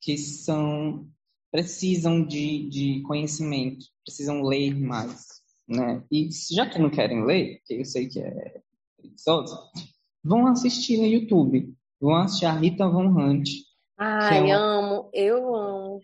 que 0.01 0.17
são 0.17 1.07
precisam 1.51 2.25
de, 2.25 2.69
de 2.69 3.03
conhecimento, 3.03 3.87
precisam 4.05 4.43
ler 4.43 4.75
mais, 4.79 5.27
né? 5.67 6.05
E 6.11 6.29
já 6.53 6.69
que 6.69 6.79
não 6.79 6.91
querem 6.91 7.25
ler, 7.25 7.61
que 7.65 7.75
eu 7.75 7.85
sei 7.85 8.07
que 8.07 8.21
é 8.21 8.61
preguiçoso, 8.97 9.57
vão 10.23 10.47
assistir 10.47 10.99
no 10.99 11.07
YouTube. 11.07 11.75
Vão 12.01 12.15
assistir 12.15 12.47
a 12.47 12.53
Rita 12.53 12.89
Von 12.89 13.07
Hunt. 13.07 13.49
Ai, 13.97 14.51
é 14.51 14.57
uma... 14.57 14.57
amo, 14.57 15.11
eu 15.13 15.55
amo. 15.55 16.01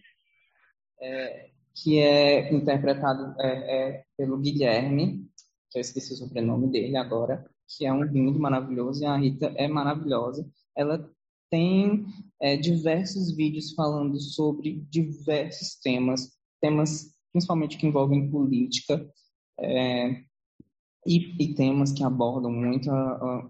É, 1.00 1.50
que 1.74 1.98
é 1.98 2.52
interpretado 2.52 3.34
é, 3.40 3.48
é, 3.48 4.04
pelo 4.16 4.38
Guilherme, 4.38 5.28
que 5.70 5.78
eu 5.78 5.80
esqueci 5.80 6.12
o 6.12 6.16
sobrenome 6.16 6.68
dele 6.68 6.96
agora, 6.96 7.44
que 7.68 7.84
é 7.84 7.92
um 7.92 8.04
lindo 8.04 8.38
maravilhoso, 8.38 9.02
e 9.02 9.06
a 9.06 9.16
Rita 9.16 9.52
é 9.56 9.66
maravilhosa. 9.66 10.48
Ela 10.76 11.10
tem 11.50 12.06
é, 12.40 12.56
diversos 12.56 13.34
vídeos 13.34 13.72
falando 13.72 14.18
sobre 14.20 14.84
diversos 14.88 15.76
temas, 15.80 16.32
temas 16.60 17.12
principalmente 17.32 17.76
que 17.76 17.86
envolvem 17.86 18.30
política, 18.30 19.04
é, 19.60 20.22
e, 21.06 21.36
e, 21.38 21.54
temas 21.54 21.92
que 21.92 22.02
abordam 22.02 22.50
muito 22.50 22.90
a, 22.90 22.94
a, 22.94 23.48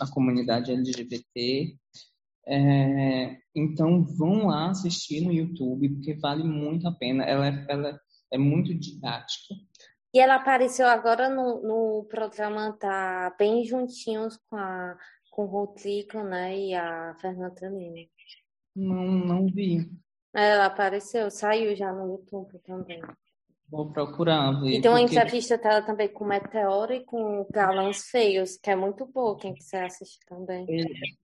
a 0.00 0.10
comunidade 0.10 0.72
LGBT. 0.72 1.76
É, 2.46 3.36
então, 3.54 4.04
vão 4.04 4.46
lá 4.46 4.70
assistir 4.70 5.20
no 5.22 5.32
YouTube, 5.32 5.88
porque 5.90 6.14
vale 6.14 6.44
muito 6.44 6.86
a 6.88 6.92
pena. 6.92 7.24
Ela, 7.24 7.48
é, 7.48 7.66
ela 7.68 8.00
é 8.32 8.38
muito 8.38 8.74
didática. 8.74 9.54
E 10.12 10.18
ela 10.18 10.36
apareceu 10.36 10.88
agora 10.88 11.28
no, 11.28 11.62
no 11.62 12.04
programa, 12.04 12.72
tá 12.72 13.34
bem 13.38 13.64
juntinhos 13.64 14.36
com, 14.48 14.56
a, 14.56 14.98
com 15.30 15.44
o 15.44 15.46
Rodrigo, 15.46 16.22
né, 16.24 16.58
e 16.58 16.74
a 16.74 17.14
Fernanda 17.20 17.68
Lima. 17.68 18.08
Não, 18.74 19.04
não 19.04 19.46
vi. 19.46 19.88
Ela 20.34 20.66
apareceu, 20.66 21.30
saiu 21.30 21.76
já 21.76 21.92
no 21.92 22.12
YouTube 22.12 22.58
também. 22.60 23.00
Vou 23.70 23.92
procurar 23.92 24.50
ver. 24.60 24.78
E 24.78 24.80
tem 24.80 24.90
uma 24.90 24.98
porque... 24.98 25.14
entrevista 25.14 25.56
dela 25.56 25.82
também 25.82 26.08
com 26.08 26.24
o 26.24 26.28
Meteoro 26.28 26.92
e 26.92 27.04
com 27.04 27.46
Galãs 27.52 28.02
Feios, 28.10 28.58
que 28.60 28.70
é 28.70 28.74
muito 28.74 29.06
boa, 29.06 29.38
quem 29.38 29.54
quiser 29.54 29.84
assistir 29.84 30.18
também. 30.26 30.66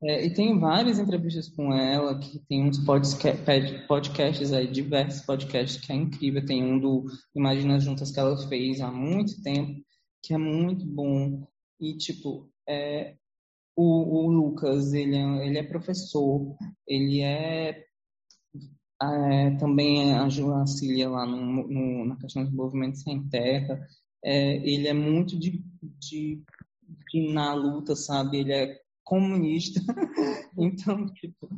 É, 0.03 0.25
e 0.25 0.33
tem 0.33 0.59
várias 0.59 0.99
entrevistas 0.99 1.49
com 1.49 1.73
ela, 1.73 2.19
que 2.19 2.39
tem 2.49 2.63
uns 2.63 2.79
podcasts 2.79 4.53
aí, 4.53 4.69
diversos 4.69 5.23
podcasts, 5.23 5.85
que 5.85 5.93
é 5.93 5.97
incrível. 5.97 6.45
Tem 6.47 6.63
um 6.63 6.79
do 6.79 7.07
Imagina 7.35 7.81
Juntas 7.81 8.13
que 8.13 8.21
ela 8.21 8.37
fez 8.49 8.81
há 8.81 8.93
muito 8.93 9.43
tempo, 9.43 9.83
que 10.23 10.33
é 10.33 10.39
muito 10.39 10.87
bom. 10.87 11.47
E, 11.81 11.97
tipo, 11.97 12.49
é, 12.69 13.15
o, 13.75 14.25
o 14.25 14.31
Lucas, 14.31 14.93
ele 14.93 15.17
é, 15.17 15.47
ele 15.47 15.59
é 15.59 15.63
professor, 15.63 16.57
ele 16.87 17.23
é 17.23 17.86
é, 19.03 19.51
também 19.59 20.15
auxilia 20.15 21.09
lá 21.09 21.27
no, 21.27 21.69
no, 21.69 22.05
na 22.07 22.17
questão 22.17 22.45
do 22.45 22.53
movimento 22.53 22.99
sem 22.99 23.29
terra. 23.29 23.81
É, 24.25 24.57
ele 24.57 24.89
é 24.89 24.95
muito 24.95 25.39
de, 25.39 25.63
de, 26.01 26.43
de, 27.13 27.33
na 27.33 27.55
luta, 27.55 27.95
sabe? 27.95 28.39
Ele 28.39 28.53
é 28.53 28.81
comunista. 29.05 29.81
então, 30.59 31.07
tipo, 31.15 31.49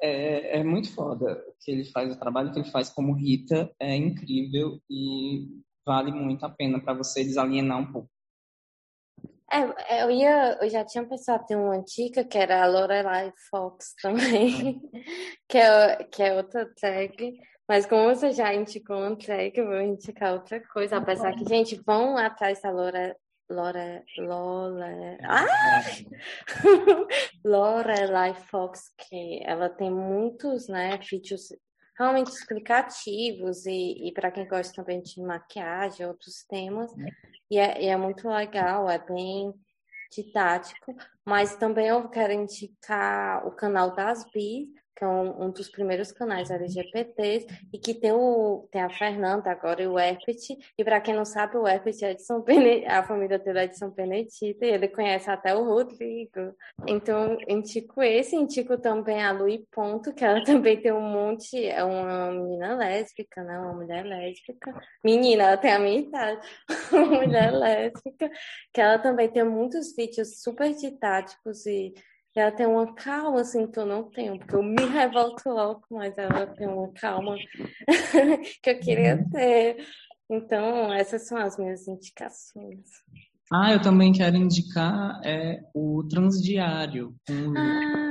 é, 0.00 0.58
é 0.58 0.64
muito 0.64 0.92
foda 0.92 1.32
o 1.32 1.54
que 1.60 1.70
ele 1.70 1.84
faz, 1.86 2.12
o 2.12 2.18
trabalho 2.18 2.52
que 2.52 2.58
ele 2.58 2.70
faz 2.70 2.90
como 2.90 3.14
Rita 3.14 3.72
é 3.80 3.96
incrível 3.96 4.80
e 4.90 5.48
vale 5.86 6.12
muito 6.12 6.44
a 6.44 6.50
pena 6.50 6.80
para 6.80 6.94
você 6.94 7.24
desalienar 7.24 7.78
um 7.78 7.92
pouco. 7.92 8.10
É, 9.50 10.02
eu 10.02 10.10
ia, 10.10 10.58
eu 10.60 10.68
já 10.68 10.84
tinha 10.84 11.04
pensado 11.06 11.44
em 11.50 11.56
uma 11.56 11.76
antiga 11.76 12.22
que 12.22 12.36
era 12.36 12.62
a 12.62 12.66
Lorelai 12.66 13.32
Fox 13.50 13.94
também, 14.00 14.80
que 15.48 15.56
é, 15.56 16.04
que 16.04 16.22
é 16.22 16.34
outra 16.34 16.70
tag. 16.78 17.40
Mas 17.66 17.86
como 17.86 18.14
você 18.14 18.32
já 18.32 18.54
indicou 18.54 18.98
uma 18.98 19.16
tag, 19.16 19.52
eu 19.58 19.66
vou 19.66 19.80
indicar 19.80 20.34
outra 20.34 20.60
coisa. 20.68 20.98
Apesar 20.98 21.34
que, 21.34 21.48
gente, 21.48 21.80
vão 21.86 22.16
atrás 22.16 22.60
da 22.60 22.70
Lore, 22.70 23.14
Lore, 23.50 24.04
Lore, 24.18 25.18
ah! 25.22 25.80
Lorelai 27.44 28.34
Fox, 28.34 28.92
que 28.98 29.42
ela 29.44 29.70
tem 29.70 29.90
muitos, 29.90 30.68
né, 30.68 30.98
vídeos 30.98 31.48
realmente 31.98 32.30
explicativos 32.30 33.66
e, 33.66 34.08
e 34.08 34.12
para 34.12 34.30
quem 34.30 34.46
gosta 34.46 34.74
também 34.74 35.02
de 35.02 35.20
maquiagem, 35.20 36.06
outros 36.06 36.44
temas. 36.44 36.92
E 37.50 37.58
é, 37.58 37.82
e 37.82 37.86
é 37.86 37.96
muito 37.96 38.28
legal, 38.28 38.88
é 38.88 38.98
bem 38.98 39.52
didático, 40.10 40.96
mas 41.24 41.56
também 41.56 41.88
eu 41.88 42.08
quero 42.08 42.32
indicar 42.32 43.46
o 43.46 43.50
canal 43.50 43.94
das 43.94 44.24
Bi, 44.30 44.68
que 44.98 45.04
é 45.04 45.06
um, 45.06 45.44
um, 45.44 45.50
dos 45.50 45.68
primeiros 45.68 46.10
canais 46.10 46.50
LGBTs, 46.50 47.46
e 47.72 47.78
que 47.78 47.94
tem, 47.94 48.10
o, 48.10 48.68
tem 48.72 48.82
a 48.82 48.90
Fernanda 48.90 49.48
agora 49.48 49.80
e 49.80 49.86
o 49.86 49.96
Erpit. 49.96 50.58
E 50.76 50.82
para 50.82 51.00
quem 51.00 51.14
não 51.14 51.24
sabe, 51.24 51.56
o 51.56 51.68
Erpit 51.68 52.04
é 52.04 52.14
de 52.14 52.22
São 52.24 52.42
Benedito, 52.42 52.90
a 52.90 53.04
família 53.04 53.38
dele 53.38 53.60
é 53.60 53.66
de 53.68 53.78
São 53.78 53.90
Benedito, 53.90 54.64
e 54.64 54.68
ele 54.68 54.88
conhece 54.88 55.30
até 55.30 55.54
o 55.54 55.62
Rodrigo. 55.62 56.52
Então, 56.84 57.38
indico 57.46 58.02
esse, 58.02 58.34
indico 58.34 58.76
também 58.76 59.22
a 59.22 59.30
Lui 59.30 59.64
Ponto, 59.70 60.12
que 60.12 60.24
ela 60.24 60.42
também 60.42 60.80
tem 60.80 60.90
um 60.90 61.00
monte, 61.00 61.64
é 61.64 61.84
uma 61.84 62.32
menina 62.32 62.74
lésbica, 62.74 63.44
né? 63.44 63.56
Uma 63.56 63.74
mulher 63.74 64.04
lésbica. 64.04 64.74
Menina, 65.04 65.44
ela 65.44 65.56
tem 65.56 65.70
a 65.70 65.78
minha 65.78 66.00
idade, 66.00 66.44
uma 66.90 67.06
mulher 67.06 67.52
lésbica, 67.52 68.28
que 68.74 68.80
ela 68.80 68.98
também 68.98 69.28
tem 69.28 69.44
muitos 69.44 69.94
vídeos 69.94 70.42
super 70.42 70.74
didáticos 70.74 71.64
e 71.66 71.94
ela 72.38 72.52
tem 72.52 72.66
uma 72.66 72.94
calma 72.94 73.40
assim 73.40 73.66
que 73.66 73.78
eu 73.78 73.86
não 73.86 74.04
tenho, 74.10 74.38
porque 74.38 74.54
eu 74.54 74.62
me 74.62 74.76
revolto 74.86 75.48
logo, 75.48 75.82
mas 75.90 76.16
ela 76.16 76.46
tem 76.46 76.66
uma 76.66 76.92
calma 76.92 77.36
que 78.62 78.70
eu 78.70 78.78
queria 78.80 79.16
uhum. 79.16 79.30
ter. 79.30 79.76
Então, 80.30 80.92
essas 80.92 81.26
são 81.26 81.38
as 81.38 81.56
minhas 81.58 81.88
indicações. 81.88 82.84
Ah, 83.50 83.72
eu 83.72 83.80
também 83.80 84.12
quero 84.12 84.36
indicar 84.36 85.20
é, 85.24 85.62
o 85.74 86.06
Transdiário. 86.06 87.14
Um 87.30 87.56
ah. 87.56 88.08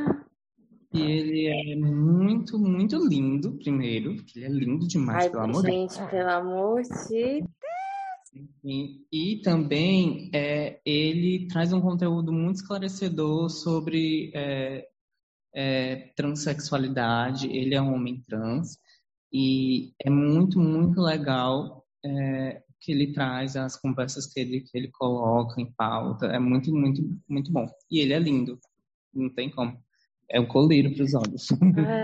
E 0.93 1.01
ele 1.01 1.47
é 1.47 1.75
muito, 1.75 2.57
muito 2.57 2.95
lindo, 2.97 3.57
primeiro, 3.57 4.15
ele 4.35 4.45
é 4.45 4.49
lindo 4.49 4.87
demais, 4.87 5.25
Ai, 5.25 5.29
pelo 5.29 5.43
amor 5.43 5.61
de 5.61 5.69
Deus. 5.69 5.93
Gente, 5.93 6.09
pelo 6.09 6.29
amor 6.29 6.81
de 6.81 7.43
e, 8.67 9.07
e 9.09 9.41
também 9.41 10.29
é, 10.33 10.81
ele 10.85 11.47
traz 11.47 11.71
um 11.71 11.79
conteúdo 11.79 12.33
muito 12.33 12.57
esclarecedor 12.57 13.49
sobre 13.49 14.29
é, 14.35 14.85
é, 15.55 15.95
transexualidade. 16.17 17.47
Ele 17.47 17.73
é 17.73 17.81
um 17.81 17.93
homem 17.93 18.21
trans 18.27 18.77
e 19.31 19.93
é 20.03 20.09
muito, 20.09 20.59
muito 20.59 20.99
legal 20.99 21.85
é, 22.05 22.61
que 22.81 22.91
ele 22.91 23.13
traz 23.13 23.55
as 23.55 23.79
conversas 23.79 24.27
que 24.27 24.41
ele, 24.41 24.59
que 24.59 24.77
ele 24.77 24.89
coloca 24.91 25.61
em 25.61 25.71
pauta. 25.71 26.25
É 26.25 26.37
muito, 26.37 26.69
muito, 26.75 27.01
muito 27.25 27.49
bom. 27.53 27.65
E 27.89 28.01
ele 28.01 28.11
é 28.11 28.19
lindo, 28.19 28.59
não 29.13 29.33
tem 29.33 29.49
como. 29.49 29.81
É 30.29 30.41
um 30.41 30.45
coleiro 30.45 30.93
para 30.93 31.05
os 31.05 31.13
olhos. 31.13 31.47
É. 31.53 32.03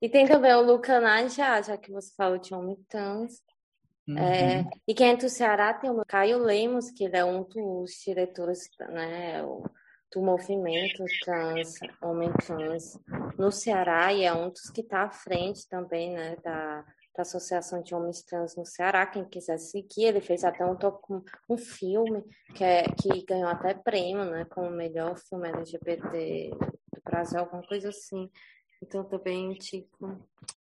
E 0.00 0.08
tem 0.08 0.26
também 0.26 0.54
o 0.54 0.62
Luca 0.62 0.98
Najá, 0.98 1.60
já 1.60 1.76
que 1.76 1.92
você 1.92 2.14
falou 2.16 2.38
de 2.38 2.54
homem 2.54 2.78
trans. 2.88 3.42
É, 4.16 4.60
uhum. 4.60 4.70
e 4.86 4.94
quem 4.94 5.10
é 5.10 5.16
do 5.16 5.28
Ceará 5.28 5.74
tem 5.74 5.90
o 5.90 6.04
Caio 6.06 6.38
Lemos, 6.38 6.90
que 6.90 7.04
ele 7.04 7.16
é 7.16 7.24
um 7.24 7.42
dos 7.42 7.92
diretores 8.04 8.70
né, 8.88 9.42
do 10.12 10.22
movimento 10.22 11.04
trans, 11.22 11.74
homem 12.00 12.32
trans 12.32 12.98
no 13.38 13.52
Ceará, 13.52 14.12
e 14.12 14.24
é 14.24 14.32
um 14.32 14.48
dos 14.48 14.70
que 14.70 14.80
está 14.80 15.02
à 15.02 15.10
frente 15.10 15.68
também 15.68 16.14
né, 16.14 16.36
da, 16.42 16.84
da 17.14 17.22
Associação 17.22 17.82
de 17.82 17.94
Homens 17.94 18.22
Trans 18.22 18.56
no 18.56 18.64
Ceará. 18.64 19.04
Quem 19.06 19.24
quiser 19.24 19.58
seguir, 19.58 20.04
ele 20.04 20.20
fez 20.20 20.44
até 20.44 20.64
um, 20.64 20.76
um 21.50 21.58
filme 21.58 22.24
que, 22.54 22.64
é, 22.64 22.84
que 22.84 23.24
ganhou 23.26 23.48
até 23.48 23.74
prêmio 23.74 24.24
né, 24.24 24.46
como 24.46 24.70
melhor 24.70 25.18
filme 25.18 25.48
LGBT 25.48 26.50
do 26.50 27.02
Brasil, 27.04 27.40
alguma 27.40 27.66
coisa 27.66 27.90
assim. 27.90 28.30
Então, 28.80 29.04
também, 29.04 29.52
tipo, 29.54 30.16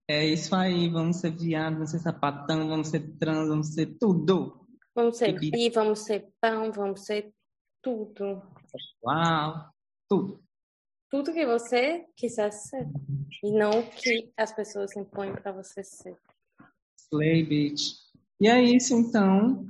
é 0.07 0.25
isso 0.25 0.55
aí, 0.55 0.87
vamos 0.89 1.17
ser 1.17 1.31
viado, 1.31 1.73
vamos 1.73 1.91
ser 1.91 1.99
sapatão, 1.99 2.67
vamos 2.67 2.89
ser 2.89 3.17
trans, 3.17 3.47
vamos 3.47 3.73
ser 3.73 3.97
tudo. 3.99 4.67
Vamos 4.93 5.17
ser 5.17 5.37
bi, 5.37 5.69
vamos 5.69 5.99
ser 5.99 6.31
pão, 6.39 6.71
vamos 6.71 7.05
ser 7.05 7.33
tudo. 7.81 8.41
Uau, 9.03 9.69
tudo. 10.09 10.43
Tudo 11.09 11.33
que 11.33 11.45
você 11.45 12.05
quiser 12.15 12.51
ser. 12.51 12.87
E 13.43 13.51
não 13.51 13.71
o 13.79 13.89
que 13.89 14.31
as 14.37 14.53
pessoas 14.53 14.95
impõem 14.95 15.33
para 15.33 15.51
você 15.51 15.83
ser. 15.83 16.17
Slay, 16.97 17.43
bitch. 17.43 17.93
E 18.39 18.47
é 18.47 18.61
isso, 18.61 18.93
então. 18.93 19.65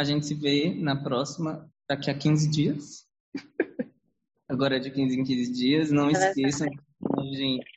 A 0.00 0.04
gente 0.04 0.26
se 0.26 0.34
vê 0.34 0.74
na 0.74 1.02
próxima, 1.02 1.70
daqui 1.88 2.10
a 2.10 2.18
15 2.18 2.50
dias. 2.50 3.06
Agora 4.48 4.76
é 4.76 4.80
de 4.80 4.90
15 4.90 5.20
em 5.20 5.24
15 5.24 5.52
dias. 5.52 5.90
Não 5.90 6.10
esqueçam, 6.10 6.68
gente, 7.32 7.73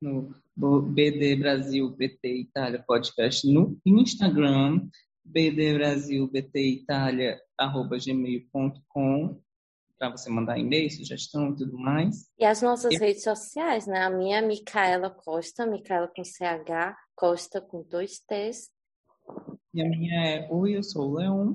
no 0.00 0.34
BD 0.82 1.36
Brasil 1.36 1.90
BT 1.90 2.40
Itália 2.40 2.82
Podcast 2.86 3.46
no 3.46 3.78
Instagram, 3.84 4.88
BD 5.24 5.74
Brasil 5.74 6.26
BT 6.26 6.60
Itália 6.60 7.40
arroba 7.58 7.98
gmail.com 7.98 9.40
para 9.98 10.10
você 10.10 10.30
mandar 10.30 10.58
e-mail, 10.58 10.90
sugestão 10.90 11.50
e 11.50 11.56
tudo 11.56 11.76
mais. 11.76 12.30
E 12.38 12.44
as 12.46 12.62
nossas 12.62 12.98
redes 12.98 13.22
sociais, 13.22 13.86
né? 13.86 14.02
A 14.02 14.08
minha 14.08 14.38
é 14.38 14.42
Micaela 14.42 15.10
Costa, 15.10 15.66
Micaela 15.66 16.08
com 16.08 16.24
CH, 16.24 16.96
Costa 17.14 17.60
com 17.60 17.82
dois 17.82 18.18
T's. 18.20 18.70
E 19.74 19.82
a 19.82 19.86
minha 19.86 20.24
é 20.24 20.48
Oi, 20.50 20.74
eu 20.74 20.82
sou 20.82 21.10
o 21.10 21.14
Leon. 21.16 21.54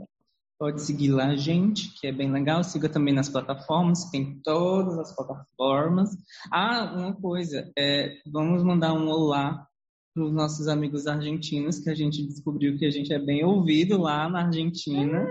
Pode 0.57 0.81
seguir 0.81 1.09
lá 1.09 1.27
a 1.27 1.35
gente, 1.35 1.93
que 1.99 2.07
é 2.07 2.11
bem 2.11 2.31
legal. 2.31 2.63
Siga 2.63 2.87
também 2.87 3.13
nas 3.13 3.27
plataformas, 3.27 4.09
tem 4.09 4.39
todas 4.41 4.97
as 4.97 5.13
plataformas. 5.13 6.11
Ah, 6.51 6.93
uma 6.95 7.13
coisa, 7.13 7.69
é, 7.77 8.17
vamos 8.25 8.63
mandar 8.63 8.93
um 8.93 9.09
olá 9.09 9.67
para 10.13 10.23
os 10.23 10.31
nossos 10.31 10.69
amigos 10.69 11.07
argentinos, 11.07 11.79
que 11.79 11.89
a 11.89 11.95
gente 11.95 12.25
descobriu 12.25 12.77
que 12.77 12.85
a 12.85 12.89
gente 12.89 13.13
é 13.13 13.19
bem 13.19 13.43
ouvido 13.43 14.01
lá 14.01 14.29
na 14.29 14.45
Argentina. 14.45 15.27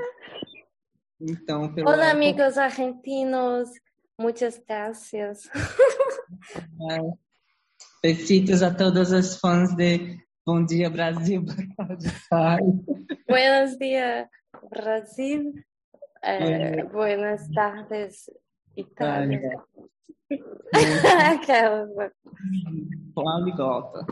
Então, 1.19 1.73
pelo 1.73 1.89
Olá, 1.89 2.11
amigos 2.11 2.59
argentinos. 2.59 3.71
Muitas 4.21 4.63
gracias. 4.69 5.49
É. 6.91 7.01
Besitos 8.03 8.63
a 8.63 8.73
todos 8.73 9.11
os 9.11 9.39
fãs 9.39 9.75
de 9.75 10.19
Bom 10.47 10.63
Dia 10.63 10.91
Brasil, 10.91 11.43
Buenos 13.27 13.79
dias, 13.79 14.29
Brasil. 14.69 15.53
É. 16.23 16.83
Buenas 16.85 17.49
tardes, 17.49 18.31
Itália. 18.77 19.63
Aquela. 21.33 22.13
Poligota. 23.15 24.07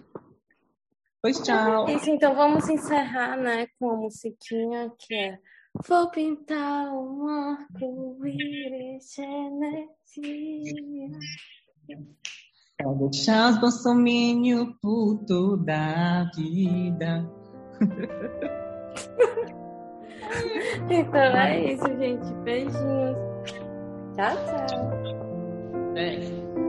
Pois 1.23 1.41
tchau. 1.41 1.89
Isso, 1.89 2.11
então 2.11 2.35
vamos 2.35 2.69
encerrar, 2.69 3.37
né, 3.37 3.67
com 3.79 3.91
a 3.91 3.97
musiquinha 3.97 4.91
que 4.99 5.15
é 5.15 5.39
Vou 5.89 6.11
pintar 6.11 6.93
um 6.93 7.27
arco-íris. 7.27 9.17
Pra 12.77 12.93
deixar 12.93 13.51
os 13.53 13.59
bolsominions 13.59 14.77
puto 14.83 15.57
da 15.57 16.31
vida. 16.37 17.27
então 20.91 21.21
é 21.21 21.73
isso, 21.73 21.87
gente. 21.99 22.33
Beijinhos. 22.45 23.17
Tchau, 24.15 24.37
tchau. 24.47 25.97
É. 25.97 26.62